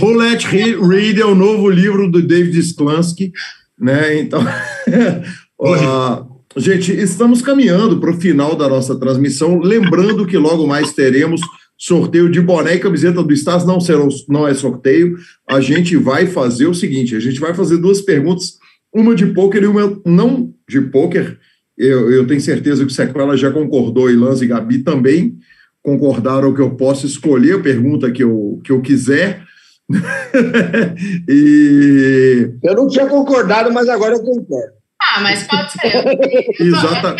[0.00, 3.30] Roulette Read é o novo livro do David Sklansky,
[3.78, 4.18] né?
[4.18, 4.40] Então,
[5.60, 6.26] uh,
[6.56, 9.60] gente, estamos caminhando para o final da nossa transmissão.
[9.60, 11.42] Lembrando que logo mais teremos
[11.82, 13.64] sorteio de boné e camiseta do Stars.
[13.64, 15.16] Não, serão, não é sorteio.
[15.48, 18.58] A gente vai fazer o seguinte: a gente vai fazer duas perguntas,
[18.94, 21.38] uma de pôquer e uma não de pôquer.
[21.76, 25.36] Eu, eu tenho certeza que o Sequela já concordou e Lanz e Gabi também
[25.82, 29.42] concordaram que eu posso escolher a pergunta que eu, que eu quiser.
[31.28, 32.48] e...
[32.62, 34.74] Eu não tinha concordado, mas agora eu concordo.
[35.00, 36.04] Ah, mas pode ser.
[36.62, 37.16] Exata...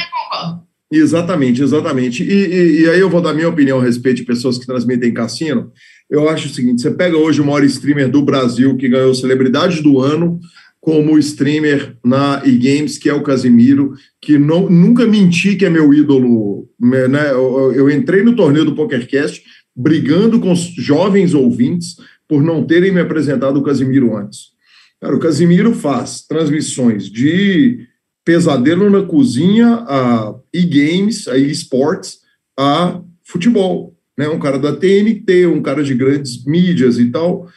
[0.93, 2.23] Exatamente, exatamente.
[2.23, 5.14] E, e, e, aí eu vou dar minha opinião a respeito de pessoas que transmitem
[5.14, 5.73] cassino.
[6.10, 9.82] Eu acho o seguinte: você pega hoje o maior streamer do Brasil que ganhou celebridade
[9.82, 10.39] do ano
[10.82, 15.94] como streamer na e-games, que é o Casimiro, que não, nunca menti que é meu
[15.94, 16.69] ídolo.
[16.78, 17.31] Né?
[17.31, 19.43] Eu, eu entrei no torneio do PokerCast
[19.74, 21.97] brigando com os jovens ouvintes
[22.28, 24.52] por não terem me apresentado o Casimiro antes.
[25.01, 27.86] Cara, o Casimiro faz transmissões de
[28.24, 32.19] pesadelo na cozinha a e-games, a e-sports,
[32.59, 33.97] a futebol.
[34.16, 34.28] Né?
[34.28, 37.49] Um cara da TNT, um cara de grandes mídias e tal.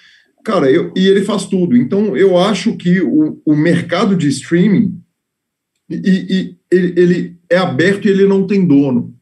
[0.44, 1.76] Cara, eu, e ele faz tudo.
[1.76, 5.02] Então, eu acho que o, o mercado de streaming
[5.90, 5.96] e,
[6.30, 9.14] e ele, ele, é aberto e ele não tem dono.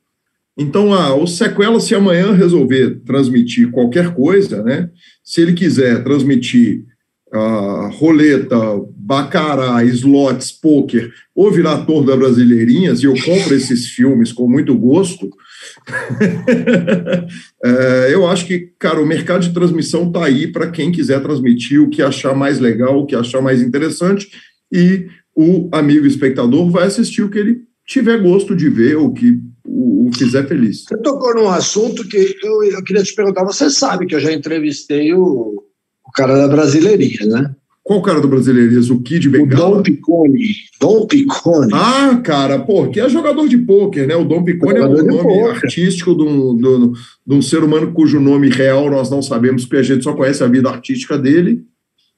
[0.57, 4.89] Então, ah, o Sequela, se amanhã resolver transmitir qualquer coisa, né?
[5.23, 6.85] Se ele quiser transmitir
[7.33, 8.57] uh, roleta,
[9.05, 14.73] bacará, slots, poker, ou virar ator da Brasileirinhas, e eu compro esses filmes com muito
[14.77, 15.29] gosto,
[17.63, 21.81] é, eu acho que, cara, o mercado de transmissão está aí para quem quiser transmitir
[21.81, 24.29] o que achar mais legal, o que achar mais interessante,
[24.71, 29.37] e o amigo espectador vai assistir o que ele tiver gosto de ver, o que
[29.65, 30.85] o, o fizer feliz.
[30.85, 33.43] Você tocou num assunto que eu, eu queria te perguntar.
[33.43, 35.63] Você sabe que eu já entrevistei o,
[36.05, 37.55] o cara da Brasileirinha, né?
[37.83, 38.89] Qual cara do Brasileirinhas?
[38.89, 39.71] O Kid Bengala?
[39.71, 40.39] O Dom Picone.
[40.79, 41.73] Dom Picone.
[41.73, 44.15] Ah, cara, pô, que é jogador de pôquer, né?
[44.15, 46.63] O Dom Picone é o nome artístico de um, de,
[47.27, 50.41] de um ser humano cujo nome real nós não sabemos, porque a gente só conhece
[50.41, 51.61] a vida artística dele.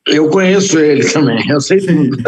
[0.07, 2.15] Eu conheço ele também, eu sei tudo.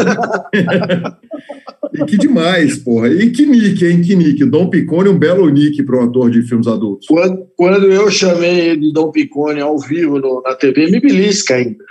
[1.93, 3.09] e que demais, porra.
[3.09, 4.01] E que nick, hein?
[4.01, 4.43] Que nick.
[4.45, 7.05] Dom Picone, um belo nick para um ator de filmes adultos.
[7.05, 11.53] Quando, quando eu chamei ele de Dom Picone ao vivo no, na TV, me belisca
[11.53, 11.85] ainda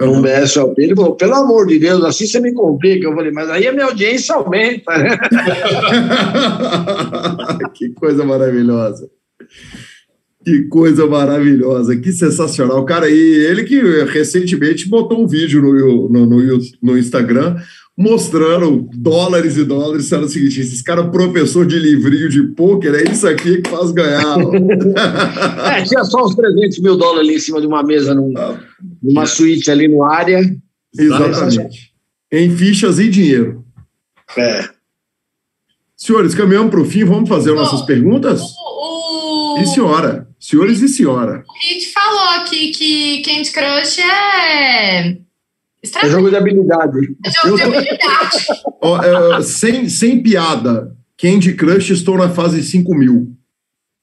[0.00, 3.06] no BSOP, ele falou, pelo amor de Deus, assim você me complica.
[3.06, 5.16] Eu falei, mas aí a minha audiência aumenta, né?
[7.74, 9.08] que coisa maravilhosa.
[10.44, 12.84] Que coisa maravilhosa, que sensacional.
[12.84, 17.56] Cara, e ele que recentemente botou um vídeo no, no, no, no Instagram
[17.96, 22.94] mostrando dólares e dólares, sendo o seguinte, esse cara é professor de livrinho de pôquer,
[22.94, 24.36] é isso aqui que faz ganhar.
[25.72, 28.60] é, tinha só uns 300 mil dólares ali em cima de uma mesa, num, ah,
[29.02, 30.42] numa suíte ali no área.
[30.96, 31.92] Exatamente.
[32.30, 33.64] Em fichas e dinheiro.
[34.36, 34.68] É.
[35.96, 38.42] Senhores, caminhamos para o fim, vamos fazer Bom, nossas perguntas?
[38.42, 39.62] O, o...
[39.62, 40.28] E senhora?
[40.38, 41.42] Senhores e senhora.
[41.48, 45.25] A gente falou aqui que Candy Crush é
[46.02, 46.98] é jogo de habilidade.
[47.24, 48.46] É jogo de habilidade.
[49.38, 53.32] é, sem, sem piada, Candy Crush estou na fase 5 mil.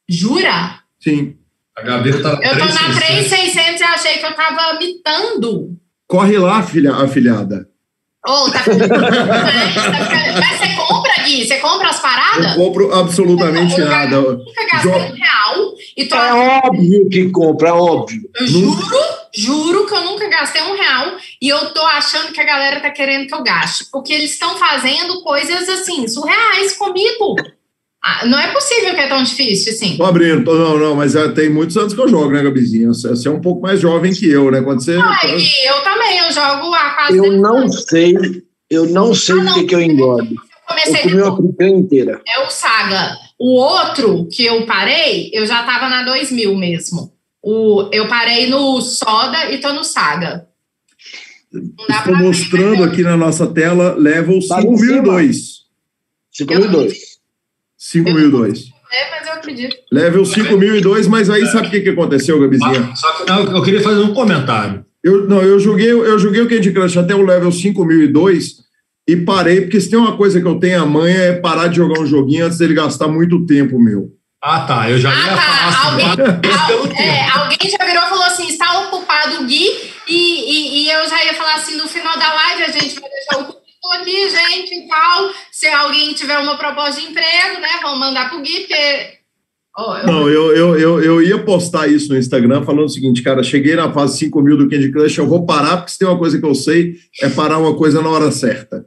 [0.10, 0.80] Jura?
[1.00, 1.36] Sim.
[1.76, 5.76] A Gabi tá Eu tô na 3,600 e achei que eu tava mitando.
[6.08, 7.68] Corre lá, filha, afilhada.
[8.26, 11.46] Ô, tá Mas você compra, Gui?
[11.48, 12.46] Você compra as paradas?
[12.46, 14.22] Não compro absolutamente Eu nada.
[14.22, 18.22] nunca gastei Jo- um real e tô É óbvio que compra, é óbvio.
[18.40, 18.88] Eu juro,
[19.36, 22.90] juro que eu nunca gastei um real e eu tô achando que a galera tá
[22.90, 23.86] querendo que eu gaste.
[23.92, 27.36] Porque eles estão fazendo coisas assim, surreais comigo.
[28.06, 29.96] Ah, não é possível que é tão difícil assim.
[29.98, 32.88] Tô abrindo, tô- não, não, mas é, tem muitos anos que eu jogo, né, Gabizinha?
[32.90, 34.62] Você você é um pouco mais jovem que eu, né?
[34.62, 34.98] Quando você.
[35.02, 37.84] Ai, Gui, eu também, eu jogo há quase Eu 10 não anos.
[37.84, 38.14] sei,
[38.70, 39.52] eu não sei Ah, não.
[39.52, 40.34] o que, que eu engordo.
[40.34, 42.22] Eu Eu comecei comi uma picanha inteira.
[42.28, 43.18] é o Saga.
[43.40, 47.12] O outro que eu parei, eu já tava na 2000 mesmo.
[47.42, 50.48] O, eu parei no Soda e tô no Saga.
[51.54, 55.64] Estou ver, mostrando eu- aqui na nossa tela level Tá em 5002.
[56.32, 56.94] 5002.
[57.78, 58.66] 5002.
[58.92, 59.76] É, mas eu acredito.
[59.92, 62.90] Level 5002, mas aí sabe o que, que aconteceu, Gabizinha?
[62.92, 64.86] Ah, Só que não, eu queria fazer um comentário.
[65.04, 68.64] Eu, não, eu joguei, eu joguei o Candy Crush até o level 5002
[69.08, 71.76] e parei, porque se tem uma coisa que eu tenho a manha é parar de
[71.78, 74.12] jogar um joguinho antes dele gastar muito tempo meu.
[74.46, 74.90] Ah, tá.
[74.90, 75.68] Eu já ia Ah, falar tá.
[75.70, 76.18] assim, Alguém, al-
[76.88, 77.02] tempo.
[77.02, 79.66] é, alguém já virou e falou assim: está ocupado o Gui,
[80.08, 83.10] e, e, e eu já ia falar assim: no final da live a gente vai
[83.10, 85.32] deixar o currículo aqui, gente, e tal.
[85.50, 89.20] Se alguém tiver uma proposta de emprego, né, vamos mandar pro Gui, porque.
[89.78, 93.24] Ó, eu- Não, eu, eu, eu, eu ia postar isso no Instagram falando o seguinte,
[93.24, 96.08] cara, cheguei na fase 5 mil do Candy Crush, eu vou parar, porque se tem
[96.08, 98.86] uma coisa que eu sei, é parar uma coisa na hora certa.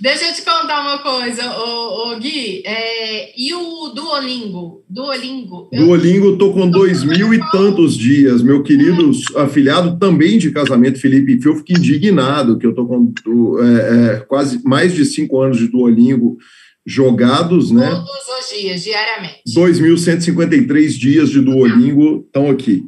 [0.00, 2.62] Deixa eu te contar uma coisa, ô, ô, Gui.
[2.64, 4.84] é, e o Duolingo?
[4.88, 5.68] Duolingo?
[5.72, 8.42] eu- Duolingo, tô com dois mil e tantos dias.
[8.42, 13.12] Meu querido afilhado também de casamento, Felipe Fio, fica indignado que eu tô com
[13.62, 16.36] é, é, quase mais de cinco anos de Duolingo
[16.84, 17.88] jogados, né?
[17.90, 19.42] Todos os dias, diariamente.
[19.54, 22.84] 2.153 dias de Duolingo estão aqui.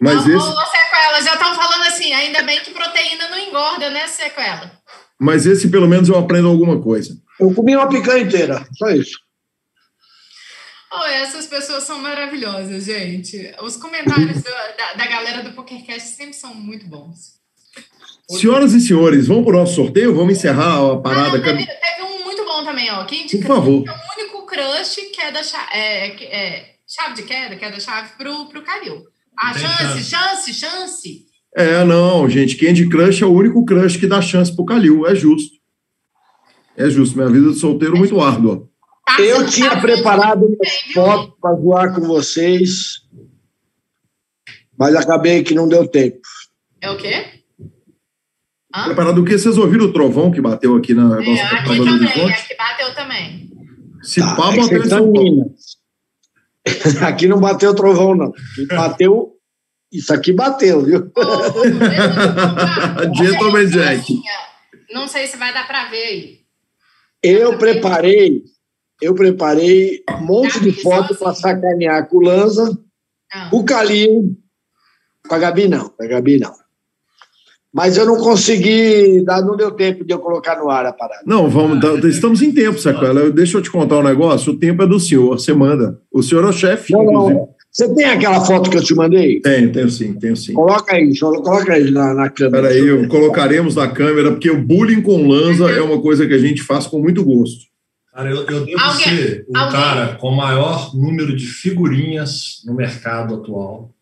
[0.00, 3.88] Mas Ô, esse, ô, Sequela, já estão falando assim, ainda bem que proteína não engorda,
[3.90, 4.70] né, Sequela?
[5.20, 7.16] Mas esse pelo menos eu aprendo alguma coisa.
[7.40, 9.18] Eu comi uma picanha inteira, só isso.
[10.92, 13.52] Oh, essas pessoas são maravilhosas, gente.
[13.62, 17.34] Os comentários do- da, da galera do PokerCast sempre são muito bons.
[18.30, 20.14] Senhoras e senhores, vamos para o nosso sorteio?
[20.14, 21.38] Vamos encerrar a parada.
[21.38, 23.04] Ah, teve, teve um muito bom também, ó.
[23.04, 23.84] Quem de Por favor.
[23.86, 27.70] é o único crush que é da chave, é, é, chave de queda, que é
[27.72, 29.04] da chave pro, pro Calil.
[29.36, 31.26] A Tem chance, chance, chance.
[31.56, 35.14] É, não, gente, Candy Crush é o único crush que dá chance pro Calil, é
[35.14, 35.54] justo.
[36.76, 38.68] É justo, minha vida de solteiro muito árdua.
[39.06, 40.94] Tá Eu sendo- tinha tá sendo preparado bem, umas viu?
[40.94, 43.02] fotos para zoar com vocês,
[44.76, 46.18] mas acabei que não deu tempo.
[46.80, 47.24] É o quê?
[48.74, 48.84] Hã?
[48.86, 49.38] Preparado o quê?
[49.38, 52.32] Vocês ouviram o trovão que bateu aqui na É, nossa aqui também, Horizonte?
[52.32, 53.50] aqui bateu também.
[54.02, 55.12] Se Tá, pá, é bateu.
[55.12, 55.76] Minas.
[57.06, 58.26] Aqui não bateu trovão, não.
[58.28, 59.33] Aqui bateu.
[59.94, 61.10] Isso aqui bateu, viu?
[61.14, 61.14] Ô,
[63.14, 64.04] Gentleman Jack.
[64.92, 66.38] Não sei se vai dar para ver aí.
[67.22, 68.42] Eu preparei,
[69.00, 72.76] eu preparei um monte de foto para sacanear com o Lanza,
[73.32, 73.48] Ah.
[73.50, 74.36] com o Calil,
[75.28, 76.52] com a Gabi não, com a Gabi não.
[77.72, 81.22] Mas eu não consegui, não deu tempo de eu colocar no ar a parada.
[81.26, 83.18] Não, vamos, tá- estamos em tempo, Sacoela.
[83.20, 84.52] Eu- Deixa eu te contar um negócio.
[84.52, 86.00] O tempo é do senhor, você manda.
[86.12, 87.34] O senhor é o chefe, inclusive.
[87.38, 87.54] não.
[87.74, 89.40] Você tem aquela foto que eu te mandei?
[89.40, 90.52] Tenho, tenho sim, tenho sim.
[90.52, 92.68] Coloca aí, coloca aí na, na câmera.
[92.68, 96.38] Peraí, eu colocaremos na câmera, porque o bullying com lança é uma coisa que a
[96.38, 97.64] gente faz com muito gosto.
[98.14, 102.62] Cara, eu, eu devo Alguém- ser o alguém- cara com o maior número de figurinhas
[102.64, 103.92] no mercado atual.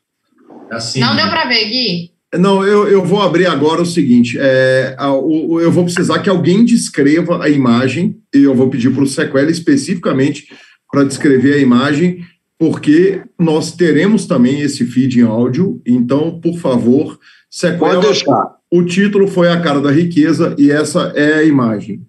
[0.71, 2.11] Assim, Não deu para ver, Gui?
[2.39, 6.19] Não, eu, eu vou abrir agora o seguinte: é, a- o- o- eu vou precisar
[6.19, 10.47] que alguém descreva a imagem, e eu vou pedir para o Sequela especificamente
[10.91, 12.23] para descrever a imagem,
[12.63, 15.83] porque nós teremos também esse feed em áudio.
[15.85, 17.19] Então, por favor, Pode
[17.51, 18.01] Sequela.
[18.01, 18.55] deixar.
[18.71, 22.07] O título foi A Cara da Riqueza e essa é a imagem.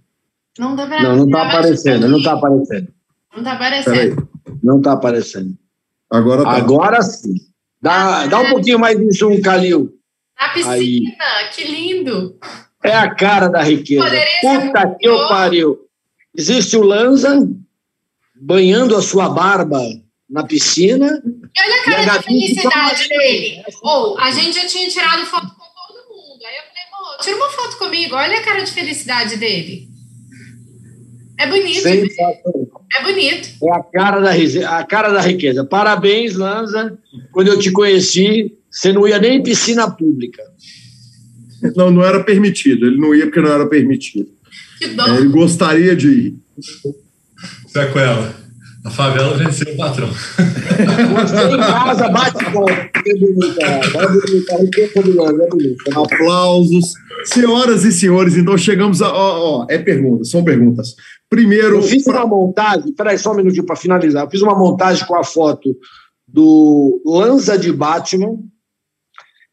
[0.59, 2.87] Não dá pra Não, não está acho aparecendo, não está aparecendo.
[3.35, 4.29] Não tá Peraí, aparecendo.
[4.61, 5.57] Não está aparecendo.
[6.07, 6.51] agora tá.
[6.51, 7.33] Agora sim.
[7.81, 9.91] Dá, dá um pouquinho mais de zoom, Calil.
[10.39, 11.01] Na piscina, Aí.
[11.55, 12.37] que lindo.
[12.83, 14.03] É a cara da riqueza.
[14.03, 15.79] Poderia ser Puta que eu pariu.
[16.37, 17.49] Existe o Lanza
[18.39, 19.79] banhando a sua barba
[20.33, 21.21] na piscina.
[21.25, 23.63] E olha a a cara de felicidade dele.
[23.83, 26.43] Ou, a gente já tinha tirado foto com todo mundo.
[26.43, 28.15] Aí eu falei, pô, tira uma foto comigo.
[28.15, 29.87] Olha a cara de felicidade dele.
[31.39, 32.85] É bonito, Sensacional.
[32.95, 33.49] é bonito.
[33.63, 35.63] É a cara, da, a cara da riqueza.
[35.63, 36.97] Parabéns, Lanza.
[37.31, 40.43] Quando eu te conheci, você não ia nem em piscina pública.
[41.75, 42.87] Não, não era permitido.
[42.87, 44.29] Ele não ia porque não era permitido.
[44.79, 45.07] Que dó.
[45.07, 46.35] É, ele gostaria de ir.
[47.67, 48.42] Sequela.
[48.85, 50.09] A favela venceu o patrão.
[50.09, 52.89] Você em casa bate palma.
[53.01, 56.93] Que bonito, é bonito, é Aplausos.
[57.23, 59.13] Senhoras e senhores, então chegamos a.
[59.13, 60.95] Ó, ó, é pergunta, são perguntas.
[61.29, 61.77] Primeiro.
[61.77, 64.25] Eu fiz uma montagem, peraí, só um minutinho para finalizar.
[64.25, 65.73] Eu fiz uma montagem com a foto
[66.27, 68.37] do Lanza de Batman,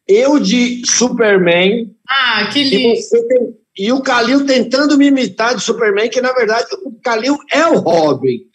[0.09, 1.95] eu de Superman.
[2.09, 2.99] Ah, que lindo.
[2.99, 7.39] E, tem, e o Kalil tentando me imitar de Superman, que na verdade o Kalil
[7.53, 8.50] é o Robin.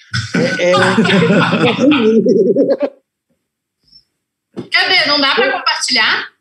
[0.60, 0.74] É, é...
[4.72, 5.06] Cadê?
[5.08, 6.36] Não dá para compartilhar?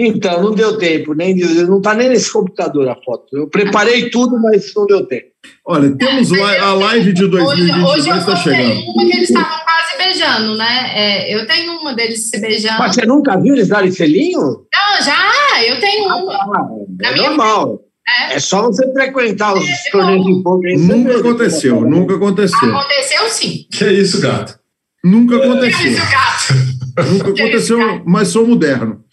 [0.00, 3.36] Então, não deu tempo, nem não está nem nesse computador a foto.
[3.36, 5.26] Eu preparei tudo, mas não deu tempo.
[5.66, 8.80] Olha, temos a live de 2022 hoje, hoje está chegando.
[8.90, 10.92] uma que eles estavam quase beijando, né?
[10.94, 12.78] É, eu tenho uma deles se beijando.
[12.78, 14.38] Mas você nunca viu eles darem selinho?
[14.72, 16.32] Não, já, eu tenho uma.
[16.32, 16.68] Ah,
[17.02, 17.80] é normal.
[18.30, 18.34] É.
[18.34, 18.40] é.
[18.40, 20.62] só você frequentar os é, torneios de fogo.
[20.78, 22.76] Nunca aconteceu, nunca aconteceu.
[22.76, 23.66] Aconteceu sim.
[23.70, 24.58] Que é isso, gato?
[25.04, 25.78] Nunca aconteceu.
[25.78, 26.78] Que é isso, gato?
[27.12, 29.04] Nunca aconteceu, mas sou moderno.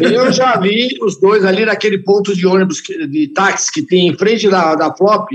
[0.00, 4.16] Eu já vi os dois ali naquele ponto de ônibus, de táxi que tem em
[4.16, 5.28] frente da, da Flop,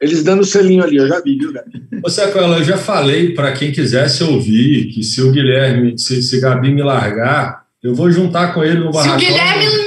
[0.00, 1.82] eles dando o selinho ali, eu já vi, viu, Gabi?
[2.04, 6.38] Ô, Secoela, eu já falei para quem quisesse ouvir que se o Guilherme, se, se
[6.40, 9.18] Gabi me largar, eu vou juntar com ele no barracão.
[9.18, 9.85] Se o Guilherme.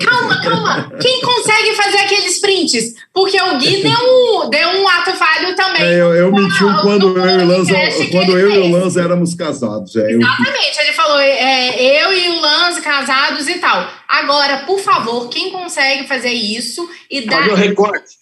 [0.00, 0.92] Calma, calma.
[1.00, 2.94] Quem consegue fazer aqueles prints?
[3.12, 5.82] Porque o Gui deu um, deu um ato falho também.
[5.82, 7.74] É, eu, eu menti quando eu e o Lanza,
[8.10, 9.94] quando eu e o Lanza éramos casados.
[9.96, 10.78] É, Exatamente.
[10.78, 10.84] Eu...
[10.84, 13.88] Ele falou, é, eu e o Lanza casados e tal.
[14.08, 17.40] Agora, por favor, quem consegue fazer isso e dar...
[17.40, 18.16] Fazer o recorte.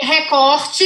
[0.00, 0.84] Recorte,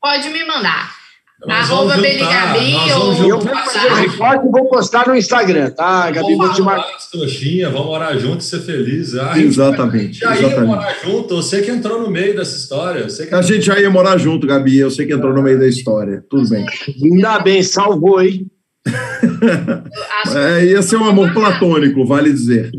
[0.00, 1.01] pode me mandar.
[1.48, 3.28] Arroba Beligabi ou.
[3.28, 6.36] Eu vou fazer o recorte e vou postar no Instagram, tá, Gabi?
[6.36, 6.96] Vou te marcar.
[7.10, 9.18] Trouxinha, vamos orar junto e ser felizes.
[9.18, 10.20] Ah, exatamente.
[10.20, 13.06] Já ia morar junto, você que entrou no meio dessa história.
[13.06, 13.34] Que...
[13.34, 14.78] A gente já ia morar junto, Gabi.
[14.78, 16.24] Eu sei que entrou no meio da história.
[16.30, 16.64] Tudo bem.
[17.02, 18.46] Ainda bem, salvou, hein?
[20.34, 22.70] é, ia ser um amor platônico, vale dizer.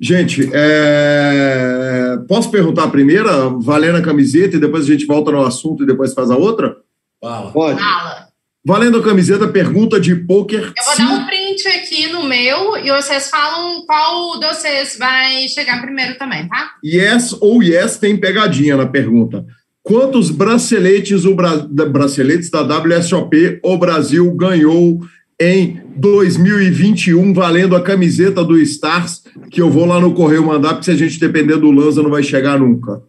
[0.00, 2.18] Gente, é...
[2.26, 5.86] posso perguntar a primeira, valendo a camiseta, e depois a gente volta no assunto e
[5.86, 6.74] depois faz a outra?
[7.22, 7.52] Fala.
[7.52, 7.78] Pode.
[7.78, 8.32] Fala.
[8.64, 10.72] Valendo a camiseta, pergunta de pôquer.
[10.76, 15.46] Eu vou dar um print aqui no meu e vocês falam qual de vocês vai
[15.48, 16.72] chegar primeiro também, tá?
[16.84, 19.44] Yes ou yes tem pegadinha na pergunta.
[19.82, 21.56] Quantos braceletes, o bra...
[21.56, 25.00] braceletes da WSOP o Brasil ganhou
[25.40, 30.84] em 2021 valendo a camiseta do Stars, que eu vou lá no correio mandar, porque
[30.84, 33.02] se a gente depender do Lanza não vai chegar nunca.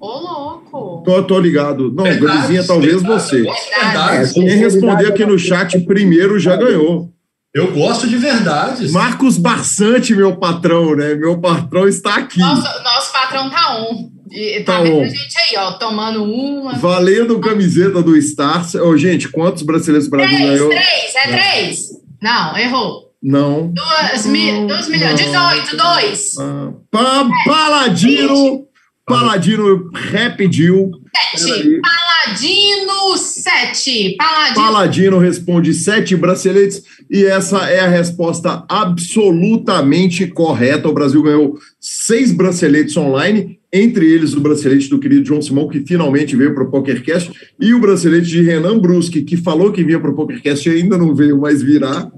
[0.00, 0.39] Ô,
[1.10, 1.22] louco!
[1.28, 1.92] Tô, tô ligado.
[1.92, 3.46] Não, Galizinha, talvez verdade, você.
[3.48, 7.10] É, quem responder aqui no chat primeiro já ganhou.
[7.52, 8.92] Eu gosto de verdades.
[8.92, 11.14] Marcos Barçante, meu patrão, né?
[11.16, 12.38] Meu patrão está aqui.
[12.38, 14.08] Nossa, nosso patrão tá on.
[14.30, 15.02] E tá, tá vendo on.
[15.02, 16.74] a gente aí, ó, tomando uma.
[16.74, 18.76] Valendo camiseta do Stars.
[18.76, 20.68] Oh, gente, quantos brasileiros Brasil três, ganhou?
[20.68, 21.88] Três, é três.
[22.22, 23.10] Não, errou.
[23.20, 23.72] Não.
[23.72, 25.18] Duas, mi, duas milhões.
[25.18, 26.38] 18, dois.
[26.38, 28.66] Ah, pa, paladino.
[29.04, 30.92] Paladino repediu.
[31.82, 34.16] Paladino, sete.
[34.16, 34.54] Paladino.
[34.54, 40.88] Paladino responde sete braceletes e essa é a resposta absolutamente correta.
[40.88, 45.80] O Brasil ganhou seis braceletes online, entre eles o bracelete do querido João Simão, que
[45.80, 50.00] finalmente veio para o PokerCast, e o bracelete de Renan Bruschi, que falou que vinha
[50.00, 52.10] para o PokerCast e ainda não veio mais virá.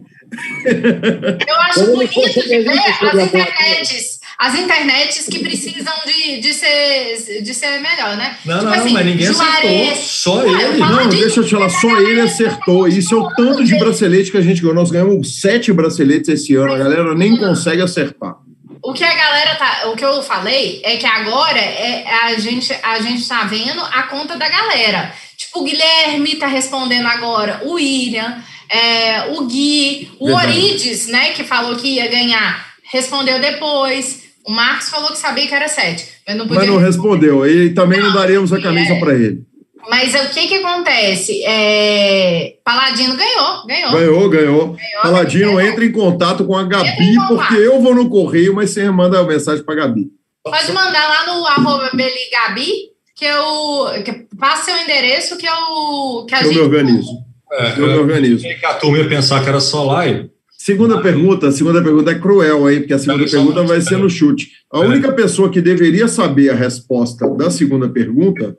[0.65, 7.55] Eu acho bonito de ver as internets as internets que precisam de, de, ser, de
[7.55, 8.37] ser melhor, né?
[8.45, 9.97] Não, tipo não, assim, mas ninguém acertou.
[9.97, 10.79] Só ele.
[10.79, 12.89] Não, deixa eu te falar, só ele acertou.
[12.89, 14.75] Isso é o tanto de bracelete que a gente ganhou.
[14.75, 16.73] Nós ganhamos sete braceletes esse ano.
[16.73, 18.37] A galera nem consegue acertar.
[18.83, 19.91] O que a galera tá.
[19.91, 24.03] O que eu falei é que agora é, a, gente, a gente tá vendo a
[24.05, 25.15] conta da galera.
[25.37, 30.59] Tipo, o Guilherme tá respondendo agora, o William, é, o Gui, o Verdade.
[30.59, 34.23] Orides, né, que falou que ia ganhar, respondeu depois.
[34.47, 36.61] O Marcos falou que sabia que era sete, mas não podia.
[36.61, 37.47] Mas não respondeu.
[37.47, 39.01] E também não, não daríamos a camisa é.
[39.01, 39.45] para ele.
[39.89, 41.43] Mas o que que acontece?
[41.45, 42.55] É...
[42.65, 43.93] Paladino ganhou, ganhou.
[43.93, 44.69] Ganhou, ganhou.
[44.69, 48.89] ganhou Paladino entra em contato com a Gabi, porque eu vou no correio, mas você
[48.91, 50.07] manda a mensagem para Gabi.
[50.45, 56.35] Pode mandar lá no arroba Beligabi, que eu que passa seu endereço que eu que
[56.35, 56.55] a eu gente.
[56.55, 57.11] Me organizo.
[57.53, 58.43] É, eu, eu me organizo.
[58.43, 60.31] Que a turma ia pensar que era só live.
[60.65, 64.09] Segunda pergunta, a segunda pergunta é cruel aí, porque a segunda pergunta vai ser no
[64.09, 64.49] chute.
[64.73, 64.87] A é.
[64.87, 68.55] única pessoa que deveria saber a resposta da segunda pergunta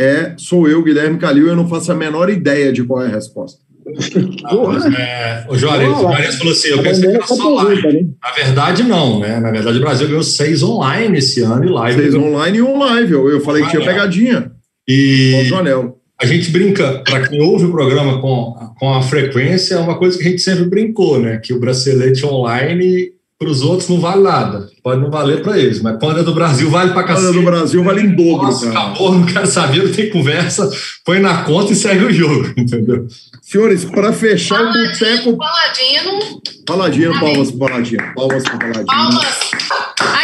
[0.00, 3.08] é sou eu, Guilherme Calil, e eu não faço a menor ideia de qual é
[3.08, 3.60] a resposta.
[4.46, 7.92] Ah, é, o Juarez, o Juarez falou assim: eu pensei que era só live.
[7.92, 8.06] Né?
[8.22, 9.38] Na verdade, não, né?
[9.38, 12.00] Na verdade, o Brasil ganhou seis online esse ano e live.
[12.00, 13.12] Seis online e um live.
[13.12, 14.50] Eu, eu falei que tinha pegadinha.
[14.88, 15.46] E.
[15.50, 19.78] Com o a gente brinca, para quem ouve o programa com, com a frequência, é
[19.78, 21.38] uma coisa que a gente sempre brincou, né?
[21.38, 24.68] Que o bracelete online para os outros não vale nada.
[24.82, 27.26] Pode não valer para eles, mas quando é do Brasil, vale para cacete.
[27.26, 28.46] Quando é do Brasil, vale em dobro.
[28.46, 30.68] Nossa, acabou, não quero saber, não tem conversa,
[31.04, 33.06] põe na conta e segue o jogo, entendeu?
[33.40, 35.36] Senhores, para fechar o boteco.
[35.36, 36.42] Paladino.
[36.66, 38.14] Paladino, palmas para Paladino.
[38.14, 38.86] Palmas para Paladino.
[38.86, 39.40] Palmas.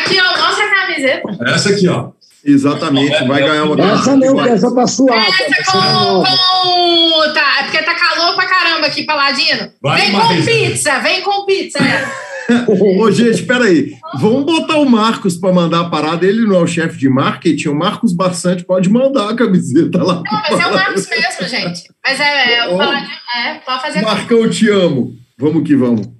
[0.00, 1.38] Aqui, ó, mostra a camiseta.
[1.46, 2.10] Essa aqui, ó.
[2.44, 5.20] Exatamente, vai ganhar uma Essa não, que essa tá suada.
[5.20, 7.32] Essa com, com.
[7.32, 9.70] Tá, é porque tá calor pra caramba aqui, Paladino.
[9.80, 10.52] Vai vem com vez, né?
[10.52, 11.78] pizza, vem com pizza.
[13.00, 13.94] Ô, gente, peraí.
[14.20, 16.26] Vamos botar o Marcos para mandar a parada.
[16.26, 17.68] Ele não é o chefe de marketing.
[17.68, 20.16] O Marcos Bastante pode mandar a camiseta lá.
[20.16, 21.82] Não, mas é o Marcos mesmo, gente.
[22.04, 22.76] Mas é, é o.
[22.76, 23.10] Paladino.
[23.36, 24.02] É, pode fazer.
[24.02, 25.14] Marcão, te amo.
[25.38, 26.13] Vamos que vamos.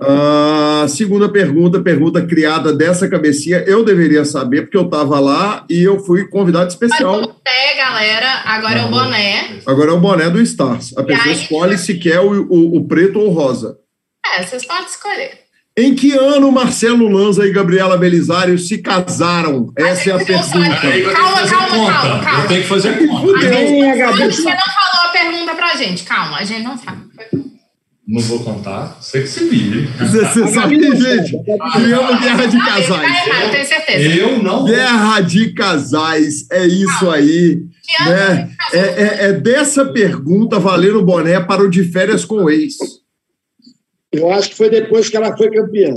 [0.00, 3.58] Ah, segunda pergunta, pergunta criada dessa cabecinha.
[3.66, 7.22] Eu deveria saber, porque eu estava lá e eu fui convidado Mas especial.
[7.22, 9.44] o pé, galera, agora é o boné.
[9.66, 10.96] Agora é o boné do Stars.
[10.96, 13.76] A pessoa aí- escolhe se quer o, o- o preto ou o rosa.
[14.36, 15.30] É, vocês podem escolher.
[15.76, 19.72] Em que ano Marcelo Lanza e Gabriela Belisário se casaram?
[19.76, 20.86] Essa é a gente pergunta.
[20.88, 21.92] Aí Calma, calma, conta.
[21.92, 22.42] calma, calma.
[22.42, 23.20] Eu tenho que fazer conta.
[23.20, 23.50] Fudeu.
[23.50, 24.24] Quem é Gabi?
[24.26, 26.02] Você não falou a pergunta pra gente.
[26.02, 26.98] Calma, a gente não sabe.
[28.10, 28.96] Não vou contar.
[29.00, 29.82] Você que se vire.
[29.98, 31.36] Você, você sabe, gente?
[31.74, 33.26] Criamos guerra de Ah, ele tá casais.
[33.26, 33.98] errado, eu tenho certeza.
[34.16, 34.64] Eu não.
[34.64, 37.60] Guerra de casais, é isso aí.
[37.82, 38.50] Que ano Né?
[38.72, 42.76] É, é- é dessa pergunta valendo o boné para o de férias com o ex.
[44.10, 45.92] Eu acho que foi depois que ela foi campeã.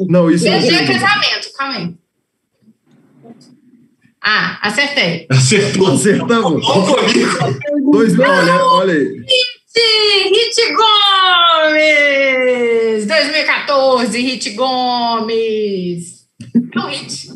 [0.00, 0.92] Não, isso não Desde dúvida.
[1.00, 1.94] casamento, calma aí.
[4.22, 5.26] Ah, acertei.
[5.30, 5.92] Acertou.
[5.94, 6.66] Acertamos.
[7.92, 9.24] Dois, olha, olha aí.
[9.76, 10.74] Hit
[11.68, 13.06] Gomes!
[13.06, 16.26] 2014, Hit Gomes.
[16.74, 17.28] É o Hit.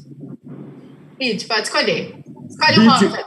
[1.21, 2.15] Hit, pode escolher.
[2.49, 3.25] Escolhe o Hit.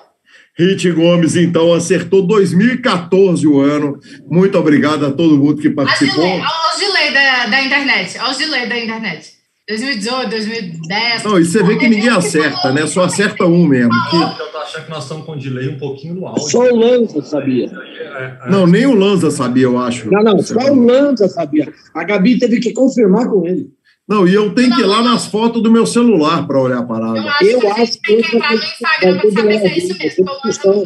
[0.58, 4.00] Rit Gomes, então, acertou 2014 o ano.
[4.30, 6.24] Muito obrigado a todo mundo que participou.
[6.24, 8.18] delay, olha os delay da, da internet.
[8.20, 9.36] Olha os delay da internet.
[9.68, 11.23] 2018, 2010.
[11.23, 12.88] Não, e você vê que ninguém acerta, né?
[12.88, 13.91] Só acerta um mesmo.
[14.10, 16.44] que- Eu tô achando que nós estamos com um delay um pouquinho no áudio.
[16.49, 17.65] Só o Lanza sabia.
[17.65, 18.49] É, é.
[18.49, 20.10] Não, nem o Lanza sabia, eu acho.
[20.10, 21.72] Não, não, só o Lanza sabia.
[21.94, 23.68] A Gabi teve que confirmar com ele.
[24.07, 26.81] Não, e eu tenho que ir lá nas fotos do meu celular para olhar a
[26.81, 27.19] Eu parada.
[27.30, 29.31] acho Eu que a gente acho tem que que entrar no eu- Instagram pra eu-
[29.34, 30.26] saber se é eu- isso mesmo.
[30.30, 30.85] eu-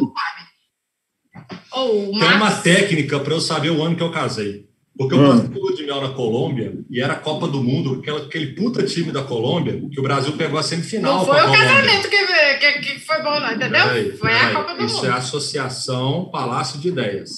[1.74, 4.66] Ou Tem uma técnica para eu saber o ano que eu casei.
[4.96, 8.20] Porque eu passei lua de mel na Colômbia e era a Copa do Mundo, aquela,
[8.20, 11.14] aquele puta time da Colômbia, que o Brasil pegou a semifinal.
[11.14, 11.66] Não a foi o Colômbia.
[11.66, 12.26] casamento que,
[12.58, 13.82] que, que foi bom, não, entendeu?
[13.84, 14.54] Peraí, Foi a peraí.
[14.54, 15.06] Copa do Isso Mundo.
[15.06, 17.30] é a Associação Palácio de Ideias.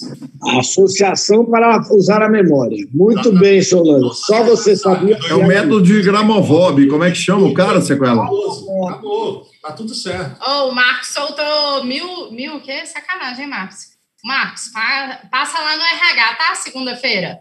[0.59, 2.77] Associação para usar a memória.
[2.93, 4.13] Muito bem, seu Lanza.
[4.13, 5.17] Só você sabia.
[5.29, 6.87] É o método de Gramovob.
[6.87, 8.23] Como é que chama o cara, Sequela?
[8.23, 9.47] Acabou, acabou.
[9.61, 10.37] Tá tudo certo.
[10.45, 12.85] Oh, o Marcos soltou mil, mil, o quê?
[12.85, 13.94] Sacanagem, hein, Marcos?
[14.25, 16.55] Marcos, pa- passa lá no RH, tá?
[16.55, 17.39] Segunda-feira.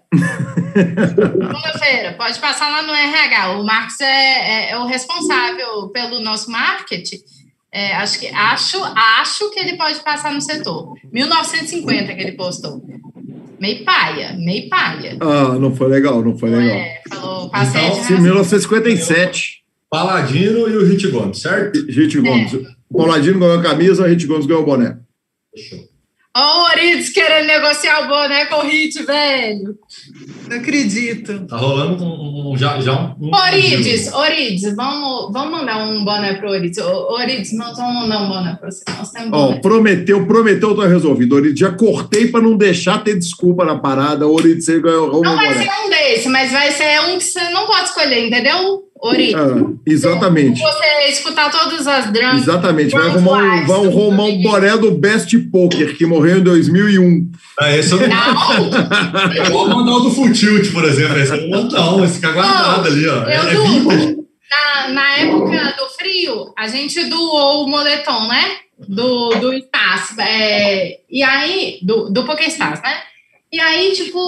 [0.74, 3.52] Segunda-feira, pode passar lá no RH.
[3.58, 7.18] O Marcos é, é- é o responsável pelo nosso marketing.
[7.72, 10.94] É, acho, que, acho, acho que ele pode passar no setor.
[11.12, 12.82] 1950 que ele postou.
[13.58, 15.16] Meio paia, meio paia.
[15.20, 16.76] Ah, não foi legal, não foi legal.
[16.76, 19.64] É, falou, passei Então, de Sim, 1957.
[19.90, 21.78] Paladino e o Rit Gomes, certo?
[21.88, 22.52] Rit Gomes.
[22.92, 24.98] Pauladino ganhou a camisa, Rit Gomes ganhou o boné.
[25.56, 25.93] Fechou.
[26.36, 29.76] Ó, o Orides querendo negociar o boné com o Hit, velho.
[30.48, 31.46] Não acredito.
[31.46, 33.28] Tá rolando um, um- já, já um.
[33.28, 36.78] um Orides, Orides, vamos, vamos mandar um boné pro Orides.
[36.78, 38.82] Ô, Orides, nós vamos mandar um boné pra você.
[38.98, 39.60] Nós temos Ó, boné.
[39.60, 41.36] prometeu, prometeu, tá resolvido.
[41.36, 44.26] Orides, já cortei para não deixar ter desculpa na parada.
[44.26, 45.62] Orides, você ganhou Não vai boné.
[45.64, 48.83] ser um desse, mas vai ser um que você não pode escolher, entendeu?
[49.00, 49.34] Orides.
[49.34, 50.60] Ah, exatamente.
[50.60, 52.42] Você escutar todas as dramas.
[52.42, 52.90] Exatamente.
[52.92, 57.30] Vai arrumar, um, vai do arrumar um boné do Best Poker, que morreu em 2001.
[57.60, 58.06] Ah, esse eu não.
[58.08, 61.18] Não, É igual mandar o do Futilt, por exemplo.
[61.18, 63.22] Esse eu não, não, esse fica guardado ali, ó.
[63.24, 64.16] eu É, é vintage.
[64.50, 68.56] na, na época do frio, a gente doou o moletom, né?
[68.88, 70.18] Do, do Stars.
[70.18, 72.94] É, e aí, do, do PokéStars, né?
[73.52, 74.18] E aí, tipo,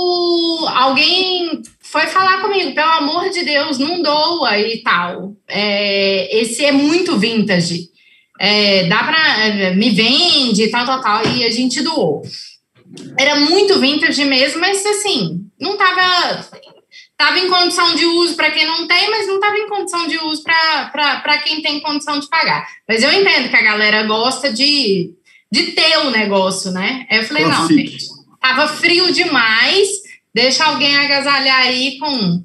[0.68, 1.60] alguém
[1.90, 5.34] foi falar comigo, pelo amor de Deus, não doa e tal.
[5.48, 7.88] É, esse é muito vintage.
[8.38, 9.46] É, dá pra.
[9.46, 11.26] é, Me vende e tal, tal, tal.
[11.34, 12.22] E a gente doou.
[13.18, 16.44] Era muito vintage mesmo, mas assim, não tava
[17.18, 20.18] estava em condição de uso para quem não tem, mas não estava em condição de
[20.18, 22.66] uso para quem tem condição de pagar.
[22.86, 25.14] Mas eu entendo que a galera gosta de,
[25.50, 27.06] de ter o negócio, né?
[27.10, 27.96] Eu falei, não, gente,
[28.40, 29.88] tava frio demais,
[30.36, 32.42] deixa alguém agasalhar aí com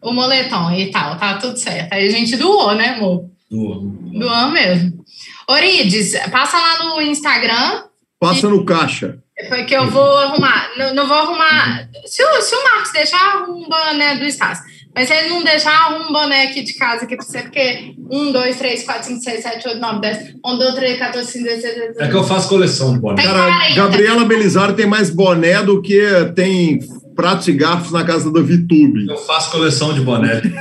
[0.00, 1.92] o moletom e tal, tá tudo certo.
[1.92, 3.24] Aí a gente doou, né, amor?
[3.50, 5.04] Do- Doou mesmo.
[5.48, 7.82] Orides, passa lá no Instagram,
[8.20, 9.18] Passa no caixa.
[9.48, 10.70] Porque eu vou arrumar.
[10.78, 11.88] Não, não vou arrumar.
[12.06, 14.62] Se o, se o Marcos deixar um boné do Estácio,
[14.94, 18.30] mas se ele não deixar um boné aqui de casa aqui pra você, porque 1,
[18.30, 21.74] 2, 3, 4, 5, 6, 7, 8, 9, 10, 1, 2, 3, 14, 15, 16,
[21.74, 22.02] 17.
[22.04, 23.20] É que eu faço coleção de boné.
[23.24, 23.74] Cara, 40.
[23.74, 26.00] Gabriela Belisário tem mais boné do que
[26.36, 26.78] tem
[27.22, 29.06] pratos e garfos na casa da Vitube.
[29.08, 30.42] Eu faço coleção de boné.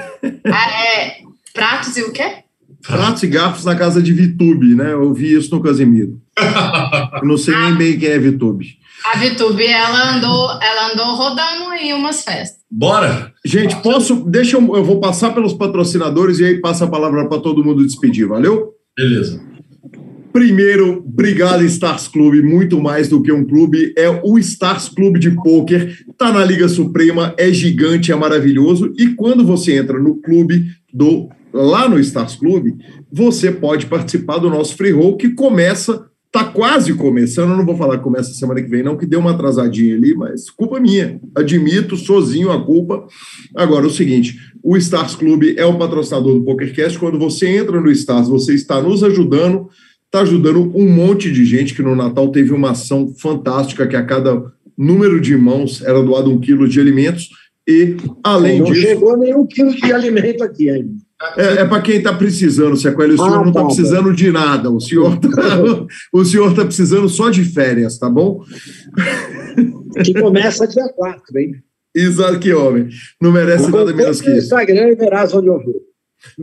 [0.46, 1.18] Ah, é,
[1.54, 2.44] pratos e o quê?
[2.86, 4.94] Pratos e garfos na casa de Vitube, né?
[4.94, 6.20] Eu vi isso no Casimiro.
[7.22, 8.78] Eu não sei nem bem quem é Vitube.
[9.04, 12.60] A Vitube, ela andou, ela andou rodando aí umas festas.
[12.70, 13.34] Bora!
[13.44, 14.16] Gente, posso.
[14.30, 14.76] Deixa eu.
[14.76, 18.74] Eu vou passar pelos patrocinadores e aí passa a palavra para todo mundo despedir, valeu?
[18.96, 19.42] Beleza.
[20.32, 25.32] Primeiro, obrigado Stars Clube, muito mais do que um clube, é o Stars Clube de
[25.32, 30.68] Pôquer, tá na Liga Suprema, é gigante, é maravilhoso, e quando você entra no clube
[30.94, 32.76] do lá no Stars Clube,
[33.12, 37.76] você pode participar do nosso free roll que começa, tá quase começando, eu não vou
[37.76, 41.20] falar que começa semana que vem não, que deu uma atrasadinha ali, mas culpa minha,
[41.36, 43.06] admito sozinho a culpa.
[43.54, 47.92] Agora, o seguinte, o Stars Clube é o patrocinador do PokerCast, quando você entra no
[47.92, 49.68] Stars, você está nos ajudando,
[50.12, 54.06] está ajudando um monte de gente que no Natal teve uma ação fantástica que a
[54.06, 54.44] cada
[54.78, 57.30] número de mãos era doado um quilo de alimentos
[57.66, 60.92] e além não disso chegou nenhum quilo de alimento aqui ainda.
[61.38, 63.14] é, é para quem está precisando, Sequela.
[63.14, 64.70] O senhor Ah, não está tá, precisando de nada.
[64.70, 68.44] O senhor está está precisando só de férias, tá bom?
[70.04, 71.56] Que começa dia 4, hein?
[71.96, 72.90] Exato, que homem.
[73.22, 74.40] Não merece nada menos que isso.
[74.40, 75.82] Instagram e verás onde eu vou.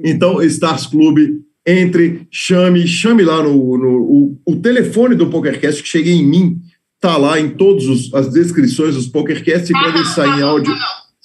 [0.03, 5.89] Então, Stars Clube, entre, chame, chame lá no, no o, o telefone do PokerCast que
[5.89, 6.59] chegue em mim,
[7.01, 10.73] tá lá em todas as descrições dos PokerCasts e quando ele sair em áudio,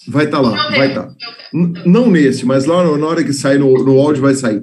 [0.09, 1.09] vai estar lá, vai estar.
[1.53, 4.61] N- Não nesse, mas lá na hora que sair no, no áudio vai sair.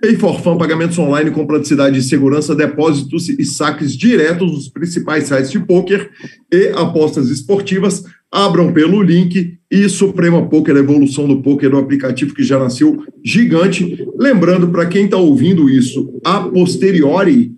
[0.00, 5.24] Pay for Fun, pagamentos online com praticidade e segurança, depósitos e saques diretos nos principais
[5.24, 6.08] sites de poker
[6.52, 8.04] e apostas esportivas.
[8.30, 13.04] Abram pelo link e Suprema Poker, a evolução do poker, do aplicativo que já nasceu
[13.24, 14.06] gigante.
[14.18, 17.52] Lembrando, para quem está ouvindo isso a posteriori,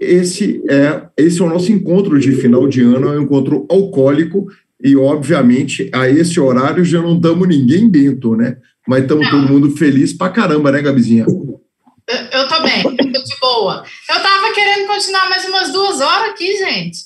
[0.00, 4.46] esse é, esse é o nosso encontro de final de ano, é um encontro alcoólico
[4.82, 8.56] e, obviamente, a esse horário já não estamos ninguém bento, né?
[8.86, 11.26] Mas estamos todo mundo feliz pra caramba, né, Gabizinha?
[11.26, 13.82] Eu, eu tô bem, tô de boa.
[14.08, 16.98] Eu tava querendo continuar mais umas duas horas aqui, gente.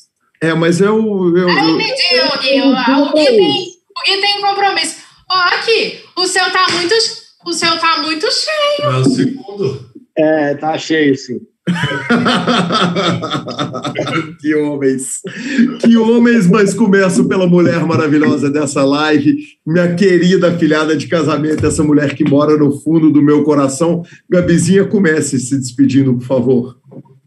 [0.42, 1.36] É, mas eu.
[1.36, 2.74] eu, Ah, entendi, o Gui tem, o
[4.06, 4.96] Gui tem compromisso.
[5.30, 6.94] Ó, aqui, o seu tá muito,
[7.46, 8.90] o seu tá muito cheio.
[8.90, 9.90] É o segundo.
[10.16, 11.38] É, tá cheio, sim.
[14.40, 15.20] que homens!
[15.80, 21.84] Que homens, mas começo pela mulher maravilhosa dessa live, minha querida filhada de casamento, essa
[21.84, 24.02] mulher que mora no fundo do meu coração.
[24.28, 26.79] Gabizinha, comece se despedindo, por favor.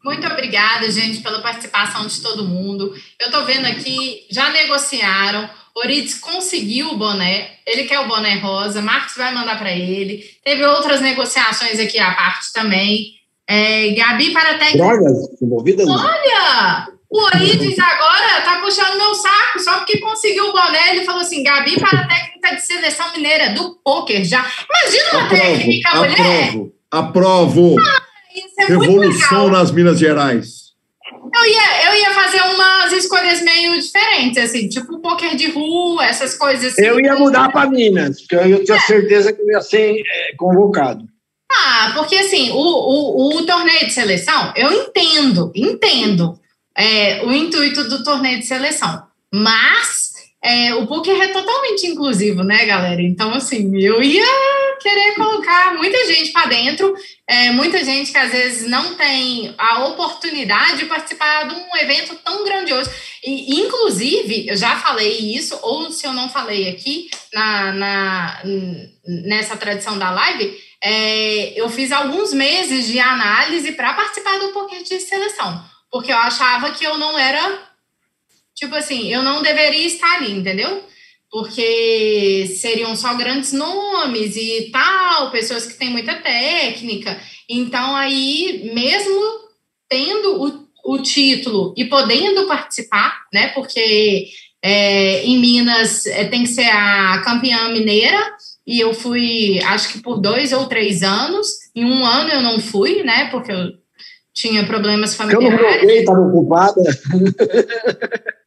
[0.03, 2.93] Muito obrigada, gente, pela participação de todo mundo.
[3.19, 5.49] Eu tô vendo aqui, já negociaram.
[5.75, 10.23] Orides conseguiu o boné, ele quer o boné rosa, Marcos vai mandar para ele.
[10.43, 13.13] Teve outras negociações aqui à parte também.
[13.49, 14.77] É, Gabi para técnica.
[14.85, 15.87] Drogas envolvidas?
[15.87, 20.91] Olha, o Orides agora tá puxando meu saco, só porque conseguiu o boné.
[20.91, 24.45] Ele falou assim: Gabi para técnica de seleção mineira do poker já.
[24.69, 26.47] Imagina uma Aprovo, técnica, mulher.
[26.49, 27.75] aprovo, aprovo.
[28.59, 30.63] É Revolução nas Minas Gerais.
[31.33, 36.35] Eu ia, eu ia fazer umas escolhas meio diferentes, assim, tipo poker de rua, essas
[36.35, 36.85] coisas assim.
[36.85, 41.07] Eu ia mudar para Minas, porque eu tinha certeza que eu ia ser é, convocado.
[41.51, 46.39] Ah, porque assim, o, o, o torneio de seleção, eu entendo, entendo
[46.77, 49.03] é, o intuito do torneio de seleção.
[49.31, 50.02] Mas
[50.43, 53.01] é, o poker é totalmente inclusivo, né, galera?
[53.01, 54.25] Então, assim, eu ia
[54.81, 56.93] querer colocar muita gente para dentro,
[57.27, 62.15] é, muita gente que às vezes não tem a oportunidade de participar de um evento
[62.23, 62.91] tão grandioso.
[63.23, 68.41] E, inclusive, eu já falei isso, ou se eu não falei aqui na, na,
[69.05, 70.53] nessa tradição da live,
[70.83, 76.17] é, eu fiz alguns meses de análise para participar do poker de seleção, porque eu
[76.17, 77.61] achava que eu não era,
[78.55, 80.83] tipo assim, eu não deveria estar ali, entendeu?
[81.31, 87.19] Porque seriam só grandes nomes e tal, pessoas que têm muita técnica.
[87.49, 89.21] Então, aí, mesmo
[89.89, 93.47] tendo o, o título e podendo participar, né?
[93.49, 94.27] Porque
[94.61, 98.19] é, em Minas é, tem que ser a campeã mineira,
[98.65, 101.47] e eu fui, acho que por dois ou três anos.
[101.75, 103.29] Em um ano eu não fui, né?
[103.29, 103.73] Porque eu
[104.33, 105.81] tinha problemas Porque eu não familiares.
[105.81, 106.81] joguei, estava ocupada.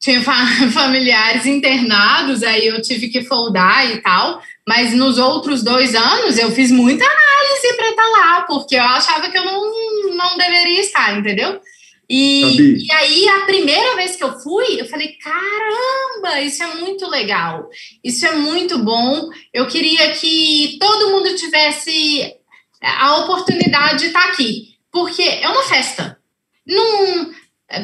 [0.00, 4.40] Tinha fa- familiares internados, aí eu tive que foldar e tal.
[4.68, 9.30] Mas nos outros dois anos eu fiz muita análise para estar lá, porque eu achava
[9.30, 11.60] que eu não, não deveria estar, entendeu?
[12.08, 17.08] E, e, aí, a primeira vez que eu fui, eu falei: caramba, isso é muito
[17.08, 17.68] legal,
[18.02, 19.28] isso é muito bom.
[19.52, 22.32] Eu queria que todo mundo tivesse
[22.80, 26.16] a oportunidade de estar aqui, porque é uma festa.
[26.64, 27.30] Não,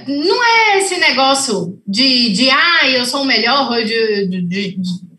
[0.06, 4.76] não é esse negócio de, de ah, eu sou o melhor, ou de, de, de,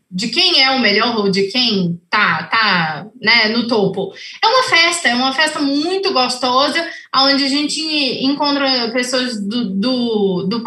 [0.10, 4.14] de quem é o melhor, ou de quem tá, tá né, no topo.
[4.42, 7.82] É uma festa, é uma festa muito gostosa, onde a gente
[8.24, 10.64] encontra pessoas do, do, do,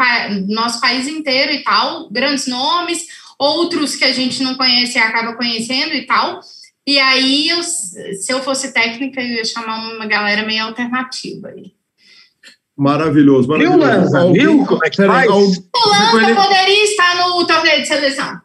[0.47, 3.07] nosso país inteiro e tal, grandes nomes,
[3.39, 6.39] outros que a gente não conhece e acaba conhecendo e tal.
[6.85, 11.76] E aí, eu, se eu fosse técnica, eu ia chamar uma galera meio alternativa aí.
[12.77, 13.77] Maravilhoso, maravilhoso.
[13.79, 14.31] Viu, Lanza?
[14.31, 15.29] Viu como é que faz?
[15.29, 18.39] O Lanza poderia estar no torneio de seleção.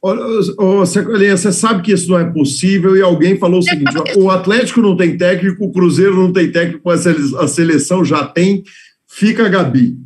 [0.00, 4.80] Ô, você sabe que isso não é possível e alguém falou o seguinte: o Atlético
[4.80, 8.62] não tem técnico, o Cruzeiro não tem técnico, a seleção já tem,
[9.08, 9.96] fica a Gabi.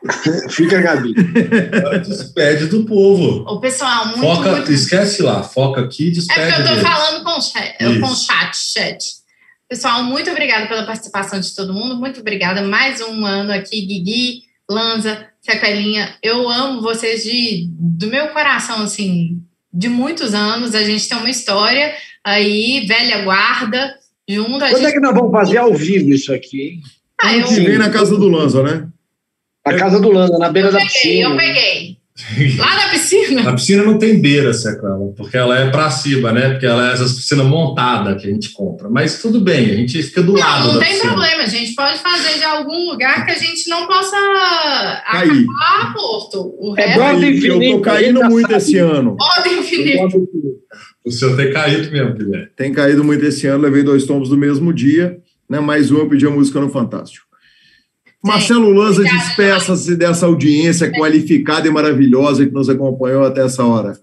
[0.48, 1.12] Fica, Gabi.
[2.06, 3.44] despede do povo.
[3.48, 4.72] O pessoal, muito, foca, muito...
[4.72, 6.40] Esquece lá, foca aqui, despede.
[6.40, 9.04] É porque eu tô falando com o chat, com o chat, chat.
[9.68, 11.94] Pessoal, muito obrigada pela participação de todo mundo.
[11.96, 12.62] Muito obrigada.
[12.62, 16.16] Mais um ano aqui, Guigui, Lanza, Sequelinha.
[16.22, 20.74] Eu amo vocês de, do meu coração, assim, de muitos anos.
[20.74, 23.94] A gente tem uma história aí, velha guarda,
[24.26, 24.58] junto.
[24.58, 24.86] Quando gente...
[24.86, 26.80] é que nós vamos fazer ao vivo isso aqui?
[27.20, 27.46] Ah, eu...
[27.46, 28.88] Vem na casa do Lanza, né?
[29.66, 31.28] A casa do Lanza, na beira eu da peguei, piscina.
[31.28, 31.97] Eu peguei.
[32.58, 33.48] Lá na piscina?
[33.48, 36.50] A piscina não tem beira, Secrela, porque ela é para cima, né?
[36.50, 38.88] Porque ela é essa piscina montada que a gente compra.
[38.90, 41.12] Mas tudo bem, a gente fica do não, lado não da tem piscina.
[41.12, 44.16] problema, a gente pode fazer de algum lugar que a gente não possa
[45.12, 45.46] Cair.
[45.62, 46.54] acabar Porto.
[46.58, 49.16] O É resto eu tô caindo muito esse ano.
[49.20, 50.08] ordem infinita.
[51.04, 52.48] O senhor tem caído mesmo, Guilherme.
[52.56, 55.18] Tem caído muito esse ano, levei dois tombos no mesmo dia,
[55.48, 55.60] né?
[55.60, 57.27] Mais um eu pedi a música no Fantástico.
[58.22, 63.98] Marcelo Lanza, despeça-se dessa audiência qualificada e maravilhosa que nos acompanhou até essa hora.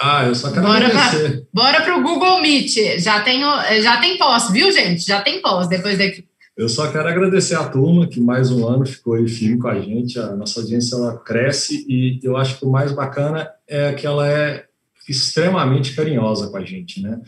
[0.00, 1.46] Ah, eu só quero Bora, pra, agradecer.
[1.52, 2.98] bora pro Google Meet.
[2.98, 3.42] Já tem,
[3.82, 5.06] já tem pós, viu, gente?
[5.06, 6.24] Já tem pós depois daqui.
[6.56, 9.78] Eu só quero agradecer a turma que mais um ano ficou aí firme com a
[9.80, 10.18] gente.
[10.18, 14.26] A nossa audiência ela cresce e eu acho que o mais bacana é que ela
[14.28, 14.64] é
[15.08, 17.20] extremamente carinhosa com a gente, né?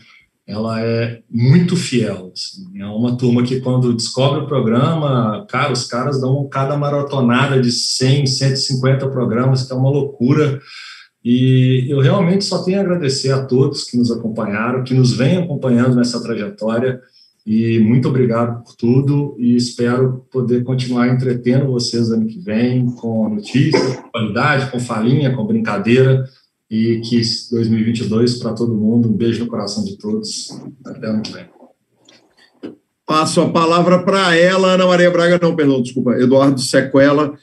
[0.45, 2.31] Ela é muito fiel.
[2.33, 2.81] Assim.
[2.81, 7.71] É uma turma que, quando descobre o programa, cara, os caras dão cada maratonada de
[7.71, 10.59] 100, 150 programas, que é uma loucura.
[11.23, 15.37] E eu realmente só tenho a agradecer a todos que nos acompanharam, que nos vêm
[15.37, 16.99] acompanhando nessa trajetória.
[17.45, 23.27] E muito obrigado por tudo e espero poder continuar entretendo vocês ano que vem com
[23.29, 26.25] notícias, com qualidade, com falinha, com brincadeira
[26.73, 27.21] e que
[27.51, 29.07] 2022 para todo mundo.
[29.07, 30.49] Um beijo no coração de todos.
[30.83, 31.45] Até ano que vem.
[33.05, 37.33] Passo a palavra para ela, Ana Maria Braga, não, perdão, desculpa, Eduardo Sequela,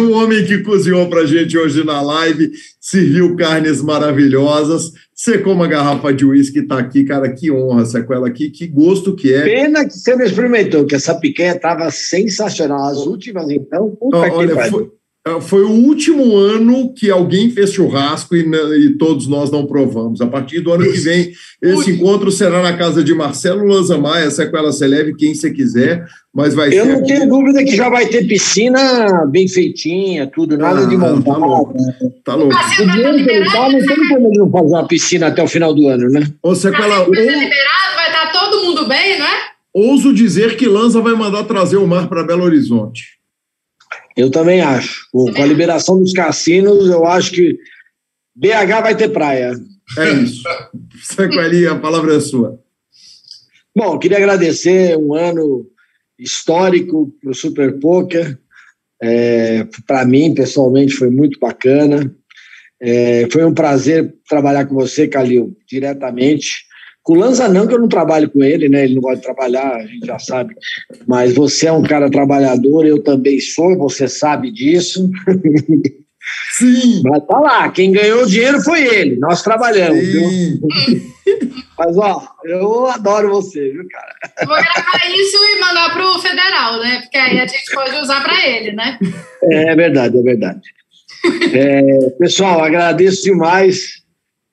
[0.00, 5.68] o homem que cozinhou para a gente hoje na live, serviu carnes maravilhosas, secou uma
[5.68, 9.42] garrafa de uísque, está aqui, cara, que honra, Sequela, aqui, que gosto que é.
[9.42, 12.88] Pena que você não experimentou, que essa picanha estava sensacional.
[12.88, 14.90] As últimas, então, puta Olha, que foi,
[15.42, 20.20] foi o último ano que alguém fez churrasco e, e, todos nós não provamos.
[20.20, 21.32] A partir do ano que vem,
[21.62, 26.54] esse encontro será na casa de Marcelo Lanza Maia, Sequela Celeve, quem você quiser, mas
[26.54, 26.92] vai Eu ser...
[26.92, 31.32] não tenho dúvida que já vai ter piscina bem feitinha, tudo, nada Ah, de montar.
[31.32, 31.74] tá louco.
[32.24, 32.54] Tá louco.
[32.54, 35.48] O dinheiro que ele dá, não tem como ele não fazer uma piscina até o
[35.48, 36.26] final do ano, né?
[36.42, 39.48] Ô, Sequela, passeio vai estar liberado, vai estar todo mundo bem, não é?
[39.74, 43.17] ouso dizer que Lanza vai mandar trazer o mar para Belo Horizonte.
[44.18, 45.06] Eu também acho.
[45.12, 47.56] Com com a liberação dos cassinos, eu acho que
[48.34, 49.52] BH vai ter praia.
[49.96, 50.42] É isso.
[51.04, 52.60] Sequelinha, a palavra é sua.
[53.74, 55.64] Bom, eu queria agradecer um ano
[56.18, 58.36] histórico para o Super Poker.
[59.00, 62.12] É, para mim, pessoalmente, foi muito bacana.
[62.82, 66.66] É, foi um prazer trabalhar com você, Calil, diretamente.
[67.08, 68.84] Com o Lanza não, que eu não trabalho com ele, né?
[68.84, 70.54] Ele não gosta de trabalhar, a gente já sabe.
[71.06, 75.08] Mas você é um cara trabalhador, eu também sou, você sabe disso.
[76.52, 77.00] Sim!
[77.06, 80.28] Mas tá lá, quem ganhou o dinheiro foi ele, nós trabalhamos, viu?
[80.28, 80.60] Sim.
[81.78, 84.14] Mas, ó, eu adoro você, viu, cara?
[84.42, 87.00] Eu vou gravar isso e mandar pro federal, né?
[87.00, 88.98] Porque aí a gente pode usar para ele, né?
[89.44, 90.60] É verdade, é verdade.
[91.54, 94.06] É, pessoal, agradeço demais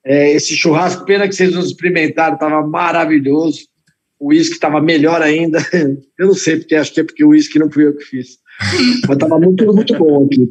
[0.06, 1.04] é, esse churrasco.
[1.04, 3.66] Pena que vocês nos experimentaram, estava maravilhoso.
[4.18, 5.58] O uísque estava melhor ainda.
[6.16, 8.38] Eu não sei, porque acho que é porque o uísque não fui eu que fiz.
[9.06, 10.48] Mas estava muito, muito bom aqui.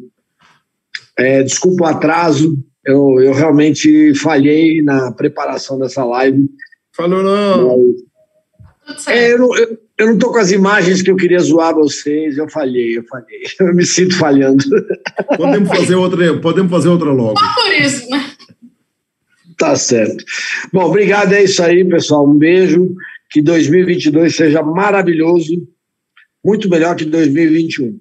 [1.18, 6.46] É, desculpa o atraso, eu, eu realmente falhei na preparação dessa live.
[6.94, 7.80] Falou não.
[9.08, 12.38] É, eu, não, eu, eu não tô com as imagens que eu queria zoar vocês,
[12.38, 13.42] eu falhei, eu falhei.
[13.58, 14.62] Eu me sinto falhando.
[15.36, 17.40] Podemos fazer outra, podemos fazer outra logo.
[17.40, 18.35] Só por isso, né?
[19.58, 20.24] Tá certo.
[20.72, 22.28] Bom, obrigado, é isso aí, pessoal.
[22.28, 22.94] Um beijo.
[23.30, 25.66] Que 2022 seja maravilhoso,
[26.44, 27.98] muito melhor que 2021.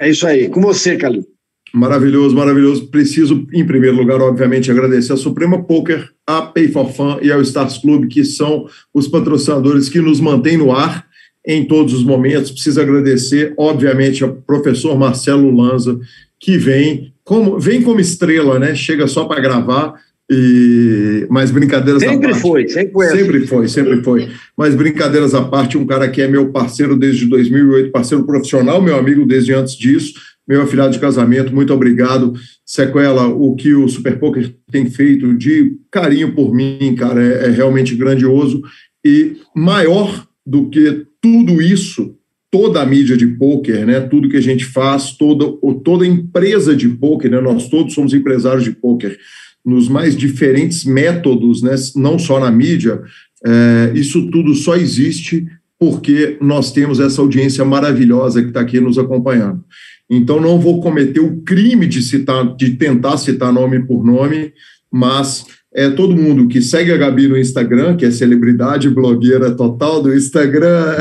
[0.00, 0.48] É isso aí.
[0.48, 1.24] Com você, Calil.
[1.72, 2.88] Maravilhoso, maravilhoso.
[2.88, 7.40] Preciso, em primeiro lugar, obviamente, agradecer a Suprema Poker, a Pay for Fun e ao
[7.42, 11.06] Stars Club, que são os patrocinadores que nos mantêm no ar
[11.46, 12.50] em todos os momentos.
[12.50, 15.98] Preciso agradecer, obviamente, ao professor Marcelo Lanza,
[16.38, 18.74] que vem como, vem como estrela, né?
[18.74, 19.94] Chega só para gravar,
[20.30, 22.40] e, mas brincadeiras sempre à parte.
[22.40, 24.28] Foi, sempre foi, sempre foi, sempre foi.
[24.56, 28.96] Mas brincadeiras à parte, um cara que é meu parceiro desde 2008, parceiro profissional, meu
[28.96, 30.14] amigo desde antes disso,
[30.46, 32.32] meu afilhado de casamento, muito obrigado.
[32.64, 37.50] Sequela, o que o Super Poker tem feito de carinho por mim, cara, é, é
[37.50, 38.62] realmente grandioso.
[39.04, 42.16] E maior do que tudo isso,
[42.50, 45.44] toda a mídia de poker, né, tudo que a gente faz, toda,
[45.82, 49.18] toda empresa de poker, né, nós todos somos empresários de poker,
[49.64, 53.02] nos mais diferentes métodos, né, não só na mídia,
[53.44, 55.46] é, isso tudo só existe
[55.78, 59.62] porque nós temos essa audiência maravilhosa que está aqui nos acompanhando.
[60.08, 64.52] Então, não vou cometer o crime de citar, de tentar citar nome por nome,
[64.90, 70.00] mas é todo mundo que segue a Gabi no Instagram, que é celebridade blogueira total
[70.00, 70.96] do Instagram,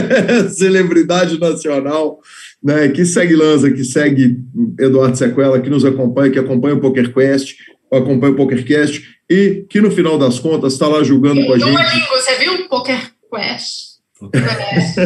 [0.50, 2.18] celebridade nacional,
[2.62, 4.38] né, que segue Lanza, que segue
[4.80, 7.54] Eduardo Sequela, que nos acompanha, que acompanha o PokerQuest,
[7.92, 11.70] acompanha o PokerCast e que no final das contas está lá julgando com a gente.
[11.70, 13.86] Duolingo, você viu o PokerQuest?
[14.22, 15.00] é,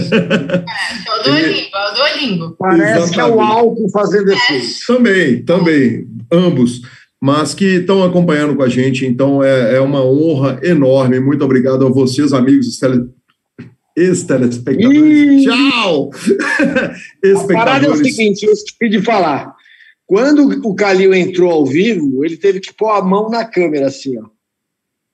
[1.10, 2.56] o Duolingo, é o Duolingo.
[2.58, 3.14] Parece Exatamente.
[3.14, 4.66] que é o álcool fazendo efeito.
[4.86, 6.82] Também, também, ambos.
[7.20, 11.20] Mas que estão acompanhando com a gente, então é, é uma honra enorme.
[11.20, 13.04] Muito obrigado a vocês, amigos tele,
[13.96, 15.44] ex-telespectadores.
[15.44, 16.10] Tchau!
[17.36, 19.54] A parada é o seguinte, eu esqueci de falar.
[20.10, 24.18] Quando o Calil entrou ao vivo, ele teve que pôr a mão na câmera, assim,
[24.18, 24.24] ó.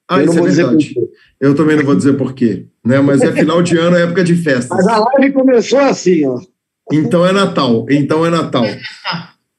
[0.08, 0.94] Ah, eu isso é verdade.
[1.38, 2.98] Eu também não vou dizer porquê, né?
[3.02, 4.74] Mas é final de ano, é época de festa.
[4.74, 6.40] Mas a live começou assim, ó.
[6.90, 7.84] Então é Natal.
[7.90, 8.64] Então é Natal.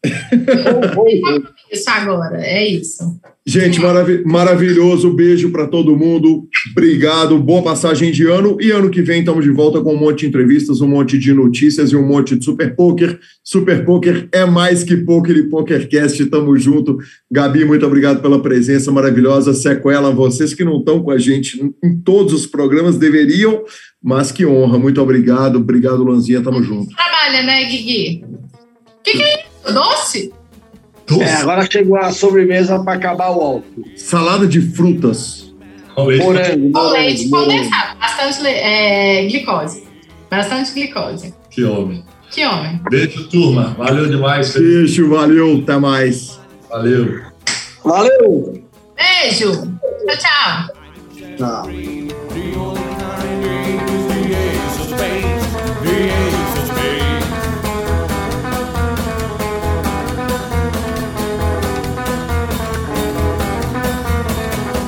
[1.72, 3.20] isso agora, é isso.
[3.50, 5.14] Gente, marav maravilhoso.
[5.14, 6.46] Beijo para todo mundo.
[6.72, 7.40] Obrigado.
[7.40, 8.58] Boa passagem de ano.
[8.60, 11.34] E ano que vem estamos de volta com um monte de entrevistas, um monte de
[11.34, 13.18] notícias e um monte de Super Poker.
[13.42, 16.26] Super Poker é mais que Poker e PokerCast.
[16.26, 16.98] Tamo junto.
[17.32, 19.54] Gabi, muito obrigado pela presença maravilhosa.
[19.54, 23.64] Sequela, vocês que não estão com a gente em todos os programas deveriam,
[24.04, 24.78] mas que honra.
[24.78, 25.56] Muito obrigado.
[25.56, 26.42] Obrigado, Lanzinha.
[26.42, 26.94] Tamo junto.
[26.94, 28.26] Trabalha, né, Guigui?
[28.26, 29.74] O que, que é isso?
[29.74, 30.34] Doce?
[31.22, 33.86] É, agora chegou a sobremesa para acabar o álcool.
[33.96, 35.54] Salada de frutas.
[35.98, 37.98] Morango, Com leite condensado.
[38.00, 39.84] Bastante é, glicose.
[40.30, 41.34] Bastante glicose.
[41.50, 42.04] Que homem.
[42.30, 42.80] Que homem.
[42.90, 43.74] Beijo, turma.
[43.78, 44.54] Valeu demais.
[44.54, 45.62] Beijo, valeu.
[45.64, 46.40] Até mais.
[46.70, 47.22] Valeu.
[47.84, 48.64] Valeu.
[48.96, 49.52] Beijo.
[49.54, 50.78] Tchau, tchau.
[51.38, 52.07] Tchau.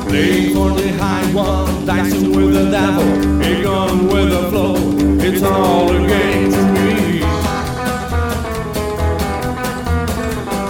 [0.09, 3.07] Playing for the high one, dicing with the devil,
[3.43, 4.75] a gun with the flow.
[5.21, 7.21] It's all a game to me.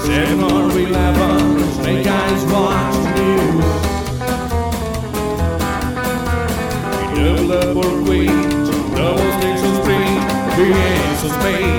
[0.06, 1.40] Seven or eleven,
[1.76, 3.66] snake eyes watch the news.
[6.98, 8.40] We double up or queen,
[8.94, 10.14] double sticks of spring,
[10.58, 11.79] the ace of spades,